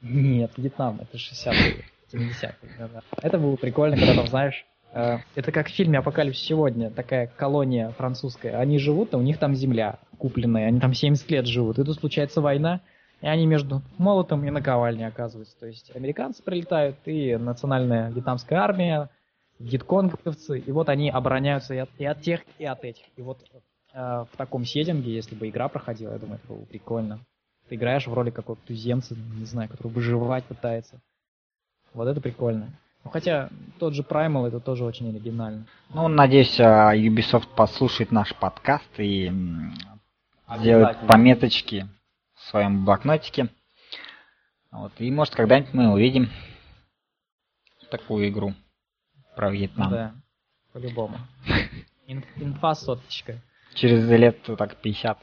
Нет, 0.00 0.52
Вьетнам, 0.56 1.00
это 1.02 1.18
60-е, 1.18 1.84
70-е. 2.12 2.54
да-да. 2.78 3.02
Это 3.22 3.38
было 3.38 3.56
прикольно, 3.56 3.96
когда 3.96 4.14
там, 4.14 4.26
знаешь, 4.26 4.64
э, 4.92 5.18
это 5.34 5.52
как 5.52 5.68
в 5.68 5.74
фильме 5.74 5.98
«Апокалипсис 5.98 6.44
сегодня», 6.44 6.90
такая 6.90 7.26
колония 7.26 7.90
французская. 7.90 8.56
Они 8.58 8.78
живут, 8.78 9.14
а 9.14 9.18
у 9.18 9.22
них 9.22 9.38
там 9.38 9.54
земля 9.54 9.98
купленная, 10.18 10.68
они 10.68 10.80
там 10.80 10.94
70 10.94 11.30
лет 11.30 11.46
живут. 11.46 11.78
И 11.78 11.84
тут 11.84 11.96
случается 11.96 12.40
война, 12.40 12.80
и 13.20 13.26
они 13.26 13.46
между 13.46 13.82
молотом 13.98 14.44
и 14.44 14.50
наковальней 14.50 15.06
оказываются. 15.06 15.58
То 15.58 15.66
есть 15.66 15.94
американцы 15.94 16.42
прилетают, 16.42 16.96
и 17.06 17.36
национальная 17.36 18.10
вьетнамская 18.10 18.58
армия, 18.58 19.10
вьетконговцы, 19.58 20.58
и 20.58 20.72
вот 20.72 20.88
они 20.88 21.10
обороняются 21.10 21.74
и 21.74 21.78
от, 21.78 21.90
и 21.98 22.04
от 22.04 22.20
тех, 22.20 22.40
и 22.58 22.64
от 22.64 22.84
этих. 22.84 23.04
И 23.16 23.22
вот 23.22 23.38
э, 23.94 23.98
в 24.30 24.36
таком 24.36 24.64
сеттинге, 24.64 25.14
если 25.14 25.34
бы 25.34 25.48
игра 25.48 25.68
проходила, 25.68 26.12
я 26.12 26.18
думаю, 26.18 26.38
это 26.38 26.48
было 26.48 26.60
бы 26.60 26.66
прикольно. 26.66 27.20
Ты 27.68 27.74
играешь 27.74 28.06
в 28.06 28.14
роли 28.14 28.30
какого-то 28.30 28.64
туземца, 28.66 29.16
не 29.16 29.44
знаю, 29.44 29.68
который 29.68 29.88
выживать 29.88 30.44
пытается. 30.44 31.00
Вот 31.96 32.06
это 32.08 32.20
прикольно. 32.20 32.68
Ну, 33.04 33.10
хотя 33.10 33.48
тот 33.78 33.94
же 33.94 34.02
Primal 34.02 34.46
это 34.46 34.60
тоже 34.60 34.84
очень 34.84 35.08
оригинально. 35.08 35.66
Ну, 35.94 36.08
надеюсь, 36.08 36.60
а, 36.60 36.94
Ubisoft 36.94 37.48
послушает 37.56 38.12
наш 38.12 38.34
подкаст 38.34 38.90
и 38.98 39.32
сделает 40.58 40.98
пометочки 41.08 41.88
в 42.34 42.42
своем 42.50 42.84
блокнотике. 42.84 43.48
Вот. 44.70 44.92
И 44.98 45.10
может 45.10 45.34
когда-нибудь 45.34 45.72
мы 45.72 45.90
увидим 45.90 46.28
такую 47.90 48.28
игру 48.28 48.52
про 49.34 49.50
Вьетнам. 49.50 49.90
Да, 49.90 50.14
по-любому. 50.74 51.16
Ин- 52.06 52.26
инфа 52.36 52.74
соточка. 52.74 53.40
Через 53.72 54.06
лет 54.10 54.42
так 54.58 54.76
50. 54.76 55.18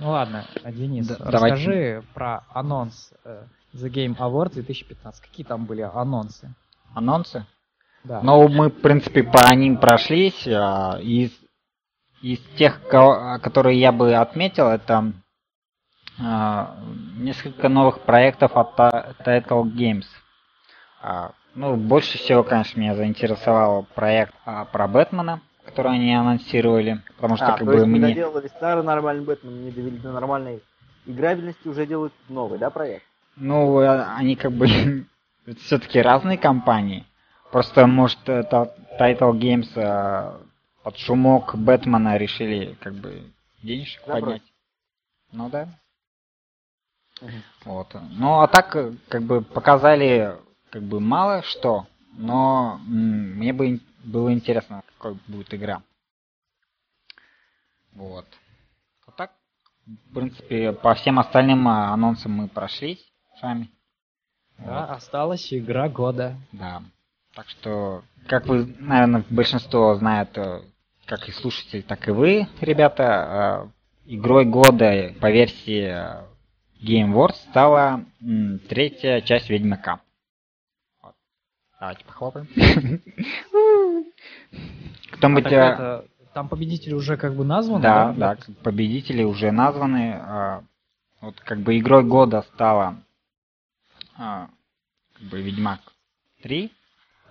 Ну 0.00 0.10
ладно, 0.10 0.46
Денис, 0.64 1.06
Да, 1.06 1.16
расскажи 1.20 2.02
про 2.12 2.44
анонс 2.48 3.12
э, 3.24 3.44
The 3.74 3.88
Game 3.90 4.16
Awards 4.18 4.54
2015. 4.54 5.20
Какие 5.20 5.46
там 5.46 5.64
были 5.64 5.82
анонсы? 5.82 6.52
Анонсы? 6.94 7.46
Да. 8.04 8.20
Ну, 8.22 8.48
мы, 8.48 8.68
в 8.70 8.80
принципе, 8.80 9.22
по 9.22 9.54
ним 9.54 9.76
прошлись. 9.78 10.46
а, 10.48 10.98
Из, 11.00 11.30
из 12.22 12.38
тех, 12.56 12.86
ко- 12.88 13.38
которые 13.42 13.78
я 13.78 13.92
бы 13.92 14.14
отметил, 14.14 14.66
это 14.68 15.12
а, 16.22 16.76
несколько 17.16 17.68
новых 17.68 18.00
проектов 18.00 18.56
от 18.56 18.78
Ti- 18.78 19.14
Title 19.24 19.64
Games. 19.64 20.06
А, 21.02 21.32
Ну, 21.54 21.76
больше 21.76 22.16
всего, 22.18 22.44
конечно, 22.44 22.78
меня 22.80 22.94
заинтересовал 22.94 23.84
проект 23.96 24.32
про 24.72 24.86
Бэтмена, 24.86 25.40
который 25.64 25.92
они 25.94 26.14
анонсировали, 26.14 27.02
потому 27.16 27.36
что 27.36 27.46
А, 27.46 27.50
как 27.50 27.58
то 27.60 27.64
бы 27.64 27.72
есть 27.74 27.86
не 27.86 27.98
мне... 27.98 28.08
доделали 28.14 28.46
старый 28.48 28.84
нормальный 28.84 29.24
Бэтмен, 29.24 29.64
не 29.64 29.70
довели 29.72 29.98
до 29.98 30.12
нормальной 30.12 30.62
играбельности, 31.06 31.66
уже 31.66 31.86
делают 31.86 32.12
новый, 32.28 32.58
да, 32.60 32.70
проект? 32.70 33.04
Ну, 33.36 33.80
э, 33.80 34.04
они 34.16 34.36
как 34.36 34.52
бы 34.52 34.66
все-таки 35.58 36.00
разные 36.00 36.38
компании. 36.38 37.04
Просто, 37.50 37.86
может, 37.86 38.28
это 38.28 38.74
Title 38.98 39.32
Games 39.32 39.70
э, 39.76 40.38
под 40.82 40.96
шумок 40.98 41.56
Бэтмена 41.56 42.16
решили 42.16 42.76
как 42.80 42.94
бы 42.94 43.24
денежек 43.62 44.00
Забросить. 44.06 44.22
поднять. 44.22 44.42
Ну 45.32 45.48
да. 45.48 45.68
Мгм. 47.20 47.42
Вот. 47.64 47.96
Ну 48.12 48.40
а 48.40 48.46
так, 48.48 48.76
э, 48.76 48.94
как 49.08 49.22
бы 49.22 49.42
показали 49.42 50.36
как 50.70 50.82
бы 50.82 51.00
мало 51.00 51.42
что, 51.42 51.86
но 52.12 52.80
м, 52.86 53.36
мне 53.38 53.52
бы 53.52 53.80
было 54.04 54.32
интересно, 54.32 54.82
какой 54.98 55.18
будет 55.26 55.52
игра. 55.52 55.82
Вот. 57.92 58.26
А 59.06 59.10
так, 59.10 59.32
в 59.86 60.14
принципе, 60.14 60.72
по 60.72 60.94
всем 60.94 61.18
остальным 61.18 61.66
а, 61.66 61.92
анонсам 61.92 62.32
мы 62.32 62.48
прошлись 62.48 63.09
с 63.40 63.42
вами. 63.42 63.70
Да, 64.58 64.84
осталась 64.84 65.52
игра 65.52 65.88
года. 65.88 66.36
Да. 66.52 66.82
Так 67.34 67.48
что, 67.48 68.02
как 68.26 68.46
вы, 68.46 68.66
наверное, 68.78 69.24
большинство 69.30 69.94
знает, 69.94 70.36
э, 70.36 70.60
как 71.06 71.28
и 71.28 71.32
слушатели, 71.32 71.80
так 71.80 72.06
и 72.08 72.10
вы, 72.10 72.46
ребята, 72.60 73.70
э, 74.06 74.14
игрой 74.14 74.44
года 74.44 75.14
по 75.20 75.30
версии 75.30 75.84
э, 75.84 76.24
Game 76.82 77.14
Awards 77.14 77.36
стала 77.50 78.04
третья 78.68 79.20
часть 79.22 79.48
Ведьмака. 79.48 80.00
Вот. 81.02 81.14
Давайте 81.78 82.04
похлопаем. 82.04 82.48
Кто-нибудь... 85.12 85.46
Это, 85.46 86.04
там 86.34 86.48
победители 86.48 86.92
уже 86.94 87.16
как 87.16 87.34
бы 87.34 87.44
названы, 87.44 87.82
Да, 87.82 88.12
да, 88.12 88.36
победители 88.62 89.22
уже 89.22 89.50
названы. 89.50 90.14
а, 90.14 90.62
Вот 91.20 91.40
как 91.40 91.60
бы 91.60 91.78
игрой 91.78 92.04
года 92.04 92.42
стала 92.54 92.96
а, 94.20 94.50
как 95.14 95.22
бы 95.28 95.40
Ведьмак 95.40 95.80
3. 96.42 96.70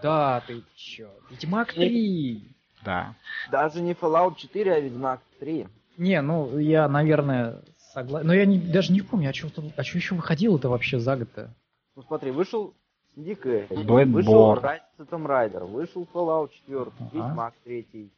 Да, 0.02 0.42
ты 0.48 0.64
чё? 0.76 1.10
Ведьмак 1.30 1.74
3! 1.74 2.42
Да. 2.84 3.14
Даже 3.52 3.82
не 3.82 3.94
Fallout 3.94 4.36
4, 4.38 4.74
а 4.74 4.80
Ведьмак 4.80 5.22
3. 5.40 5.68
Не, 5.98 6.22
ну 6.22 6.58
я, 6.58 6.88
наверное, 6.88 7.62
согласен. 7.94 8.26
Но 8.28 8.34
я 8.34 8.46
не, 8.46 8.58
даже 8.58 8.92
не 8.92 9.02
помню, 9.02 9.30
а 9.30 9.34
что 9.34 9.50
а 9.76 9.84
чё 9.84 9.98
еще 9.98 10.16
выходило-то 10.16 10.70
вообще 10.70 11.00
за 11.00 11.16
год-то? 11.16 11.54
Ну 11.96 12.04
смотри, 12.04 12.32
вышел 12.32 12.74
Bloodborne. 13.16 14.06
вышел 14.06 14.56
Tomb 14.98 15.28
Raider, 15.28 15.66
вышел 15.66 16.08
Fallout 16.12 16.52
4, 16.68 16.82
Ага. 16.82 17.10
Ведьмак 17.14 17.54
3. 17.66 18.10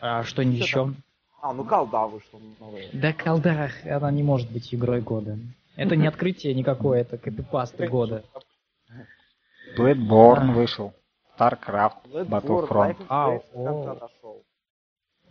А 0.00 0.22
что-нибудь 0.22 0.64
Всё 0.66 0.84
еще? 0.84 0.94
А, 1.40 1.52
ну 1.52 1.64
колда 1.64 2.06
вышла 2.06 2.38
новая. 2.60 2.88
Да, 2.92 3.12
колда, 3.12 3.70
она 3.84 4.10
не 4.12 4.22
может 4.22 4.50
быть 4.52 4.72
игрой 4.74 5.00
года. 5.00 5.38
Это 5.76 5.96
не 5.96 6.06
открытие 6.06 6.54
никакое, 6.54 7.00
это 7.00 7.18
копипасты 7.18 7.88
года. 7.88 8.24
Bloodborne 9.76 10.52
вышел. 10.52 10.92
StarCraft, 11.38 12.28
Battlefront. 12.28 12.96
А. 13.08 13.38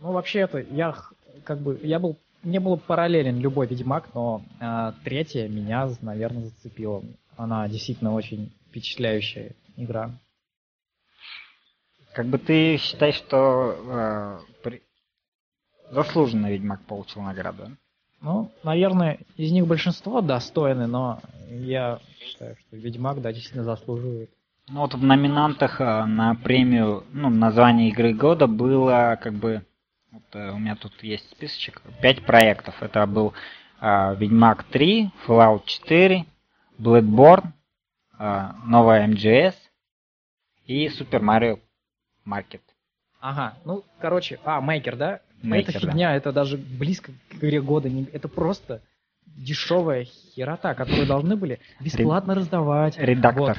Ну, 0.00 0.12
вообще 0.12 0.40
это, 0.40 0.58
я 0.58 0.96
как 1.44 1.60
бы, 1.60 1.78
я 1.82 2.00
был, 2.00 2.18
мне 2.42 2.58
был 2.58 2.76
параллелен 2.76 3.38
любой 3.38 3.68
Ведьмак, 3.68 4.12
но 4.14 4.42
а, 4.60 4.94
третья 5.04 5.46
меня, 5.48 5.88
наверное, 6.00 6.46
зацепила. 6.46 7.04
Она 7.36 7.68
действительно 7.68 8.12
очень 8.12 8.52
впечатляющая 8.68 9.54
игра. 9.76 10.10
Как 12.14 12.26
бы 12.26 12.38
ты 12.38 12.76
считаешь, 12.78 13.14
что 13.14 13.76
э, 13.86 14.38
при- 14.62 14.82
заслуженно 15.90 16.50
Ведьмак 16.50 16.84
получил 16.84 17.22
награду? 17.22 17.76
Ну, 18.22 18.52
наверное, 18.62 19.18
из 19.36 19.50
них 19.50 19.66
большинство 19.66 20.20
достойны, 20.20 20.86
но 20.86 21.20
я 21.50 21.98
считаю, 22.20 22.56
что 22.56 22.76
Ведьмак, 22.76 23.20
да, 23.20 23.32
действительно 23.32 23.64
заслуживает. 23.64 24.30
Ну 24.68 24.80
вот 24.80 24.94
в 24.94 25.02
номинантах 25.02 25.80
э, 25.80 26.04
на 26.04 26.36
премию, 26.36 27.04
ну, 27.12 27.30
название 27.30 27.88
игры 27.88 28.14
года 28.14 28.46
было 28.46 29.18
как 29.20 29.34
бы, 29.34 29.66
вот, 30.12 30.22
э, 30.34 30.52
у 30.52 30.58
меня 30.58 30.76
тут 30.76 31.02
есть 31.02 31.28
списочек, 31.30 31.82
пять 32.00 32.24
проектов. 32.24 32.80
Это 32.80 33.04
был 33.06 33.34
э, 33.80 34.14
Ведьмак 34.14 34.64
3, 34.64 35.10
Fallout 35.26 35.64
4, 35.66 36.24
Bloodborne, 36.78 37.48
э, 38.18 38.50
новая 38.64 39.08
MGS 39.08 39.54
и 40.66 40.86
Super 40.86 41.20
Mario 41.20 41.58
Market. 42.24 42.60
Ага, 43.20 43.54
ну, 43.64 43.84
короче, 44.00 44.38
а, 44.44 44.60
Мейкер, 44.60 44.96
да? 44.96 45.20
Maker, 45.42 45.60
это 45.68 45.72
да. 45.72 45.78
фигня, 45.80 46.16
это 46.16 46.32
даже 46.32 46.56
близко 46.56 47.12
к 47.30 47.34
игре 47.36 47.60
года. 47.60 47.88
не- 47.88 48.08
Это 48.12 48.28
просто 48.28 48.80
дешевая 49.26 50.04
херота, 50.04 50.74
которую 50.74 51.06
должны 51.06 51.36
были 51.36 51.58
бесплатно 51.80 52.34
раздавать. 52.34 52.98
Редактор. 52.98 53.58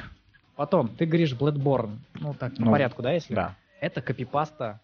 Потом, 0.56 0.88
ты 0.88 1.04
говоришь 1.06 1.34
Bloodborne. 1.34 1.98
Ну, 2.14 2.32
так, 2.34 2.54
по 2.54 2.62
Ну, 2.62 2.70
порядку, 2.70 3.02
да, 3.02 3.12
если? 3.12 3.34
Да. 3.34 3.56
Это 3.80 4.00
копипаста 4.02 4.80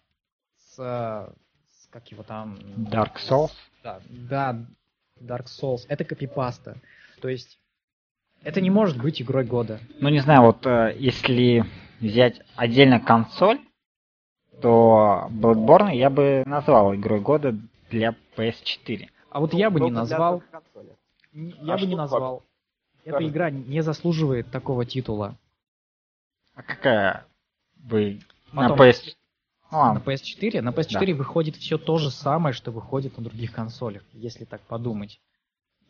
с, 0.57 0.75
с 0.75 1.87
как 1.89 2.07
его 2.11 2.23
там... 2.23 2.57
Dark 2.77 3.13
Souls. 3.29 3.51
Да, 3.83 3.99
да, 4.09 4.65
Dark 5.19 5.45
Souls. 5.45 5.85
Это 5.87 6.03
копипаста. 6.03 6.75
То 7.21 7.29
есть 7.29 7.57
это 8.43 8.59
не 8.59 8.69
может 8.69 8.97
быть 8.97 9.21
игрой 9.21 9.45
года. 9.45 9.79
Ну, 9.99 10.09
не 10.09 10.19
знаю, 10.19 10.41
вот 10.41 10.65
э, 10.65 10.95
если 10.99 11.63
взять 11.99 12.41
отдельно 12.55 12.99
консоль, 12.99 13.59
то 14.61 15.27
Bloodborne 15.31 15.95
я 15.95 16.09
бы 16.09 16.43
назвал 16.45 16.93
игрой 16.95 17.19
года 17.19 17.55
для 17.89 18.15
PS4. 18.37 19.07
А 19.29 19.39
вот 19.39 19.53
я 19.53 19.69
бы 19.69 19.79
не 19.79 19.91
назвал, 19.91 20.43
н- 21.33 21.53
А 21.61 21.65
я 21.65 21.77
бы 21.77 21.85
не 21.85 21.91
так? 21.91 21.97
назвал. 21.97 22.43
Эта 23.03 23.27
игра 23.27 23.49
не 23.49 23.81
заслуживает 23.81 24.51
такого 24.51 24.85
титула. 24.85 25.35
А 26.55 26.63
какая 26.63 27.25
бы 27.75 28.19
на 28.51 28.69
Потом. 28.69 28.87
PS... 28.87 29.15
Ну, 29.71 29.77
На 29.77 29.83
ладно. 29.93 30.03
PS4, 30.05 30.61
на 30.61 30.69
PS4 30.69 31.13
выходит 31.13 31.55
все 31.55 31.77
то 31.77 31.97
же 31.97 32.11
самое, 32.11 32.53
что 32.53 32.71
выходит 32.71 33.17
на 33.17 33.23
других 33.23 33.53
консолях, 33.53 34.03
если 34.13 34.43
так 34.43 34.59
подумать. 34.61 35.21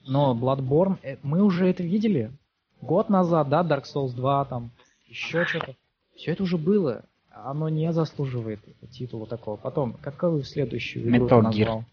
Но 0.05 0.35
Bloodborne, 0.35 0.99
э, 1.01 1.17
мы 1.23 1.41
уже 1.43 1.67
это 1.67 1.81
видели 1.83 2.31
год 2.79 3.09
назад, 3.09 3.49
да, 3.49 3.63
Dark 3.63 3.83
Souls 3.91 4.13
2, 4.13 4.45
там, 4.45 4.69
еще 5.07 5.45
что-то. 5.45 5.75
Все 6.15 6.31
это 6.31 6.43
уже 6.43 6.57
было. 6.59 7.03
Оно 7.33 7.69
не 7.69 7.91
заслуживает 7.93 8.59
титула 8.91 9.25
такого. 9.25 9.57
Потом, 9.57 9.93
какую 9.93 10.43
следующую 10.43 11.09
игру 11.09 11.27
Metal 11.27 11.39
Gear. 11.39 11.41
назвал? 11.41 11.85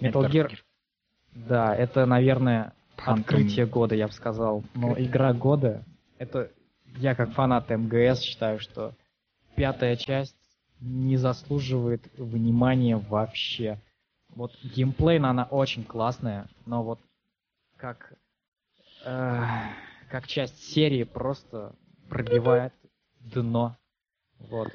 Metal 0.00 0.30
Gear. 0.30 0.52
Да, 1.32 1.74
это, 1.74 2.06
наверное, 2.06 2.74
Phantom. 2.96 3.20
открытие 3.20 3.66
года, 3.66 3.94
я 3.94 4.06
бы 4.06 4.12
сказал. 4.12 4.62
Но 4.74 4.94
игра 4.98 5.32
года, 5.32 5.84
это 6.18 6.50
я 6.96 7.14
как 7.14 7.32
фанат 7.32 7.70
МГС 7.70 8.20
считаю, 8.20 8.60
что 8.60 8.94
пятая 9.56 9.96
часть 9.96 10.36
не 10.80 11.16
заслуживает 11.16 12.02
внимания 12.16 12.96
вообще. 12.96 13.80
Вот 14.28 14.52
геймплейно 14.62 15.30
она 15.30 15.44
очень 15.44 15.84
классная, 15.84 16.48
но 16.66 16.82
вот 16.82 17.00
как 17.76 18.14
э, 19.04 19.42
как 20.10 20.26
часть 20.26 20.72
серии 20.72 21.04
просто 21.04 21.74
пробивает 22.08 22.72
дно. 23.20 23.76
Вот. 24.38 24.68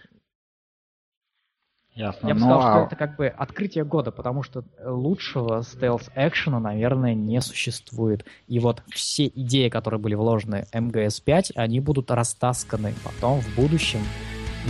Ясно. 1.96 2.28
Я 2.28 2.34
бы 2.34 2.40
Ну, 2.40 2.46
сказал, 2.46 2.62
что 2.62 2.84
а 2.84 2.86
это 2.86 2.96
как 2.96 3.18
бы 3.18 3.28
открытие 3.28 3.84
года, 3.84 4.12
потому 4.12 4.42
что 4.42 4.64
лучшего 4.86 5.64
стелс-экшена, 5.64 6.60
наверное, 6.60 7.14
не 7.14 7.42
существует. 7.42 8.26
И 8.48 8.60
вот 8.60 8.84
все 8.90 9.28
идеи, 9.28 9.68
которые 9.70 10.00
были 10.00 10.16
вложены 10.16 10.66
в 10.72 10.76
МГС-5, 10.76 11.52
они 11.56 11.82
будут 11.82 12.10
растасканы 12.10 12.94
потом 13.04 13.42
в 13.42 13.56
будущем 13.56 14.00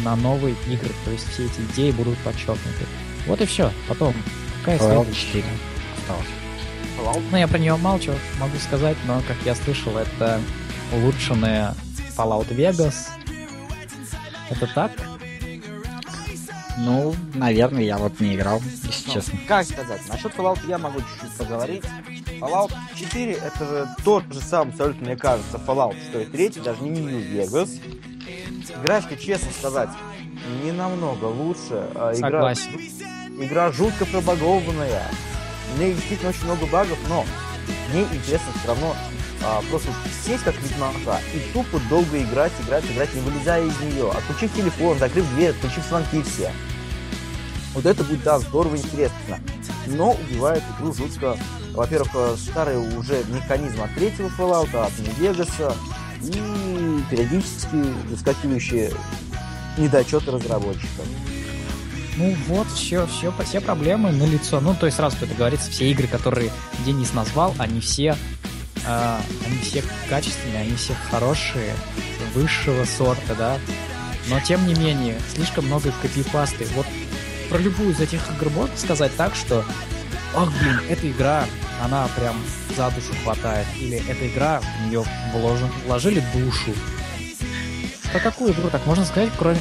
на 0.04 0.16
новые 0.16 0.56
игры. 0.68 0.90
То 1.06 1.12
есть 1.12 1.28
все 1.28 1.46
эти 1.46 1.62
идеи 1.74 1.92
будут 1.92 2.18
подчеркнуты. 2.20 2.86
Вот 3.28 3.42
и 3.42 3.46
все. 3.46 3.70
Потом, 3.88 4.14
какая 4.60 4.80
Fallout 4.80 5.04
следующая? 5.04 5.42
4 5.42 5.46
осталось. 5.98 6.28
Fallout 6.98 7.24
Ну, 7.32 7.38
я 7.38 7.48
про 7.48 7.60
нее 7.60 7.76
молчу, 7.76 8.14
могу 8.40 8.58
сказать, 8.58 8.98
но, 9.06 9.22
как 9.28 9.38
я 9.46 9.54
слышал, 9.54 9.98
это 9.98 10.40
улучшенная 10.94 11.76
Fallout 12.18 12.50
Vegas. 12.50 13.19
Это 14.50 14.68
так? 14.74 14.92
Ну, 16.78 17.14
наверное, 17.34 17.84
я 17.84 17.98
вот 17.98 18.20
не 18.20 18.36
играл, 18.36 18.62
если 18.62 19.08
Ну, 19.08 19.14
честно. 19.14 19.40
Как 19.48 19.66
сказать? 19.66 20.02
Насчет 20.08 20.34
Fallout 20.34 20.60
я 20.68 20.78
могу 20.78 21.00
чуть-чуть 21.02 21.38
поговорить. 21.38 21.84
Fallout 22.40 22.72
4 22.96 23.34
это 23.34 23.66
же 23.66 23.88
тот 24.06 24.24
же 24.32 24.40
самый, 24.40 24.72
абсолютно, 24.72 25.08
мне 25.08 25.18
кажется, 25.18 25.58
Fallout, 25.58 25.98
что 26.10 26.22
и 26.22 26.26
третий, 26.26 26.62
даже 26.62 26.82
не 26.84 27.02
New 27.02 27.20
Vegas. 27.20 27.70
Графика, 28.82 29.18
честно 29.18 29.52
сказать, 29.52 29.90
не 30.64 30.72
намного 30.72 31.26
лучше. 31.26 31.86
А 31.96 32.14
Игра, 32.16 32.30
Согласен. 32.56 32.80
игра 33.40 33.72
жутко 33.74 34.06
пробагованная. 34.06 35.04
В 35.76 35.80
ней 35.80 35.94
действительно 35.94 36.30
очень 36.30 36.46
много 36.46 36.66
багов, 36.68 36.98
но 37.10 37.26
мне 37.92 38.04
интересно 38.04 38.54
все 38.58 38.68
равно 38.70 38.96
а, 39.44 39.62
просто 39.70 39.90
сесть 40.26 40.44
как 40.44 40.56
Ведьмака 40.62 41.20
и 41.34 41.54
тупо 41.54 41.80
долго 41.90 42.22
играть, 42.22 42.52
играть, 42.66 42.84
играть, 42.92 43.14
не 43.14 43.22
вылезая 43.22 43.66
из 43.66 43.80
нее, 43.80 44.12
отключив 44.12 44.54
телефон, 44.54 44.98
закрыв 45.00 45.28
дверь, 45.36 45.52
отключив 45.52 45.86
звонки 45.86 46.22
все. 46.24 46.52
Вот 47.74 47.86
это 47.86 48.04
будет, 48.04 48.24
да, 48.24 48.40
здорово 48.40 48.76
интересно. 48.76 49.40
Но 49.88 50.12
убивает 50.12 50.64
игру 50.78 50.94
жутко. 50.94 51.38
Во-первых, 51.74 52.10
э, 52.14 52.36
старый 52.38 52.78
уже 52.78 53.24
механизм 53.30 53.82
от 53.82 53.94
третьего 53.94 54.28
Fallout, 54.38 54.76
от 54.76 54.98
Нью-Вегаса 55.00 55.74
и 56.22 57.04
периодически 57.10 57.76
выскакивающие 58.10 58.92
недочеты 59.78 60.32
разработчиков. 60.32 61.06
Ну 62.18 62.36
вот, 62.48 62.68
все, 62.68 63.08
все, 63.08 63.34
все 63.46 63.62
проблемы 63.62 64.12
на 64.12 64.24
лицо. 64.24 64.60
Ну, 64.60 64.76
то 64.78 64.88
есть 64.88 64.98
сразу 64.98 65.16
это 65.22 65.34
говорится, 65.36 65.72
все 65.72 65.90
игры, 65.90 66.08
которые 66.08 66.52
Денис 66.86 67.14
назвал, 67.14 67.56
они 67.60 67.80
все, 67.80 68.18
э, 68.86 69.18
они 69.46 69.58
все 69.60 69.84
качественные, 70.10 70.62
они 70.62 70.76
все 70.76 70.94
хорошие, 71.10 71.74
высшего 72.34 72.86
сорта, 72.86 73.36
да. 73.36 73.58
Но 74.28 74.40
тем 74.40 74.66
не 74.68 74.76
менее, 74.76 75.20
слишком 75.34 75.66
много 75.66 75.92
копипасты. 76.02 76.68
Вот 76.76 76.86
про 77.50 77.58
любую 77.58 77.92
из 77.92 78.00
этих 78.00 78.22
игр 78.38 78.50
можно 78.52 78.78
сказать 78.78 79.16
так, 79.16 79.36
что 79.36 79.64
Ах, 80.36 80.52
блин, 80.62 80.80
эта 80.88 81.10
игра, 81.10 81.46
она 81.84 82.08
прям 82.16 82.36
за 82.78 82.92
душу 82.92 83.14
хватает. 83.24 83.66
Или 83.80 83.98
эта 84.08 84.28
игра, 84.28 84.62
в 84.62 84.88
нее 84.88 85.04
вложен, 85.34 85.70
вложили 85.88 86.24
душу. 86.36 86.72
Про 88.12 88.20
какую 88.20 88.54
игру 88.54 88.70
так 88.70 88.86
можно 88.86 89.06
сказать, 89.06 89.32
кроме, 89.38 89.60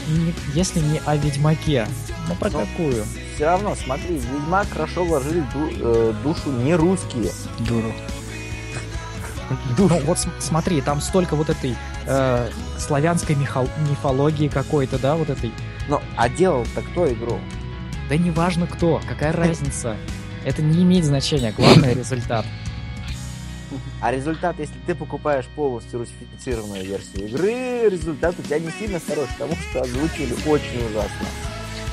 если 0.54 0.80
не 0.80 1.00
о 1.06 1.16
Ведьмаке? 1.16 1.86
Ну, 2.28 2.34
про 2.34 2.50
Ну, 2.50 2.60
какую? 2.60 3.04
Все 3.34 3.46
равно, 3.46 3.74
смотри, 3.82 4.18
в 4.18 4.24
Ведьмак 4.30 4.68
хорошо 4.70 5.04
вложили 5.04 5.40
ду- 5.54 5.70
э, 5.70 6.14
душу 6.22 6.50
не 6.52 6.74
русские. 6.74 7.30
Дуру. 9.76 9.94
Ну, 9.96 10.00
вот 10.06 10.18
см- 10.18 10.40
смотри, 10.40 10.80
там 10.80 11.00
столько 11.00 11.36
вот 11.36 11.48
этой 11.50 11.76
э, 12.06 12.50
славянской 12.78 13.34
михол- 13.34 13.70
мифологии 13.90 14.48
какой-то, 14.48 14.98
да, 14.98 15.16
вот 15.16 15.30
этой. 15.30 15.52
Но, 15.88 16.02
а 16.16 16.28
делал-то 16.28 16.82
кто 16.82 17.10
игру? 17.12 17.38
Да 18.08 18.16
неважно 18.16 18.66
кто, 18.66 19.00
какая 19.08 19.32
разница. 19.32 19.96
Это 20.44 20.62
не 20.62 20.82
имеет 20.82 21.04
значения, 21.04 21.52
главное 21.56 21.94
результат. 21.94 22.44
А 24.00 24.12
результат, 24.12 24.58
если 24.58 24.74
ты 24.86 24.94
покупаешь 24.94 25.44
полностью 25.46 25.98
русифицированную 25.98 26.84
версию 26.86 27.28
игры, 27.28 27.88
результат 27.90 28.34
у 28.38 28.42
тебя 28.42 28.58
не 28.58 28.70
сильно 28.70 28.98
хороший, 29.00 29.32
потому 29.38 29.54
что 29.70 29.80
озвучили 29.82 30.32
очень 30.46 30.86
ужасно. 30.90 31.26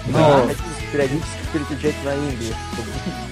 Но- 0.07 0.19
хотелось 0.19 0.57
периодически 0.91 1.27
переключать 1.51 1.95
на 2.05 2.09
English, 2.09 2.55
чтобы, 2.73 2.89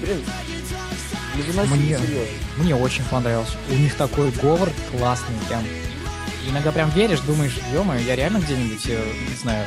не 1.36 1.76
Мне- 1.76 1.98
серьезно. 1.98 2.26
Мне 2.58 2.74
очень 2.76 3.04
понравилось. 3.04 3.50
У 3.70 3.74
них 3.74 3.94
такой 3.96 4.30
говор 4.30 4.70
классный, 4.90 5.34
прям. 5.48 5.62
Иногда 6.48 6.72
прям 6.72 6.90
веришь, 6.90 7.20
думаешь, 7.20 7.58
ё 7.72 7.84
я 8.06 8.16
реально 8.16 8.38
где-нибудь, 8.38 8.84
э, 8.88 9.02
не 9.30 9.34
знаю, 9.34 9.64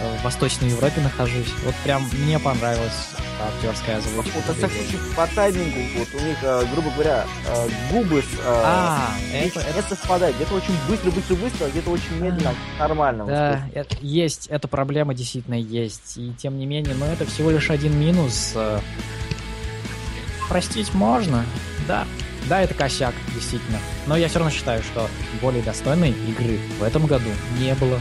э, 0.00 0.18
в 0.18 0.24
Восточной 0.24 0.68
Европе 0.68 1.00
нахожусь. 1.00 1.48
Вот 1.64 1.74
прям 1.84 2.06
мне 2.12 2.38
понравилась 2.38 3.08
актерская 3.40 3.96
озвучка. 3.96 4.32
Вот, 4.34 4.44
этой 4.44 4.60
так 4.60 4.70
игры. 4.70 4.82
случае, 4.82 5.00
по 5.16 5.26
таймингу, 5.28 5.78
вот 5.98 6.08
у 6.20 6.26
них, 6.26 6.36
э, 6.42 6.64
грубо 6.74 6.90
говоря, 6.90 7.24
губы 7.90 8.20
с, 8.20 8.26
А, 8.44 9.10
речь 9.32 9.52
это, 9.56 9.74
не 9.74 9.82
совпадают. 9.88 10.36
Где-то 10.36 10.54
очень 10.54 10.74
быстро, 10.88 11.10
быстро, 11.12 11.34
быстро, 11.36 11.64
а 11.64 11.70
где-то 11.70 11.90
очень 11.90 12.20
медленно, 12.20 12.54
нормально. 12.78 13.24
Да, 13.24 13.62
это 13.74 13.96
есть, 14.02 14.48
эта 14.48 14.68
проблема 14.68 15.14
действительно 15.14 15.54
есть. 15.54 16.16
И 16.18 16.32
тем 16.36 16.58
не 16.58 16.66
менее, 16.66 16.94
но 16.94 17.06
это 17.06 17.24
всего 17.24 17.50
лишь 17.50 17.70
один 17.70 17.98
минус. 17.98 18.54
Простить 20.48 20.94
можно, 20.94 21.44
да. 21.86 22.06
Да, 22.48 22.62
это 22.62 22.72
косяк, 22.72 23.14
действительно. 23.34 23.78
Но 24.06 24.16
я 24.16 24.28
все 24.28 24.38
равно 24.38 24.50
считаю, 24.52 24.82
что 24.82 25.08
более 25.42 25.62
достойной 25.62 26.10
игры 26.10 26.58
в 26.80 26.82
этом 26.82 27.06
году 27.06 27.28
не 27.58 27.74
было. 27.74 28.00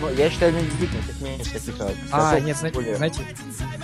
Ну, 0.00 0.10
я 0.16 0.30
считаю, 0.30 0.52
ну, 0.52 0.60
действительно, 0.60 1.02
как 1.06 1.20
меньше 1.20 1.50
таких 1.52 1.80
э, 1.80 1.94
А, 2.12 2.18
касательств, 2.18 2.46
нет, 2.46 2.56
знаете, 2.58 2.74
более- 2.78 2.96
знаете, 2.96 3.20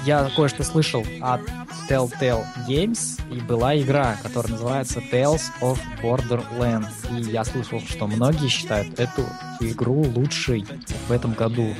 я 0.04 0.30
кое-что 0.36 0.62
слышал 0.64 1.04
от 1.20 1.40
Telltale 1.88 2.44
Games, 2.68 3.20
и 3.32 3.40
была 3.40 3.76
игра, 3.80 4.16
которая 4.22 4.52
называется 4.52 5.00
Tales 5.10 5.42
of 5.60 5.78
Borderlands. 6.02 6.88
И 7.10 7.30
я 7.30 7.42
слышал, 7.44 7.80
что 7.80 8.06
многие 8.06 8.48
считают 8.48 8.98
эту 9.00 9.24
игру 9.60 10.02
лучшей 10.14 10.66
в 11.08 11.12
этом 11.12 11.32
году. 11.32 11.74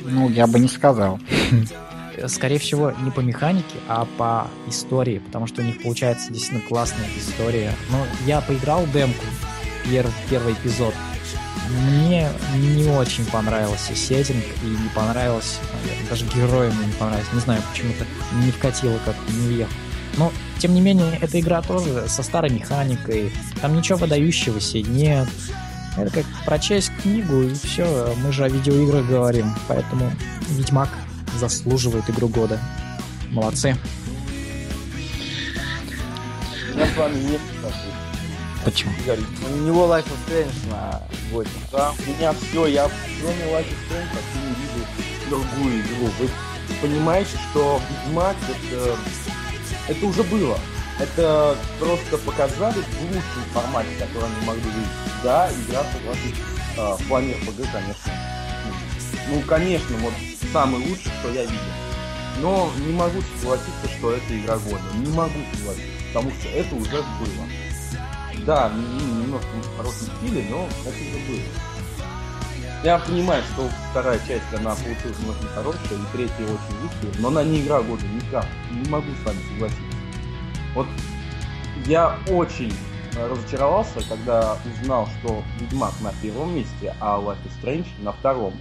Ну, 0.00 0.30
я 0.30 0.46
бы 0.46 0.58
не 0.60 0.68
сказал. 0.68 1.18
скорее 2.26 2.58
всего, 2.58 2.92
не 3.02 3.10
по 3.10 3.20
механике, 3.20 3.76
а 3.88 4.06
по 4.16 4.48
истории, 4.66 5.18
потому 5.18 5.46
что 5.46 5.62
у 5.62 5.64
них 5.64 5.82
получается 5.82 6.32
действительно 6.32 6.66
классная 6.66 7.06
история. 7.16 7.72
Но 7.90 8.04
я 8.26 8.40
поиграл 8.40 8.86
демку, 8.86 9.24
пер- 9.84 10.10
первый 10.30 10.54
эпизод. 10.54 10.94
Мне 11.70 12.28
не 12.56 12.88
очень 12.88 13.26
понравился 13.26 13.94
сеттинг 13.94 14.44
и 14.62 14.66
не 14.66 14.88
понравилось, 14.94 15.58
даже 16.08 16.24
герои 16.26 16.70
мне 16.70 16.86
не 16.86 16.92
понравились. 16.92 17.32
Не 17.32 17.40
знаю, 17.40 17.62
почему-то 17.70 18.04
не 18.42 18.50
вкатило 18.50 18.98
как-то, 19.04 19.32
не 19.32 19.48
въехал. 19.48 19.72
Но, 20.16 20.32
тем 20.58 20.74
не 20.74 20.80
менее, 20.80 21.18
эта 21.20 21.38
игра 21.38 21.62
тоже 21.62 22.08
со 22.08 22.22
старой 22.22 22.50
механикой. 22.50 23.30
Там 23.60 23.76
ничего 23.76 23.98
выдающегося 23.98 24.80
нет. 24.80 25.28
Это 25.96 26.10
как 26.10 26.24
прочесть 26.44 26.90
книгу 27.02 27.42
и 27.42 27.54
все. 27.54 28.14
Мы 28.24 28.32
же 28.32 28.44
о 28.44 28.48
видеоиграх 28.48 29.06
говорим. 29.06 29.54
Поэтому 29.68 30.10
Ведьмак 30.48 30.88
заслуживает 31.38 32.08
игру 32.10 32.28
года. 32.28 32.60
Молодцы. 33.30 33.76
Я 36.74 36.86
с 36.86 36.96
вами 36.96 37.18
не. 37.18 37.38
Почему? 38.64 38.92
У 39.52 39.56
него 39.64 39.86
Life 39.86 40.04
is 40.06 40.28
Strange 40.28 40.70
на 40.70 41.02
8. 41.30 41.50
да, 41.72 41.92
у 41.92 42.10
меня 42.10 42.32
все, 42.32 42.66
я 42.66 42.90
кроме 43.20 43.44
Life 43.52 43.66
is 43.66 43.78
Strange 43.88 44.08
вообще 44.14 44.38
не 44.44 44.54
вижу 44.54 44.86
другую 45.30 45.80
игру. 45.80 46.10
Вы 46.18 46.28
понимаете, 46.82 47.30
что 47.50 47.80
Ведьмак 48.06 48.36
это, 48.48 48.96
это 49.88 50.06
уже 50.06 50.22
было. 50.24 50.58
Это 50.98 51.56
просто 51.78 52.18
показали 52.18 52.80
в 52.80 53.02
лучшем 53.02 53.44
формате, 53.52 53.88
который 54.00 54.26
они 54.28 54.46
могли 54.46 54.62
видеть. 54.62 54.90
Да, 55.22 55.48
игра 55.50 55.84
согласен, 55.92 56.34
а, 56.76 56.96
в 56.96 57.02
плане 57.06 57.34
РПГ, 57.34 57.70
конечно. 57.72 58.12
ну, 59.28 59.36
Ну, 59.36 59.40
конечно, 59.42 59.96
вот 59.98 60.12
самый 60.52 60.80
лучший, 60.80 61.10
что 61.20 61.30
я 61.32 61.42
видел. 61.42 61.58
Но 62.40 62.70
не 62.86 62.92
могу 62.92 63.20
согласиться, 63.40 63.88
что 63.98 64.12
это 64.12 64.38
игра 64.38 64.58
года. 64.58 64.82
Не 64.94 65.12
могу 65.12 65.38
согласиться, 65.56 66.06
потому 66.08 66.30
что 66.30 66.48
это 66.48 66.74
уже 66.74 66.96
было. 66.96 68.44
Да, 68.46 68.70
немножко 68.70 69.48
в 69.48 69.76
хорошем 69.76 70.08
стиле, 70.16 70.46
но 70.48 70.68
это 70.84 70.96
уже 70.96 71.26
было. 71.28 71.42
Я 72.84 72.98
понимаю, 73.00 73.42
что 73.52 73.68
вторая 73.90 74.20
часть, 74.20 74.44
она 74.56 74.74
получилась 74.76 75.18
немножко 75.18 75.46
хорошая, 75.48 75.98
и 75.98 76.16
третья 76.16 76.44
очень 76.44 76.80
лучшая, 76.80 77.20
но 77.20 77.28
она 77.28 77.42
не 77.42 77.60
игра 77.60 77.82
года, 77.82 78.04
никак. 78.06 78.46
Не 78.70 78.88
могу 78.88 79.08
с 79.20 79.26
вами 79.26 79.38
согласиться. 79.52 79.82
Вот 80.74 80.86
я 81.86 82.16
очень 82.28 82.72
разочаровался, 83.16 84.00
когда 84.08 84.56
узнал, 84.80 85.08
что 85.18 85.42
Ведьмак 85.58 85.92
на 86.00 86.12
первом 86.22 86.54
месте, 86.54 86.94
а 87.00 87.18
Life 87.18 87.38
is 87.44 87.62
Strange 87.62 87.88
на 88.00 88.12
втором. 88.12 88.54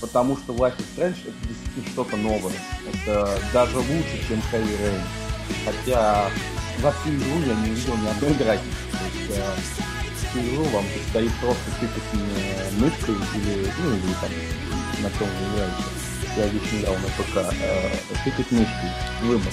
Потому 0.00 0.36
что 0.36 0.52
Life 0.52 0.76
is 0.78 0.84
Strange 0.96 1.28
это 1.28 1.48
действительно 1.48 1.86
что-то 1.92 2.16
новое. 2.16 2.54
Это 2.92 3.38
даже 3.52 3.78
лучше, 3.78 4.28
чем 4.28 4.38
Heavy 4.52 4.78
Rain. 4.80 5.00
Хотя 5.64 6.30
во 6.80 6.92
всю 6.92 7.10
игру 7.10 7.40
я 7.46 7.54
не 7.54 7.70
видел 7.70 7.96
ни 7.96 8.08
одной 8.08 8.34
драки. 8.34 8.62
То 8.92 9.04
есть 9.04 9.30
э, 9.30 9.54
всю 10.30 10.40
игру 10.40 10.64
вам 10.64 10.84
предстоит 10.86 11.32
просто 11.40 11.64
тыкать 11.80 12.78
мышкой 12.78 13.14
или, 13.34 13.70
ну, 13.82 13.90
или 13.90 14.14
там, 14.20 14.30
на 15.02 15.10
чем 15.10 15.28
вы 15.28 15.54
играете. 15.54 15.84
Я 16.36 16.46
лично 16.46 16.78
играл 16.78 16.94
на 16.94 17.08
ПК. 17.08 17.54
Э, 17.60 17.90
тыкать 18.24 18.50
мышкой. 18.52 18.90
Выбор. 19.22 19.52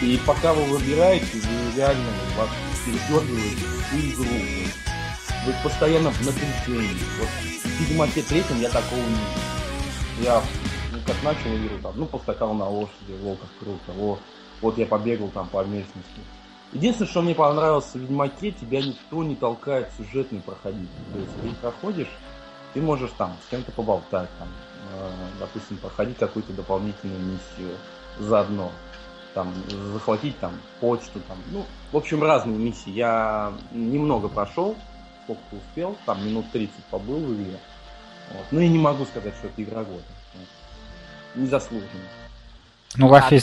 И 0.00 0.20
пока 0.26 0.54
вы 0.54 0.64
выбираете, 0.64 1.26
вы 1.34 1.76
реально 1.76 2.10
вас 2.36 2.48
передергиваете 2.84 3.66
всю 3.88 4.22
игру. 4.22 4.24
Вы 5.46 5.54
постоянно 5.62 6.10
в 6.10 6.20
напряжении. 6.22 7.04
Вот 7.18 7.28
в 7.62 7.80
Ведьмаке 7.80 8.22
третьем 8.22 8.60
я 8.60 8.70
такого 8.70 9.00
не 9.00 9.06
видел. 9.06 9.53
Я 10.20 10.42
ну, 10.92 10.98
как 11.06 11.22
начал 11.22 11.56
игру, 11.56 11.78
там, 11.82 11.92
ну, 11.96 12.06
поскакал 12.06 12.54
на 12.54 12.68
лошади, 12.68 13.14
о, 13.24 13.34
как 13.34 13.48
круто, 13.58 14.00
о, 14.00 14.18
вот 14.60 14.78
я 14.78 14.86
побегал 14.86 15.28
там 15.28 15.48
по 15.48 15.64
местности. 15.64 16.20
Единственное, 16.72 17.10
что 17.10 17.22
мне 17.22 17.34
понравилось 17.34 17.90
в 17.92 17.96
Ведьмаке, 17.96 18.52
тебя 18.52 18.80
никто 18.80 19.22
не 19.22 19.36
толкает 19.36 19.90
сюжетный 19.96 20.40
проходить. 20.40 20.88
То 21.12 21.18
есть 21.18 21.32
ты 21.42 21.60
проходишь, 21.60 22.10
ты 22.72 22.80
можешь 22.80 23.10
там 23.16 23.36
с 23.46 23.50
кем-то 23.50 23.70
поболтать, 23.72 24.28
там, 24.38 24.48
э, 24.94 25.10
допустим, 25.40 25.76
проходить 25.78 26.18
какую-то 26.18 26.52
дополнительную 26.52 27.20
миссию 27.20 27.76
заодно 28.18 28.70
там, 29.34 29.52
захватить 29.92 30.38
там 30.38 30.52
почту, 30.80 31.20
там, 31.28 31.36
ну, 31.50 31.64
в 31.92 31.96
общем, 31.96 32.22
разные 32.22 32.56
миссии. 32.56 32.90
Я 32.90 33.52
немного 33.72 34.28
прошел, 34.28 34.76
сколько 35.24 35.40
успел, 35.52 35.96
там 36.06 36.24
минут 36.24 36.46
30 36.52 36.72
побыл 36.90 37.18
в 37.18 37.34
игре. 37.34 37.58
Вот. 38.32 38.44
Ну 38.50 38.60
и 38.60 38.68
не 38.68 38.78
могу 38.78 39.04
сказать, 39.04 39.34
что 39.34 39.48
это 39.48 39.62
игра 39.62 39.84
года. 39.84 40.02
Незаслуженно. 41.34 41.88
Ну, 42.96 43.12
А 43.12 43.18
Life 43.18 43.30
is... 43.30 43.40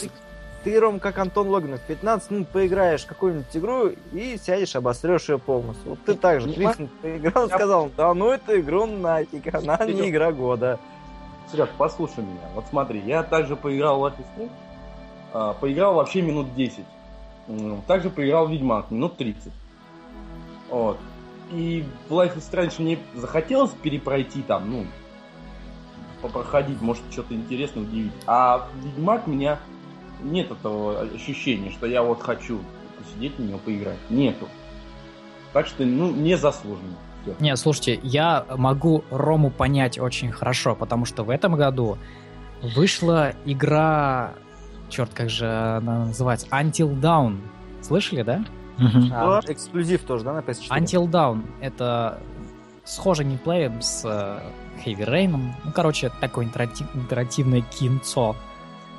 ты, 0.64 0.72
ты, 0.72 0.80
Ром, 0.80 1.00
как 1.00 1.18
Антон 1.18 1.50
Логинов, 1.50 1.82
15 1.82 2.32
минут 2.32 2.48
поиграешь 2.50 3.04
в 3.04 3.08
какую-нибудь 3.08 3.56
игру 3.58 3.88
и 4.14 4.38
сядешь, 4.42 4.76
обострешь 4.76 5.28
ее 5.30 5.40
полностью. 5.40 5.92
Вот 5.92 6.00
ты 6.06 6.14
так 6.16 6.42
же 6.42 6.54
30 6.54 6.80
минут 6.80 6.92
поиграл 7.02 7.48
сказал, 7.50 7.92
да 7.98 8.14
ну 8.14 8.30
эту 8.30 8.60
игру 8.60 8.86
нафиг, 8.86 9.54
она 9.54 9.78
не 9.86 10.10
игра 10.10 10.32
года. 10.32 10.80
Серег, 11.52 11.70
послушай 11.78 12.24
меня. 12.24 12.48
Вот 12.56 12.66
смотри, 12.70 13.02
я 13.02 13.24
также 13.24 13.56
поиграл 13.58 14.00
в 14.00 14.06
Life 14.06 14.14
is 14.20 14.26
Strange, 14.38 14.52
а, 15.34 15.54
поиграл 15.54 15.96
вообще 15.96 16.22
минут 16.22 16.54
10. 16.56 16.86
М, 17.48 17.82
Также 17.88 18.10
поиграл 18.10 18.48
в 18.48 18.52
Ведьмак 18.52 18.92
минут 18.92 19.18
30. 19.18 19.52
Вот. 20.70 20.98
И 21.52 21.86
в 22.08 22.14
Life 22.14 22.38
is 22.38 22.50
Strange 22.50 22.82
мне 22.82 23.00
захотелось 23.14 23.72
перепройти 23.72 24.42
там, 24.42 24.72
ну, 24.72 24.86
попроходить, 26.22 26.82
может, 26.82 27.04
что-то 27.12 27.34
интересное 27.34 27.84
удивить. 27.84 28.14
А 28.28 28.68
Ведьмак 28.84 29.28
меня 29.28 29.60
нет 30.22 30.52
этого 30.52 31.02
ощущения, 31.02 31.72
что 31.72 31.88
я 31.88 32.04
вот 32.04 32.22
хочу 32.22 32.60
посидеть 32.98 33.38
в 33.38 33.42
него 33.42 33.58
поиграть. 33.58 33.98
Нету. 34.10 34.48
Так 35.54 35.68
что, 35.68 35.84
ну, 35.84 36.12
незаслуженно. 36.12 36.96
Всё. 37.24 37.36
Не, 37.40 37.56
слушайте, 37.56 38.00
я 38.04 38.46
могу 38.56 39.04
Рому 39.10 39.52
понять 39.52 40.00
очень 40.00 40.32
хорошо, 40.32 40.76
потому 40.76 41.06
что 41.06 41.24
в 41.24 41.30
этом 41.30 41.56
году 41.56 41.98
вышла 42.76 43.34
игра, 43.46 44.32
черт, 44.90 45.12
как 45.14 45.30
же 45.30 45.48
она 45.48 46.06
называется, 46.06 46.48
Until 46.48 47.00
Dawn. 47.00 47.40
Слышали, 47.82 48.22
да? 48.24 48.44
А, 49.14 49.42
эксклюзив 49.48 50.04
тоже, 50.04 50.24
да, 50.24 50.34
на 50.34 50.40
PS4? 50.40 50.70
Until 50.70 51.10
Dawn— 51.10 51.44
это 51.62 52.20
схожий 52.84 53.26
геймплеем 53.26 53.82
с 53.82 54.04
э, 54.06 54.40
Heavy 54.86 55.08
Rain. 55.08 55.52
Ну, 55.64 55.72
короче, 55.74 56.12
такое 56.20 56.46
интерати- 56.46 56.86
интерактивное 56.94 57.62
кинцо. 57.62 58.36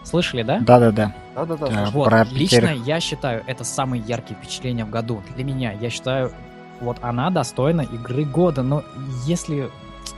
Слышали, 0.05 0.43
да? 0.43 0.59
Да-да-да. 0.61 1.15
Да-да-да. 1.35 1.67
Да. 1.67 1.73
слушай. 1.73 1.93
Вот, 1.93 2.05
про 2.09 2.25
лично 2.25 2.61
пятерых. 2.61 2.87
я 2.87 3.01
считаю, 3.01 3.45
это 3.47 3.65
самые 3.65 4.03
яркие 4.03 4.37
впечатления 4.39 4.85
в 4.85 4.91
году. 4.91 5.23
Для 5.35 5.45
меня, 5.45 5.73
я 5.73 5.91
считаю, 5.91 6.33
вот 6.81 6.99
она 7.03 7.31
достойна 7.31 7.83
игры 7.83 8.25
года. 8.25 8.63
Но 8.63 8.83
если 9.25 9.71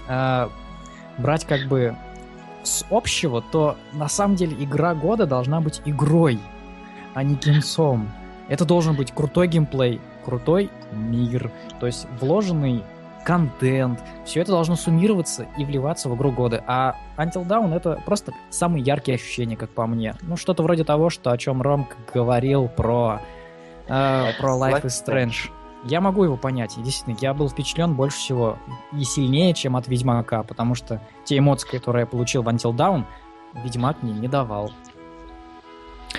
э, 0.08 0.48
брать 1.18 1.44
как 1.46 1.66
бы 1.68 1.94
с 2.62 2.84
общего, 2.90 3.42
то 3.42 3.76
на 3.92 4.08
самом 4.08 4.36
деле 4.36 4.56
игра 4.62 4.94
года 4.94 5.26
должна 5.26 5.60
быть 5.60 5.82
игрой, 5.84 6.40
а 7.12 7.22
не 7.22 7.36
кинцом. 7.36 8.08
Это 8.48 8.64
должен 8.64 8.94
быть 8.94 9.12
крутой 9.12 9.48
геймплей, 9.48 10.00
крутой 10.24 10.70
мир, 10.92 11.50
то 11.80 11.86
есть 11.86 12.06
вложенный 12.20 12.82
контент. 13.24 14.00
Все 14.24 14.40
это 14.40 14.52
должно 14.52 14.76
суммироваться 14.76 15.46
и 15.56 15.64
вливаться 15.64 16.08
в 16.08 16.16
игру 16.16 16.30
года. 16.30 16.62
А 16.66 16.96
Until 17.16 17.46
Dawn 17.46 17.74
это 17.74 18.00
просто 18.04 18.32
самые 18.50 18.84
яркие 18.84 19.16
ощущения, 19.16 19.56
как 19.56 19.70
по 19.70 19.86
мне. 19.86 20.14
Ну, 20.22 20.36
что-то 20.36 20.62
вроде 20.62 20.84
того, 20.84 21.10
что 21.10 21.30
о 21.30 21.38
чем 21.38 21.62
Ром 21.62 21.88
говорил 22.12 22.68
про, 22.68 23.20
э, 23.88 24.32
про 24.38 24.58
Life 24.58 24.82
is 24.82 25.04
Strange. 25.06 25.50
Я 25.84 26.00
могу 26.00 26.24
его 26.24 26.36
понять. 26.36 26.74
Действительно, 26.76 27.16
я 27.20 27.34
был 27.34 27.48
впечатлен 27.48 27.94
больше 27.94 28.16
всего 28.16 28.58
и 28.92 29.04
сильнее, 29.04 29.52
чем 29.52 29.76
от 29.76 29.86
Ведьмака, 29.88 30.42
потому 30.42 30.74
что 30.74 31.00
те 31.24 31.38
эмоции, 31.38 31.68
которые 31.68 32.02
я 32.02 32.06
получил 32.06 32.42
в 32.42 32.48
Until 32.48 32.74
Dawn, 32.74 33.04
Ведьмак 33.54 34.02
мне 34.02 34.12
не 34.12 34.28
давал. 34.28 34.70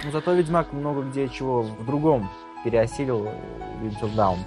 Ну, 0.03 0.11
зато 0.11 0.33
Ведьмак 0.33 0.73
много 0.73 1.01
где 1.03 1.29
чего 1.29 1.61
в 1.63 1.85
другом 1.85 2.29
переосилил 2.63 3.27
э, 3.27 3.85
Until 3.87 4.13
Dawn. 4.15 4.37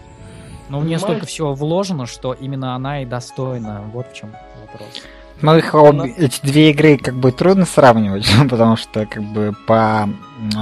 Но 0.69 0.81
в 0.81 0.85
нее 0.85 0.99
столько 0.99 1.27
всего 1.27 1.55
вложено, 1.55 2.07
что 2.07 2.35
именно 2.35 2.75
она 2.75 3.03
и 3.03 3.07
достойна. 3.07 3.83
Вот 3.93 4.13
в 4.13 4.15
чем 4.15 4.33
вопрос. 4.61 5.03
Ну, 5.41 5.57
их 5.57 5.75
обе- 5.75 6.13
эти 6.13 6.41
две 6.43 6.71
игры 6.71 6.99
как 6.99 7.15
бы 7.15 7.33
трудно 7.33 7.65
сравнивать, 7.65 8.29
потому 8.51 8.77
что 8.77 9.07
как 9.07 9.23
бы 9.23 9.55
по 9.67 10.09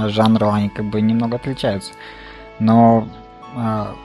жанру 0.07 0.49
они 0.49 0.69
как 0.69 0.85
бы 0.85 1.01
немного 1.01 1.35
отличаются. 1.35 1.91
Но 2.59 3.07
а, 3.55 3.95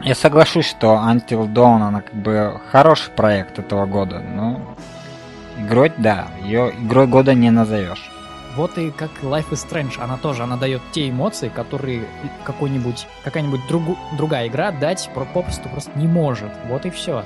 я 0.00 0.14
соглашусь, 0.14 0.66
что 0.66 0.94
Until 0.94 1.50
Dawn, 1.52 1.82
она 1.82 2.00
как 2.02 2.14
бы 2.14 2.60
хороший 2.70 3.10
проект 3.12 3.58
этого 3.58 3.86
года. 3.86 4.20
Ну, 4.20 4.60
игрой, 5.58 5.92
да, 5.96 6.28
ее 6.42 6.72
игрой 6.78 7.06
года 7.06 7.32
не 7.34 7.50
назовешь. 7.50 8.10
Вот 8.56 8.78
и 8.78 8.90
как 8.90 9.10
Life 9.22 9.50
is 9.50 9.66
Strange, 9.68 10.00
она 10.00 10.16
тоже, 10.16 10.42
она 10.42 10.56
дает 10.56 10.80
те 10.92 11.08
эмоции, 11.10 11.48
которые 11.48 12.06
какой-нибудь, 12.44 13.06
какая-нибудь 13.24 13.60
другу- 13.68 13.98
другая 14.16 14.46
игра 14.48 14.70
дать 14.70 15.10
про- 15.14 15.24
попросту 15.24 15.68
просто 15.68 15.90
не 15.98 16.06
может. 16.06 16.50
Вот 16.68 16.86
и 16.86 16.90
все. 16.90 17.24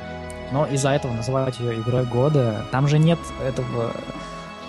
Но 0.53 0.67
из-за 0.67 0.91
этого 0.91 1.13
называть 1.13 1.61
ее 1.61 1.79
игрой 1.81 2.05
года, 2.05 2.65
там 2.73 2.89
же 2.89 2.99
нет 2.99 3.19
этого 3.47 3.93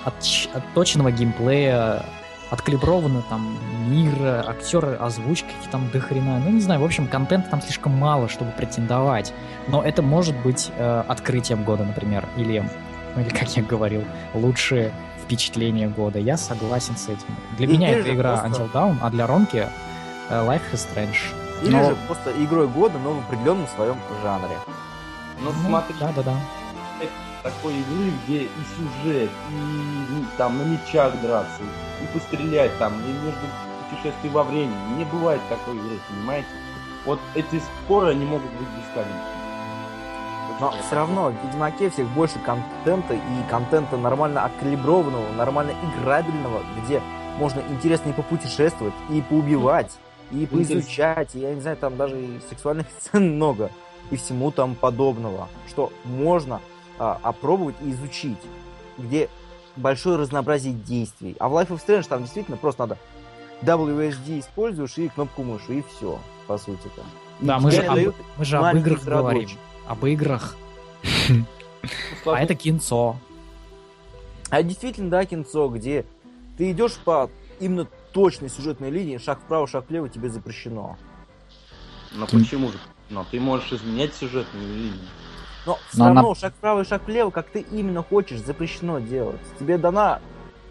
отч- 0.05 0.49
отточенного 0.53 1.11
геймплея, 1.11 2.03
откалиброванного 2.49 3.23
там 3.29 3.55
мира, 3.87 4.43
актеры, 4.47 4.95
озвучки 4.99 5.53
там 5.71 5.89
до 5.91 5.99
хрена. 5.99 6.39
Ну, 6.39 6.49
не 6.49 6.61
знаю, 6.61 6.81
в 6.81 6.83
общем, 6.83 7.07
контента 7.07 7.49
там 7.51 7.61
слишком 7.61 7.93
мало, 7.93 8.27
чтобы 8.27 8.51
претендовать. 8.51 9.33
Но 9.67 9.83
это 9.83 10.01
может 10.01 10.35
быть 10.37 10.71
э, 10.77 11.03
открытием 11.07 11.63
года, 11.63 11.83
например, 11.85 12.25
или, 12.37 12.63
ну, 13.15 13.21
или, 13.21 13.29
как 13.29 13.55
я 13.55 13.63
говорил, 13.63 14.03
лучшее 14.33 14.91
впечатление 15.29 15.87
года. 15.87 16.17
Я 16.17 16.37
согласен 16.37 16.97
с 16.97 17.05
этим. 17.07 17.27
Для 17.57 17.67
И 17.67 17.71
меня 17.71 17.89
ты 17.93 17.99
это 17.99 18.15
игра 18.15 18.37
просто- 18.37 18.63
Until 18.63 18.71
Dawn, 18.71 18.97
а 18.99 19.09
для 19.11 19.27
Ромки 19.27 19.57
э, 19.57 19.67
Life 20.31 20.61
is 20.73 20.87
Strange. 20.89 21.17
Или 21.63 21.71
Но- 21.75 21.89
же 21.89 21.95
просто 22.07 22.31
игрой 22.43 22.67
года, 22.67 22.97
но 22.97 23.11
в 23.13 23.19
определенном 23.19 23.67
своем 23.67 23.97
жанре. 24.23 24.57
Ну, 25.41 25.51
Ну, 25.51 25.67
смотри, 25.69 25.95
Да-да-да. 25.99 26.33
такой 27.43 27.73
игры, 27.75 28.11
где 28.25 28.43
и 28.43 28.49
сюжет, 28.75 29.29
и 29.51 29.53
ну, 29.53 30.25
там 30.37 30.57
на 30.57 30.63
мечах 30.63 31.13
драться, 31.21 31.61
и 32.03 32.17
пострелять 32.17 32.75
там, 32.79 32.93
и 32.93 33.11
между 33.25 33.39
путешествий 33.91 34.29
во 34.31 34.43
времени. 34.43 34.97
Не 34.97 35.05
бывает 35.05 35.41
такой 35.47 35.75
игры, 35.75 35.99
понимаете? 36.09 36.47
Вот 37.05 37.19
эти 37.35 37.61
споры, 37.85 38.11
они 38.11 38.25
могут 38.25 38.49
быть 38.51 38.67
бесконечны. 38.77 39.38
Но 40.59 40.73
все 40.85 40.95
равно 40.95 41.31
в 41.31 41.45
Ведьмаке 41.45 41.89
всех 41.89 42.07
больше 42.09 42.39
контента 42.39 43.13
и 43.13 43.49
контента 43.49 43.97
нормально 43.97 44.45
откалиброванного, 44.45 45.31
нормально 45.33 45.71
играбельного, 45.83 46.61
где 46.81 47.01
можно 47.37 47.61
интересно 47.69 48.09
и 48.09 48.13
попутешествовать, 48.13 48.93
и 49.09 49.21
поубивать, 49.21 49.97
и 50.31 50.45
поизучать, 50.45 51.35
и, 51.35 51.39
я 51.39 51.55
не 51.55 51.61
знаю, 51.61 51.77
там 51.77 51.97
даже 51.97 52.19
и 52.19 52.39
сексуальных 52.49 52.87
сцен 52.99 53.35
много, 53.35 53.71
и 54.11 54.17
всему 54.17 54.51
там 54.51 54.75
подобного, 54.75 55.47
что 55.67 55.91
можно 56.03 56.59
а, 56.97 57.19
опробовать 57.23 57.75
и 57.81 57.91
изучить, 57.91 58.39
где 58.97 59.29
большое 59.75 60.17
разнообразие 60.17 60.73
действий. 60.73 61.35
А 61.39 61.47
в 61.49 61.53
Life 61.53 61.69
of 61.69 61.81
Strange 61.85 62.07
там 62.07 62.23
действительно 62.23 62.57
просто 62.57 62.85
надо 62.85 62.97
WSD 63.61 64.39
используешь 64.39 64.97
и 64.97 65.09
кнопку 65.09 65.43
мыши, 65.43 65.79
и 65.79 65.83
все, 65.83 66.19
по 66.47 66.57
сути-то. 66.57 67.03
Да, 67.39 67.59
мы 67.59 67.71
же, 67.71 67.81
об, 67.81 67.95
дают 67.95 68.15
мы 68.37 68.45
же 68.45 68.57
об 68.57 68.75
играх 68.75 69.03
говорим. 69.03 69.49
Об 69.89 70.05
играх. 70.05 70.55
А 72.25 72.39
это 72.39 72.53
кинцо. 72.53 73.17
А 74.51 74.61
действительно, 74.63 75.09
да, 75.09 75.25
кинцо, 75.25 75.67
где 75.69 76.05
ты 76.57 76.71
идешь 76.71 76.95
по 76.97 77.29
именно 77.59 77.87
точной 78.13 78.49
сюжетной 78.49 78.91
линии, 78.91 79.17
шаг 79.17 79.39
вправо, 79.39 79.67
шаг 79.67 79.85
влево 79.89 80.07
тебе 80.07 80.29
запрещено. 80.29 80.95
Но 82.13 82.27
почему 82.27 82.71
же? 82.71 82.77
Но 83.09 83.25
ты 83.29 83.39
можешь 83.39 83.73
изменять 83.73 84.13
сюжетную 84.13 84.67
линию. 84.75 85.07
Но 85.65 85.79
все 85.89 85.97
Но 85.99 86.05
она- 86.05 86.21
равно 86.21 86.35
шаг 86.35 86.53
вправо 86.53 86.81
и 86.81 86.85
шаг 86.85 87.05
влево, 87.07 87.31
как 87.31 87.49
ты 87.49 87.61
именно 87.71 88.03
хочешь, 88.03 88.39
запрещено 88.41 88.99
делать. 88.99 89.41
Тебе 89.59 89.77
дана 89.79 90.19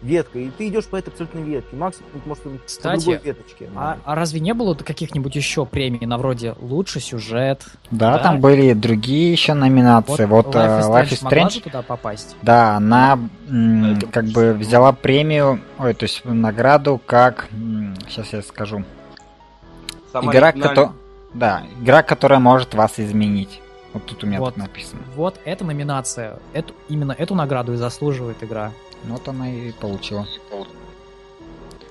ветка, 0.01 0.39
и 0.39 0.49
ты 0.49 0.67
идешь 0.69 0.85
по 0.85 0.95
этой 0.95 1.09
абсолютной 1.09 1.43
ветке. 1.43 1.75
Максимум, 1.75 2.09
может, 2.25 2.43
по 2.43 2.49
Кстати, 2.65 2.99
другой 3.05 3.21
веточке. 3.23 3.69
А, 3.75 3.97
а 4.05 4.15
разве 4.15 4.39
не 4.39 4.53
было 4.53 4.73
каких-нибудь 4.75 5.35
еще 5.35 5.65
премий 5.65 6.05
на 6.05 6.17
вроде 6.17 6.55
лучший 6.59 7.01
сюжет? 7.01 7.65
Да, 7.91 8.13
Да. 8.13 8.19
там 8.19 8.39
были 8.39 8.73
другие 8.73 9.31
еще 9.31 9.53
номинации. 9.53 10.25
Вот, 10.25 10.55
э, 10.55 10.59
Life 10.59 11.09
is 11.09 11.27
Strange, 11.29 11.49
же 11.51 11.61
туда 11.61 11.81
попасть? 11.81 12.35
да, 12.41 12.75
она 12.77 13.19
м, 13.49 13.95
Это 13.95 14.07
как 14.07 14.25
бы 14.25 14.53
взяла 14.53 14.91
премию, 14.93 15.59
ой, 15.79 15.93
то 15.93 16.03
есть 16.03 16.23
награду 16.23 17.01
как, 17.05 17.47
сейчас 18.07 18.31
я 18.33 18.41
скажу, 18.41 18.83
Сама 20.11 20.31
игра, 20.31 20.51
кото- 20.51 20.93
да, 21.33 21.63
игра, 21.81 22.03
которая 22.03 22.39
может 22.39 22.73
вас 22.73 22.99
изменить. 22.99 23.61
Вот 23.93 24.05
тут 24.05 24.23
у 24.23 24.27
меня 24.27 24.39
Вот. 24.39 24.53
тут 24.55 24.63
написано. 24.63 25.01
Вот 25.15 25.39
эта 25.45 25.65
номинация, 25.65 26.37
эту, 26.53 26.73
именно 26.89 27.11
эту 27.11 27.33
награду 27.35 27.73
и 27.73 27.75
заслуживает 27.75 28.43
игра. 28.43 28.71
Ну, 29.03 29.13
Вот 29.13 29.27
она 29.27 29.49
и 29.51 29.71
получила. 29.71 30.27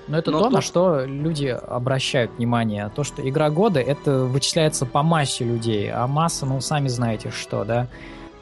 Но 0.06 0.16
это 0.18 0.30
Но 0.30 0.38
то, 0.38 0.44
тут- 0.44 0.52
на 0.54 0.60
что 0.62 1.04
люди 1.04 1.46
обращают 1.46 2.30
внимание. 2.38 2.90
То, 2.94 3.04
что 3.04 3.26
игра 3.28 3.50
года, 3.50 3.78
это 3.80 4.24
вычисляется 4.24 4.86
по 4.86 5.02
массе 5.02 5.44
людей, 5.44 5.90
а 5.92 6.06
масса, 6.06 6.46
ну, 6.46 6.60
сами 6.62 6.88
знаете 6.88 7.30
что, 7.30 7.64
да? 7.64 7.88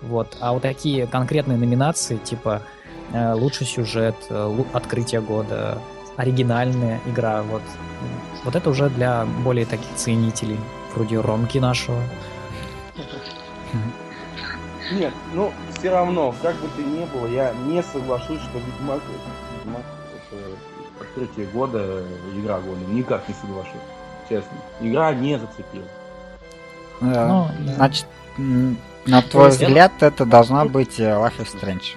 Вот. 0.02 0.36
А 0.40 0.52
вот 0.52 0.62
такие 0.62 1.06
конкретные 1.08 1.58
номинации, 1.58 2.18
типа 2.18 2.62
э, 3.12 3.32
лучший 3.34 3.66
сюжет, 3.66 4.14
э, 4.30 4.58
открытие 4.72 5.20
года, 5.20 5.78
оригинальная 6.16 7.00
игра, 7.06 7.42
вот. 7.42 7.62
Вот 8.44 8.54
это 8.54 8.70
уже 8.70 8.88
для 8.90 9.26
более 9.44 9.66
таких 9.66 9.92
ценителей, 9.96 10.58
вроде 10.94 11.18
Ромки 11.20 11.58
нашего. 11.58 12.00
Нет, 14.92 15.12
ну, 15.34 15.52
все 15.78 15.90
равно, 15.90 16.34
как 16.42 16.54
бы 16.56 16.68
ты 16.76 16.84
ни 16.84 17.04
было, 17.06 17.26
я 17.26 17.52
не 17.52 17.82
соглашусь, 17.82 18.40
что 18.40 18.58
Ведьмак, 18.58 19.00
Ведьмак 19.64 19.82
это 20.30 20.42
открытие 21.00 21.46
года, 21.46 22.02
игра 22.36 22.60
года. 22.60 22.80
Никак 22.88 23.28
не 23.28 23.34
соглашусь, 23.34 23.72
честно. 24.28 24.56
Игра 24.80 25.12
не 25.14 25.38
зацепила. 25.38 25.84
Э, 27.00 27.26
Ну, 27.28 27.48
да. 27.60 27.74
Значит, 27.74 28.06
м, 28.38 28.78
на 29.06 29.22
твой 29.22 29.50
взгляд, 29.50 29.92
это 30.00 30.24
должна 30.24 30.64
быть 30.64 30.98
э, 31.00 31.04
Life 31.04 31.38
is 31.38 31.54
Strange. 31.54 31.96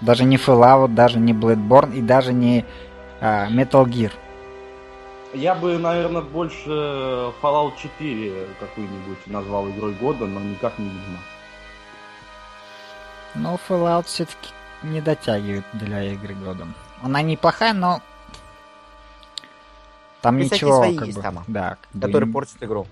Даже 0.00 0.24
не 0.24 0.36
Fallout, 0.36 0.88
даже 0.88 1.18
не 1.18 1.32
Bloodborne 1.32 1.94
и 1.94 2.00
даже 2.00 2.32
не 2.32 2.64
а, 3.20 3.48
Metal 3.48 3.84
Gear. 3.84 4.10
Я 5.34 5.54
бы, 5.54 5.78
наверное, 5.78 6.22
больше 6.22 6.68
Fallout 7.40 7.72
4 7.80 8.48
какую-нибудь 8.60 9.26
назвал 9.26 9.68
игрой 9.70 9.94
года, 9.94 10.26
но 10.26 10.40
никак 10.40 10.78
не 10.78 10.86
Ведьмак. 10.86 11.20
Но 13.34 13.58
Fallout 13.68 14.04
все-таки 14.04 14.50
не 14.82 15.00
дотягивает 15.00 15.64
для 15.72 16.12
игры 16.12 16.34
года. 16.34 16.66
Она 17.02 17.22
неплохая, 17.22 17.72
но 17.72 18.02
там 20.20 20.38
И 20.38 20.44
ничего, 20.44 20.76
свои 20.76 20.96
как 20.96 21.06
есть 21.06 21.16
бы, 21.16 21.22
там, 21.22 21.44
да, 21.48 21.78
бы, 21.94 22.00
который 22.00 22.24
м, 22.24 22.32
портит 22.32 22.62
игру. 22.62 22.86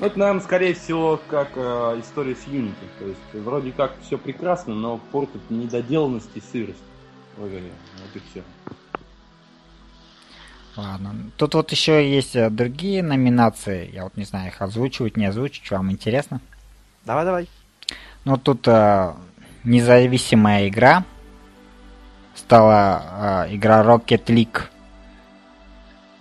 Ну, 0.00 0.06
Это, 0.06 0.18
наверное, 0.18 0.42
скорее 0.42 0.74
всего, 0.74 1.20
как 1.28 1.50
э, 1.56 2.00
история 2.00 2.34
с 2.34 2.46
Unity. 2.46 2.74
То 2.98 3.04
есть, 3.06 3.44
вроде 3.44 3.72
как 3.72 3.92
все 4.02 4.16
прекрасно, 4.16 4.74
но 4.74 4.98
портит 5.12 5.40
недоделанность 5.50 6.30
и 6.34 6.40
сырость 6.40 6.78
в 7.36 7.46
игре. 7.46 7.70
Вот 8.02 8.16
и 8.16 8.22
все. 8.30 8.42
Ладно. 10.78 11.12
Тут 11.36 11.54
вот 11.54 11.72
еще 11.72 12.08
есть 12.08 12.36
э, 12.36 12.50
другие 12.50 13.02
номинации. 13.02 13.90
Я 13.92 14.04
вот 14.04 14.16
не 14.16 14.22
знаю, 14.22 14.46
их 14.46 14.62
озвучивать, 14.62 15.16
не 15.16 15.26
озвучить, 15.26 15.68
вам 15.72 15.90
интересно. 15.90 16.40
Давай, 17.04 17.24
давай. 17.24 17.48
Ну, 18.24 18.36
тут 18.36 18.68
э, 18.68 19.12
независимая 19.64 20.68
игра 20.68 21.02
стала 22.36 23.46
э, 23.48 23.56
игра 23.56 23.82
Rocket 23.82 24.26
League. 24.26 24.66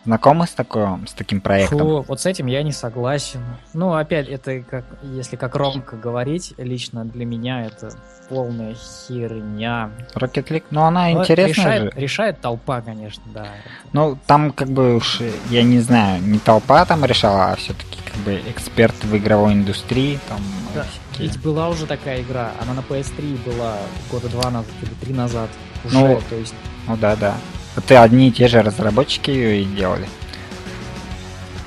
Знакомы 0.07 0.47
с, 0.47 0.51
такой, 0.51 0.87
с 1.05 1.11
таким 1.11 1.41
проектом? 1.41 1.79
Фу, 1.79 2.05
вот 2.07 2.21
с 2.21 2.25
этим 2.25 2.45
я 2.45 2.63
не 2.63 2.71
согласен. 2.71 3.41
Ну, 3.73 3.93
опять, 3.93 4.29
это 4.29 4.61
как, 4.61 4.85
если 5.03 5.35
как 5.35 5.53
Ромка 5.53 5.97
говорить, 5.97 6.53
лично 6.57 7.03
для 7.03 7.25
меня 7.25 7.65
это 7.65 7.89
полная 8.29 8.73
херня. 8.73 9.91
Rocket 10.15 10.47
League? 10.47 10.63
Ну, 10.71 10.83
она 10.83 11.09
Ну, 11.09 11.19
интересная 11.19 11.49
решает, 11.49 11.93
же. 11.93 11.99
решает 11.99 12.39
толпа, 12.39 12.79
конечно, 12.79 13.21
да. 13.33 13.47
Ну, 13.91 14.17
там 14.27 14.51
как 14.53 14.69
бы 14.69 14.95
уж, 14.95 15.19
я 15.49 15.61
не 15.63 15.79
знаю, 15.81 16.21
не 16.23 16.39
толпа 16.39 16.85
там 16.85 17.03
решала, 17.03 17.51
а 17.51 17.55
все-таки 17.57 17.99
как 18.05 18.15
бы 18.23 18.41
эксперт 18.49 18.95
в 19.03 19.13
игровой 19.17 19.51
индустрии. 19.55 20.19
Там 20.29 20.39
Да, 20.73 20.83
всякие- 20.83 21.27
Ведь 21.27 21.41
была 21.41 21.67
уже 21.67 21.85
такая 21.85 22.21
игра, 22.21 22.51
она 22.61 22.73
на 22.73 22.79
PS3 22.79 23.43
была 23.43 23.75
года 24.09 24.29
два 24.29 24.51
назад 24.51 24.71
или 24.83 24.89
три 25.03 25.13
назад. 25.13 25.49
Уже, 25.83 25.97
Ну, 25.99 26.21
то 26.29 26.35
есть, 26.37 26.55
Ну 26.87 26.95
да, 26.95 27.17
да. 27.17 27.35
Это 27.78 28.01
одни 28.01 28.30
и 28.30 28.32
те 28.32 28.47
же 28.47 28.61
разработчики 28.61 29.30
ее 29.30 29.61
и 29.61 29.65
делали. 29.65 30.07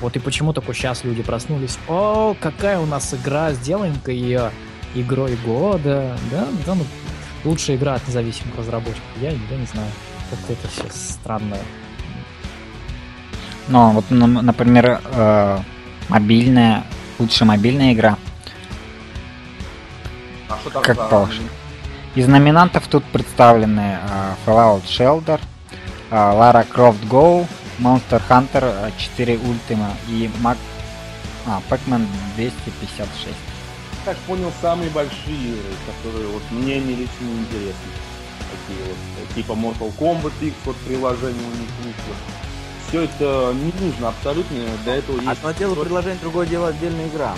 вот 0.01 0.15
и 0.15 0.19
почему 0.19 0.51
только 0.53 0.73
сейчас 0.73 1.03
люди 1.03 1.21
проснулись. 1.23 1.77
О, 1.87 2.35
какая 2.39 2.79
у 2.79 2.85
нас 2.85 3.13
игра, 3.13 3.53
сделаем-ка 3.53 4.11
ее 4.11 4.51
игрой 4.95 5.35
года. 5.45 6.17
Да, 6.31 6.47
да, 6.65 6.75
ну, 6.75 6.85
лучшая 7.45 7.77
игра 7.77 7.93
от 7.95 8.07
независимых 8.07 8.57
разработчиков. 8.57 9.03
Я, 9.21 9.29
я 9.31 9.57
не 9.57 9.65
знаю, 9.65 9.87
как 10.29 10.39
это 10.49 10.67
все 10.67 10.83
странно. 10.91 11.55
Ну, 13.67 13.91
вот, 13.91 14.09
нам- 14.09 14.45
например, 14.45 14.99
э, 15.13 15.59
мобильная, 16.09 16.83
лучшая 17.19 17.47
мобильная 17.47 17.93
игра. 17.93 18.17
А 20.49 20.57
что 20.59 20.69
там 20.71 20.83
Как 20.83 20.95
за- 20.97 21.03
положено. 21.03 21.47
Из 22.15 22.27
номинантов 22.27 22.87
тут 22.87 23.05
представлены 23.05 23.99
э, 24.01 24.33
Fallout 24.45 24.83
Shelter, 24.85 25.39
э, 26.11 26.15
Lara 26.15 26.63
Croft 26.63 27.03
Go, 27.09 27.47
Monster 27.79 28.21
Hunter 28.29 28.63
э, 28.87 28.91
4 28.97 29.35
Ultima 29.35 29.89
и 30.09 30.29
Mac... 30.43 30.57
а, 31.47 31.61
Pac-Man 31.69 32.05
256. 32.35 33.35
как 34.05 34.17
понял, 34.17 34.51
самые 34.61 34.89
большие 34.91 35.35
игры, 35.37 35.73
которые 35.87 36.27
вот 36.27 36.43
мне 36.51 36.79
не 36.79 36.95
лично 36.95 37.21
интересны. 37.21 37.91
Такие 38.51 38.83
вот, 38.87 39.35
типа 39.35 39.51
Mortal 39.53 39.91
Kombat 39.99 40.33
X, 40.41 40.55
вот 40.65 40.75
приложение 40.77 41.43
у 41.43 41.57
них 41.59 41.69
вышло. 41.79 42.15
Все 42.89 43.03
это 43.03 43.53
не 43.55 43.71
нужно 43.85 44.09
абсолютно, 44.09 44.57
для 44.83 44.95
этого 44.95 45.15
есть... 45.17 45.27
Одно 45.31 45.51
дело 45.51 45.75
предложение, 45.75 46.19
другое 46.21 46.45
дело 46.45 46.67
отдельная 46.69 47.07
игра. 47.07 47.33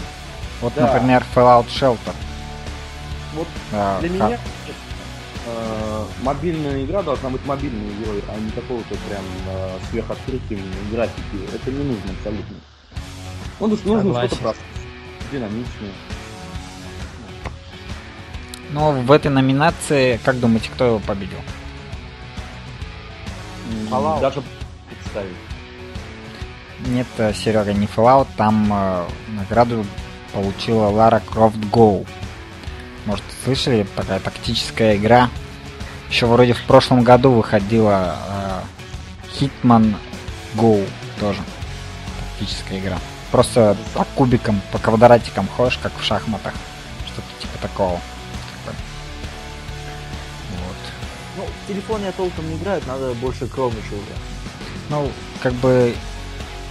Вот, 0.62 0.74
Да. 0.76 0.88
например, 0.94 1.24
Fallout 1.36 1.68
Shelter. 1.68 2.14
Вот 3.36 3.48
Э, 3.72 3.98
Для 4.02 4.10
меня 4.10 4.40
э, 5.46 6.06
мобильная 6.22 6.84
игра 6.84 7.02
должна 7.04 7.30
быть 7.30 7.46
мобильной 7.46 7.90
игрой, 7.94 8.24
а 8.30 8.40
не 8.40 8.52
какого-то 8.52 8.96
прям 9.10 9.24
э, 9.48 9.78
сверхоткрытия 9.90 10.60
графики. 10.92 11.54
Это 11.54 11.72
не 11.72 11.84
нужно 11.84 12.12
абсолютно. 12.18 12.56
Ну, 13.60 13.68
нужно 13.68 13.94
нужно 13.94 14.04
Согласен. 14.04 14.28
что-то 14.28 14.42
простое, 14.44 14.68
динамичное. 15.32 15.92
Ну, 18.72 19.02
в 19.04 19.12
этой 19.12 19.30
номинации, 19.30 20.20
как 20.24 20.40
думаете, 20.40 20.70
кто 20.74 20.86
его 20.86 21.00
победил? 21.00 21.38
Fallout. 23.90 24.20
Даже 24.20 24.42
представить. 24.90 25.36
Нет, 26.88 27.08
э, 27.18 27.34
Серега, 27.34 27.74
не 27.74 27.86
Fallout, 27.86 28.28
там 28.36 28.72
э, 28.74 29.06
награду 29.38 29.86
получила 30.34 30.90
Lara 30.90 31.22
Croft 31.24 31.60
Go. 31.72 32.06
Может, 33.06 33.24
слышали, 33.44 33.86
такая 33.96 34.20
тактическая 34.20 34.96
игра. 34.96 35.30
Еще 36.10 36.26
вроде 36.26 36.54
в 36.54 36.64
прошлом 36.64 37.04
году 37.04 37.32
выходила 37.32 38.18
Hitman 39.40 39.96
Go 40.56 40.88
тоже. 41.20 41.42
Тактическая 42.40 42.80
игра. 42.80 42.98
Просто 43.32 43.76
по 43.94 44.06
кубикам, 44.16 44.62
по 44.72 44.78
квадратикам 44.78 45.48
ходишь, 45.48 45.80
как 45.82 45.92
в 45.98 46.04
шахматах. 46.04 46.54
Что-то 47.08 47.42
типа 47.42 47.58
такого. 47.62 47.96
Бы. 47.96 48.74
Вот. 50.52 50.78
Ну, 51.38 51.44
в 51.44 51.68
телефоне 51.68 52.06
я 52.06 52.12
толком 52.12 52.48
не 52.50 52.56
играю, 52.56 52.82
надо 52.88 53.14
больше 53.16 53.48
кромыча 53.48 53.94
уже. 53.94 54.16
Ну, 54.90 55.10
как 55.42 55.54
бы, 55.54 55.96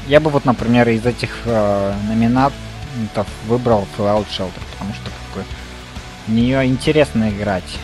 я 0.06 0.20
бы 0.20 0.30
вот, 0.30 0.44
например, 0.44 0.88
из 0.88 1.04
этих 1.04 1.30
э, 1.44 1.94
номинатов 2.06 3.26
выбрал 3.48 3.86
Fallout 3.98 4.28
Shelter, 4.28 4.60
потому 4.72 4.94
что 4.94 5.10
бы 5.34 5.44
в 6.26 6.32
нее 6.32 6.66
интересно 6.66 7.30
играть. 7.30 7.78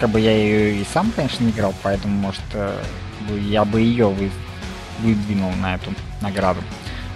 Как 0.00 0.10
бы 0.10 0.20
я 0.20 0.32
ее 0.32 0.80
и 0.80 0.84
сам, 0.92 1.12
конечно, 1.14 1.44
не 1.44 1.50
играл, 1.50 1.74
поэтому, 1.82 2.14
может, 2.14 2.42
э, 2.54 2.82
я 3.48 3.64
бы 3.64 3.80
ее 3.80 4.08
вы, 4.08 4.30
выдвинул 5.00 5.52
на 5.52 5.76
эту 5.76 5.92
награду. 6.20 6.60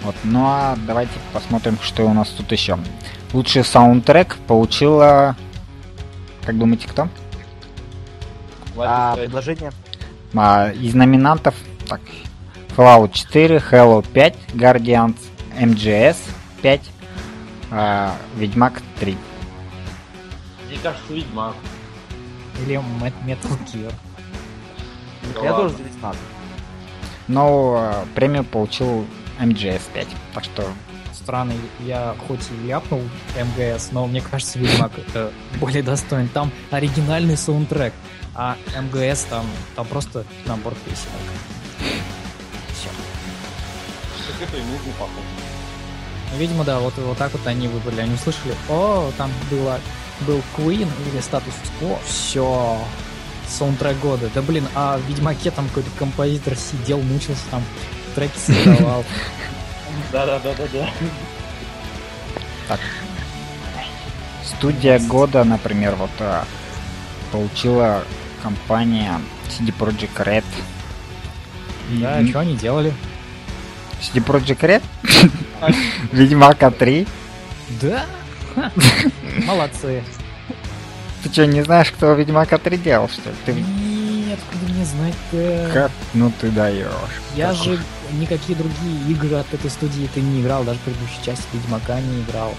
Вот, 0.03 0.15
ну 0.23 0.43
а 0.45 0.77
давайте 0.85 1.11
посмотрим, 1.33 1.77
что 1.81 2.05
у 2.05 2.13
нас 2.13 2.29
тут 2.29 2.51
еще. 2.51 2.77
Лучший 3.33 3.65
саундтрек 3.65 4.37
получила, 4.47 5.35
как 6.45 6.57
думаете, 6.57 6.87
кто? 6.87 7.09
А, 8.77 9.15
предложение? 9.15 9.71
А, 10.33 10.71
из 10.71 10.93
номинантов 10.93 11.55
так, 11.87 12.01
Fallout 12.75 13.11
4, 13.13 13.57
Halo 13.57 14.05
5, 14.13 14.35
Guardians, 14.53 15.17
MGS 15.59 16.17
5, 16.61 16.81
а, 17.71 18.15
Ведьмак 18.35 18.81
3. 18.99 19.17
Мне 20.67 20.77
кажется, 20.77 21.13
Ведьмак. 21.13 21.55
Или 22.61 22.75
Metal 22.75 23.65
Gear. 23.65 23.93
Да 25.35 25.43
я 25.43 25.53
тоже 25.53 25.75
здесь 25.75 26.01
надо. 26.01 26.17
Но 27.27 27.75
а, 27.77 28.05
премию 28.15 28.43
получил 28.43 29.05
MGS 29.39 29.81
5. 29.93 30.07
Так 30.33 30.43
что 30.43 30.65
Странно, 31.13 31.53
я 31.81 32.15
хоть 32.25 32.39
и 32.51 32.67
ляпнул 32.67 33.01
МГС, 33.35 33.89
но 33.91 34.07
мне 34.07 34.21
кажется, 34.21 34.59
Ведьмак 34.59 34.93
это 34.97 35.33
более 35.59 35.83
достоин. 35.83 36.29
Там 36.29 36.53
оригинальный 36.71 37.35
саундтрек, 37.35 37.91
а 38.33 38.55
МГС 38.79 39.23
там, 39.23 39.45
там 39.75 39.85
просто 39.87 40.23
набор 40.45 40.73
песенок. 40.85 41.19
Все. 42.73 42.87
Так 44.25 44.47
это 44.47 44.55
и 44.57 44.61
нужно, 44.61 44.93
походу. 44.93 45.21
Ну, 46.31 46.37
видимо, 46.37 46.63
да, 46.63 46.79
вот, 46.79 46.93
вот 46.97 47.17
так 47.17 47.33
вот 47.33 47.45
они 47.45 47.67
выбрали. 47.67 48.01
Они 48.01 48.13
услышали, 48.13 48.53
о, 48.69 49.11
там 49.17 49.29
было, 49.51 49.81
был 50.21 50.41
Queen 50.57 50.87
или 51.11 51.21
статус 51.21 51.53
О, 51.81 51.99
все, 52.05 52.79
саундтрек 53.47 53.97
года. 53.99 54.29
Да 54.33 54.41
блин, 54.41 54.67
а 54.75 54.97
в 54.97 55.01
Ведьмаке 55.07 55.51
там 55.51 55.67
какой-то 55.67 55.89
композитор 55.97 56.55
сидел, 56.55 57.01
мучился 57.01 57.43
там, 57.51 57.63
треки 58.15 58.37
создавал. 58.37 59.03
Да-да-да-да-да. 60.11 60.89
студия 64.43 64.99
года, 64.99 65.43
например, 65.43 65.95
вот 65.95 66.09
а, 66.19 66.45
получила 67.31 68.03
компания 68.41 69.19
CD 69.49 69.73
Projekt 69.77 70.17
Red. 70.17 70.43
И- 71.91 71.97
Да, 72.01 72.19
м, 72.19 72.27
что 72.29 72.39
они 72.39 72.55
делали? 72.55 72.93
CD 74.01 74.23
Projekt 74.23 74.59
Red? 74.61 74.83
Ведьмака 76.11 76.71
3. 76.71 77.07
Да? 77.81 78.05
Молодцы. 79.45 80.03
Ты 81.23 81.31
что, 81.31 81.45
не 81.47 81.63
знаешь, 81.63 81.91
кто 81.91 82.13
Ведьмака 82.13 82.57
3 82.57 82.77
делал, 82.77 83.09
что 83.09 83.29
ли? 83.29 83.35
Ты 83.45 83.53
Нет, 83.53 84.39
откуда 84.39 84.71
мне 84.71 84.85
знать-то? 84.85 85.69
как? 85.73 85.91
Ну 86.13 86.31
ты 86.39 86.49
даешь. 86.49 86.87
Я 87.35 87.53
же 87.53 87.79
никакие 88.13 88.57
другие 88.57 89.11
игры 89.11 89.35
от 89.35 89.51
этой 89.53 89.69
студии 89.69 90.09
ты 90.13 90.21
не 90.21 90.41
играл, 90.41 90.63
даже 90.63 90.79
предыдущую 90.79 91.23
часть 91.23 91.47
Ведьмака 91.53 91.99
не 91.99 92.21
играл. 92.21 92.53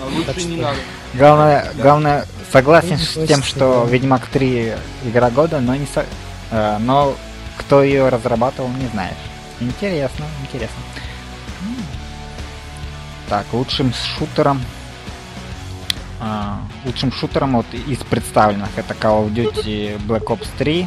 А 0.00 0.04
лучше 0.06 0.24
Так 0.26 0.36
не 0.36 0.42
что- 0.56 0.62
надо. 0.62 0.76
Главное, 1.14 1.72
главное, 1.76 2.26
согласен 2.52 2.98
с 2.98 3.26
тем, 3.26 3.42
что 3.42 3.84
да. 3.84 3.90
Ведьмак 3.92 4.26
3 4.26 4.72
игра 5.04 5.30
года, 5.30 5.60
но 5.60 5.74
не 5.76 5.86
со... 5.86 6.04
э, 6.50 6.78
но 6.78 7.14
кто 7.58 7.82
ее 7.82 8.08
разрабатывал, 8.08 8.68
не 8.70 8.88
знаешь. 8.88 9.14
Интересно, 9.60 10.24
интересно. 10.42 10.76
Так, 13.28 13.46
лучшим 13.52 13.92
шутером. 13.94 14.62
А, 16.20 16.60
лучшим 16.84 17.12
шутером 17.12 17.56
вот 17.56 17.66
из 17.72 17.98
представленных 17.98 18.70
это 18.76 18.94
Call 18.94 19.26
of 19.26 19.32
Duty 19.34 19.98
Black 20.06 20.24
Ops 20.26 20.48
3, 20.58 20.86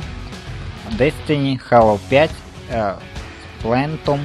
Destiny, 0.92 1.60
Halo 1.70 2.00
5, 2.10 2.32
э, 2.70 2.96
Plantum 3.62 4.22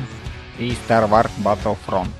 и 0.59 0.71
Star 0.89 1.09
Wars 1.09 1.31
Battlefront. 1.39 2.11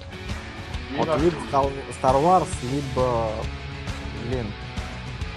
Вот 0.97 1.09
либо 1.21 1.37
Star- 1.51 2.23
Wars, 2.23 2.49
либо, 2.71 3.31
блин, 4.29 4.47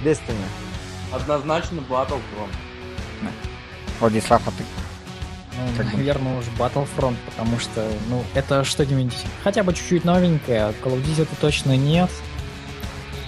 Destiny. 0.04 0.36
Однозначно 1.14 1.80
Battlefront. 1.89 2.52
Владислав, 4.00 4.41
а 4.48 4.52
ты 4.52 4.64
Ну, 5.58 5.78
Как 5.78 5.89
бы. 5.91 5.98
наверное, 5.98 6.39
уж 6.39 6.46
Battlefront, 6.60 7.16
потому 7.28 7.58
что, 7.60 7.88
ну, 8.10 8.24
это 8.34 8.66
что-нибудь 8.66 9.14
хотя 9.43 9.64
бы 9.64 9.74
чуть-чуть 9.74 10.04
новенькое, 10.04 10.66
а 10.66 10.72
Call 10.84 10.96
of 10.96 11.06
Duty 11.06 11.22
это 11.22 11.36
точно 11.39 11.78
нет. 11.78 12.10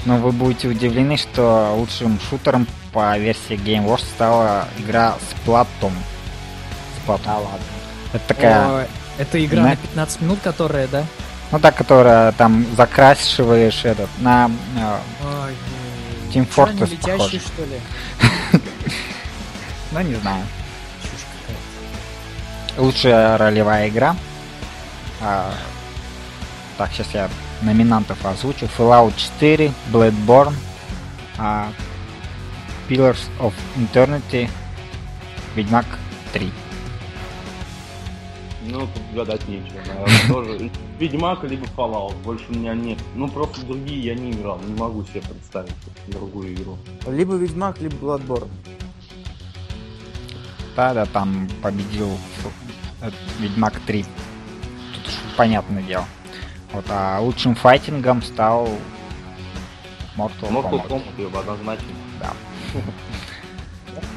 Но 0.07 0.15
вы 0.19 0.31
будете 0.31 0.69
удивлены, 0.69 1.17
что 1.17 1.73
лучшим 1.75 2.17
шутером 2.29 2.65
по 2.93 3.17
версии 3.17 3.57
Game 3.57 3.85
Wars 3.85 4.05
стала 4.15 4.65
игра 4.77 5.17
Splatoon. 5.45 5.91
Splatoon. 7.05 7.21
Да 7.25 7.37
ладно. 7.37 7.59
Это 8.13 8.25
такая, 8.25 8.67
О, 8.67 8.87
это 9.17 9.45
игра 9.45 9.61
На- 9.63 9.69
на 9.71 9.75
15 9.75 10.21
минут, 10.21 10.39
которая, 10.41 10.87
да? 10.87 11.03
ну 11.51 11.59
та, 11.59 11.73
которая 11.73 12.31
там 12.31 12.65
закрашиваешь 12.77 13.83
этот, 13.83 14.09
на 14.19 14.49
э, 14.77 14.97
Ой, 15.25 15.53
Team 16.33 16.47
чё 16.55 16.63
они 16.63 16.79
Fortress 16.79 16.89
летящие, 16.91 17.41
что 17.41 17.63
ли? 17.65 18.61
Ну, 19.91 20.01
не 20.01 20.15
знаю. 20.15 20.43
Лучшая 22.77 23.37
ролевая 23.37 23.89
игра. 23.89 24.15
А, 25.21 25.53
так, 26.77 26.91
сейчас 26.93 27.07
я 27.13 27.29
номинантов 27.61 28.25
озвучу. 28.25 28.65
Fallout 28.77 29.13
4, 29.39 29.71
Bloodborne, 29.91 30.53
а, 31.37 31.71
Pillars 32.89 33.29
of 33.39 33.53
Eternity, 33.77 34.49
Ведьмак 35.55 35.85
3. 36.33 36.51
Ну, 38.69 38.81
тут 38.81 39.03
гадать 39.13 39.47
нечего. 39.47 39.77
Наверное, 39.87 40.27
тоже 40.27 40.71
Ведьмак 40.99 41.43
либо 41.43 41.65
Fallout. 41.75 42.15
Больше 42.23 42.45
у 42.49 42.53
меня 42.53 42.73
нет. 42.73 42.99
Ну, 43.15 43.27
просто 43.29 43.65
другие 43.65 43.99
я 44.03 44.15
не 44.15 44.31
играл. 44.31 44.59
Не 44.59 44.77
могу 44.77 45.03
себе 45.05 45.21
представить 45.21 45.73
другую 46.07 46.53
игру. 46.53 46.77
Либо 47.07 47.35
Ведьмак, 47.35 47.79
либо 47.79 47.95
Bloodborne. 47.95 48.49
Да, 50.75 50.93
да, 50.93 51.05
там 51.05 51.49
победил 51.61 52.17
этот 53.01 53.19
Ведьмак 53.39 53.79
3. 53.87 54.03
Тут 54.03 55.07
уж 55.07 55.13
понятное 55.35 55.81
дело. 55.83 56.05
Вот, 56.71 56.85
а 56.89 57.19
лучшим 57.19 57.55
файтингом 57.55 58.21
стал 58.21 58.69
Mortal 60.15 60.49
Mortal 60.51 60.71
Kombat. 60.71 60.87
Kombat 60.87 61.17
ее 61.17 61.27
однозначно. 61.27 61.87
Да. 62.19 62.33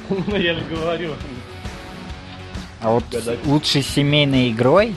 Ну, 0.09 0.37
я 0.37 0.55
же 0.55 0.65
говорю. 0.65 1.15
А 2.83 2.91
вот 2.91 3.05
лучшей 3.45 3.83
семейной 3.83 4.51
игрой 4.51 4.97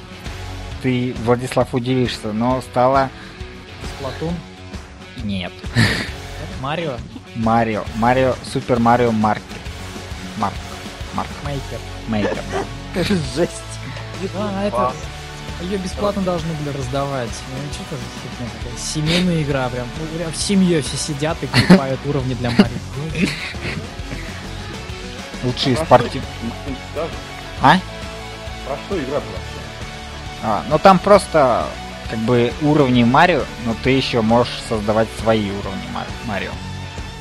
ты, 0.81 1.13
Владислав, 1.23 1.73
удивишься, 1.73 2.33
но 2.33 2.61
стала... 2.61 3.09
Сплатун, 3.97 4.33
Нет. 5.23 5.51
Марио, 6.61 6.97
Марио. 7.35 7.83
Марио, 7.95 8.35
Супер 8.43 8.79
Марио 8.79 9.11
Маркет. 9.11 9.43
Марк. 10.37 10.55
Марк. 11.13 11.29
Мейкер. 11.45 11.79
Мейкер, 12.07 12.37
да. 12.51 13.03
Жесть. 13.35 13.61
А, 14.35 14.63
это... 14.65 14.93
Ее 15.63 15.77
бесплатно 15.77 16.21
должны 16.21 16.53
были 16.55 16.75
раздавать. 16.75 17.29
Ну, 17.29 17.73
что 17.73 17.83
это 17.83 17.95
за 17.95 18.19
фигня 18.21 18.49
такая? 18.59 18.77
Семейная 18.77 19.43
игра 19.43 19.69
прям. 19.69 19.87
Ну, 19.99 20.17
прям 20.17 20.31
в 20.31 20.35
семье 20.37 20.81
все 20.81 20.97
сидят 20.97 21.37
и 21.41 21.47
клепают 21.47 21.99
уровни 22.05 22.33
для 22.33 22.51
Марио. 22.51 22.67
Лучшие 25.43 25.75
Про 25.75 25.85
спортив... 25.85 26.09
что- 26.23 26.45
никто 26.45 26.69
не 26.69 26.75
скажет. 26.91 27.15
А? 27.61 27.79
Про 28.67 28.77
что 28.85 28.97
игра 28.99 29.19
была? 29.19 29.39
а? 30.43 30.63
Ну 30.69 30.79
там 30.79 30.99
просто 30.99 31.65
как 32.09 32.19
бы 32.19 32.53
уровни 32.61 33.03
Марио, 33.03 33.43
но 33.65 33.75
ты 33.83 33.91
еще 33.91 34.21
можешь 34.21 34.53
создавать 34.67 35.07
свои 35.21 35.49
уровни 35.51 35.87
Мари- 35.93 36.07
Марио. 36.25 36.51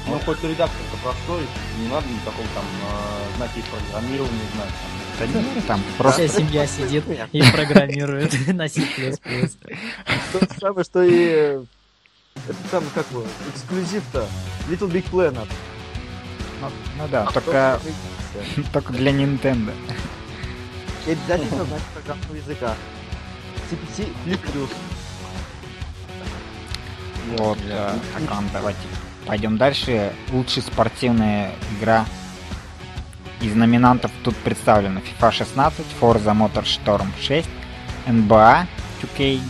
Ну, 0.09 0.19
хоть 0.25 0.43
редактор-то 0.43 0.97
простой, 1.03 1.47
не 1.79 1.87
надо 1.89 2.07
никакого 2.09 2.47
там 2.55 2.65
э, 2.65 3.37
знаки 3.37 3.63
программирования 3.71 4.43
знать. 4.55 4.69
Да 5.23 5.41
нет, 5.41 5.67
там 5.69 5.81
Вся 5.81 5.99
просто... 5.99 6.29
семья 6.29 6.67
сидит 6.67 7.05
и 7.31 7.43
программирует 7.53 8.35
на 8.55 8.69
C++. 8.69 8.83
То 10.33 10.41
же 10.41 10.49
самое, 10.59 10.85
что 10.85 11.03
и... 11.03 11.61
Это 12.49 12.59
там, 12.71 12.83
как 12.95 13.07
его, 13.11 13.25
эксклюзив-то. 13.55 14.27
Little 14.69 14.91
Big 14.91 15.05
Planet. 15.11 15.47
Ну, 16.61 16.69
ну 16.99 17.09
да, 17.09 17.27
только, 17.27 17.79
только 18.73 18.93
для 18.95 19.13
Nintendo. 19.13 19.73
И 21.07 21.13
обязательно 21.13 21.65
знать 21.67 21.83
программного 21.95 22.35
языка. 22.35 22.75
C++ 23.71 23.77
плюс. 24.53 24.71
Вот, 27.37 27.59
э, 27.69 27.95
так, 28.13 28.31
ладно, 28.31 28.49
давайте 28.53 28.81
пойдем 29.27 29.57
дальше. 29.57 30.13
Лучшая 30.33 30.65
спортивная 30.65 31.53
игра 31.79 32.07
из 33.43 33.55
номинантов 33.55 34.11
тут 34.23 34.37
представлена 34.37 35.01
FIFA 35.01 35.33
16, 35.33 35.87
Forza 36.01 36.33
Motorstorm 36.33 37.09
6, 37.21 37.49
NBA 38.07 38.67
2K, 39.03 39.41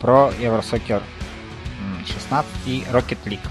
Pro 0.00 0.38
Eurosoccer 0.38 1.02
м, 1.80 2.06
16 2.06 2.46
и 2.66 2.84
Rocket 2.90 3.18
League. 3.24 3.48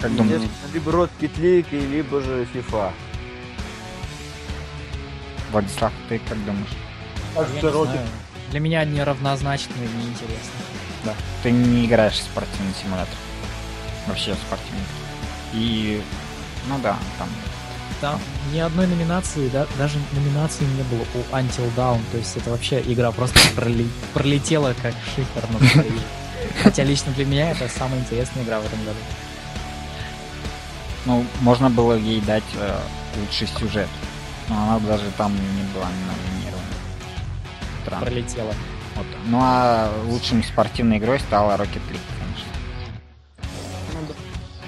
Как 0.00 0.14
думаете? 0.14 0.44
Естественно, 0.44 0.74
Либо 0.74 0.92
Rocket 0.92 1.36
League, 1.38 1.90
либо 1.90 2.20
же 2.20 2.46
FIFA. 2.54 2.92
Владислав, 5.50 5.92
ты 6.08 6.20
как 6.28 6.44
думаешь? 6.44 6.68
Я 7.34 7.42
не 7.42 7.60
знаю. 7.60 7.88
Для 8.50 8.60
меня 8.60 8.80
они 8.80 8.96
неравнозначны 8.96 9.72
и 9.74 10.02
неинтересны. 10.02 10.52
Да. 11.04 11.14
Ты 11.42 11.50
не 11.50 11.86
играешь 11.86 12.14
в 12.14 12.22
спортивный 12.22 12.74
симулятор. 12.82 13.14
Вообще 14.06 14.34
в 14.34 14.38
спортивный. 14.38 14.84
И, 15.52 16.02
ну 16.68 16.78
да, 16.82 16.96
там 17.18 17.28
Там 18.00 18.20
ни 18.52 18.58
одной 18.58 18.86
номинации, 18.86 19.48
да, 19.48 19.66
даже 19.78 19.98
номинации 20.12 20.64
не 20.64 20.82
было 20.84 21.04
у 21.14 21.34
Until 21.34 21.74
Dawn. 21.76 22.00
То 22.12 22.18
есть 22.18 22.36
это 22.36 22.50
вообще 22.50 22.80
игра 22.86 23.10
просто 23.10 23.38
проле- 23.56 23.90
пролетела 24.14 24.74
как 24.82 24.94
шифр 25.14 25.44
на 25.50 25.66
столе. 25.68 26.00
Хотя 26.62 26.84
лично 26.84 27.12
для 27.12 27.24
меня 27.26 27.50
это 27.50 27.68
самая 27.68 27.98
интересная 28.00 28.44
игра 28.44 28.60
в 28.60 28.66
этом 28.66 28.78
году. 28.84 28.98
Ну, 31.06 31.24
можно 31.40 31.70
было 31.70 31.94
ей 31.94 32.20
дать 32.20 32.44
э, 32.54 32.78
лучший 33.20 33.48
сюжет. 33.48 33.88
Но 34.48 34.56
она 34.62 34.78
даже 34.80 35.04
там 35.16 35.32
не 35.34 35.62
была 35.74 35.86
номинирована. 35.86 36.64
Странно. 37.82 38.06
Пролетела. 38.06 38.54
Вот. 38.94 39.06
Ну 39.26 39.38
а 39.40 39.92
лучшим 40.06 40.42
спортивной 40.42 40.98
игрой 40.98 41.20
стала 41.20 41.52
Rocket 41.56 41.82
League, 41.90 42.00
конечно. 42.18 42.52
Ну 43.92 43.98
да. 44.08 44.14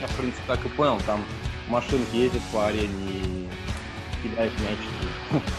Я, 0.01 0.07
в 0.07 0.11
принципе, 0.13 0.43
так 0.47 0.65
и 0.65 0.69
понял, 0.69 1.01
там 1.07 1.25
машинки 1.71 2.17
ездят 2.17 2.43
по 2.53 2.67
арене 2.67 2.89
и 3.11 3.49
кидают 4.23 4.53
мячики. 4.61 5.43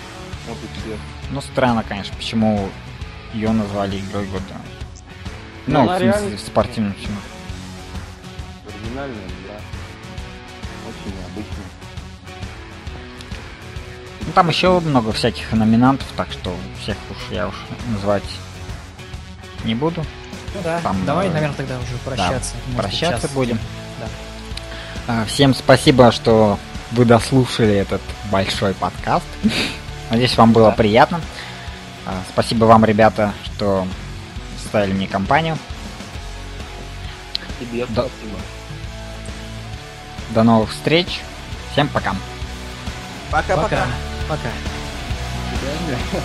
Вот 0.48 0.58
и 0.58 0.80
все. 0.80 0.98
Ну 1.30 1.40
странно, 1.40 1.84
конечно, 1.88 2.16
почему 2.18 2.68
ее 3.32 3.52
назвали 3.52 4.00
игрой 4.00 4.26
года. 4.26 4.44
Ну, 5.68 5.84
Ну, 5.84 5.88
в 5.88 5.98
смысле, 6.00 6.36
в 6.36 6.40
спортивном. 6.40 6.96
Оригинальная 8.68 9.18
игра. 9.18 9.56
Очень 10.90 11.16
необычная. 11.16 11.66
Ну 14.22 14.32
там 14.34 14.50
еще 14.50 14.80
много 14.80 15.12
всяких 15.14 15.52
номинантов, 15.52 16.08
так 16.18 16.32
что 16.32 16.56
всех 16.82 16.98
уж 17.12 17.18
я 17.30 17.48
уж 17.48 17.56
называть 17.92 18.24
не 19.64 19.76
буду. 19.76 20.04
Ну 20.56 20.62
да, 20.64 20.82
Там, 20.82 21.06
давай, 21.06 21.28
э, 21.28 21.32
наверное, 21.32 21.56
тогда 21.56 21.78
уже 21.78 21.98
прощаться. 22.04 22.56
Может, 22.66 22.78
Прощаться 22.82 23.28
час. 23.28 23.32
будем. 23.36 23.60
А, 25.08 25.26
Всем 25.26 25.54
спасибо, 25.54 26.12
что 26.12 26.60
вы 26.92 27.06
дослушали 27.06 27.76
этот 27.76 28.02
большой 28.32 28.74
подкаст. 28.74 29.26
Надеюсь, 30.10 30.36
вам 30.38 30.52
было 30.52 30.70
Да. 30.70 30.76
приятно. 30.76 31.22
А, 32.06 32.22
Спасибо 32.32 32.66
вам, 32.66 32.84
ребята, 32.86 33.34
что 33.46 33.88
ставили 34.68 34.94
мне 34.94 35.08
компанию. 35.08 35.58
Тебе 37.60 37.86
Да. 37.90 38.04
спасибо. 38.04 38.40
До 40.32 40.44
новых 40.44 40.72
встреч. 40.72 41.22
Всем 41.72 41.88
пока. 41.88 42.16
Пока-пока. 43.30 43.64
Пока. 43.64 43.86
Пока. 44.28 44.50
До 45.52 45.58
свидания. 45.58 46.22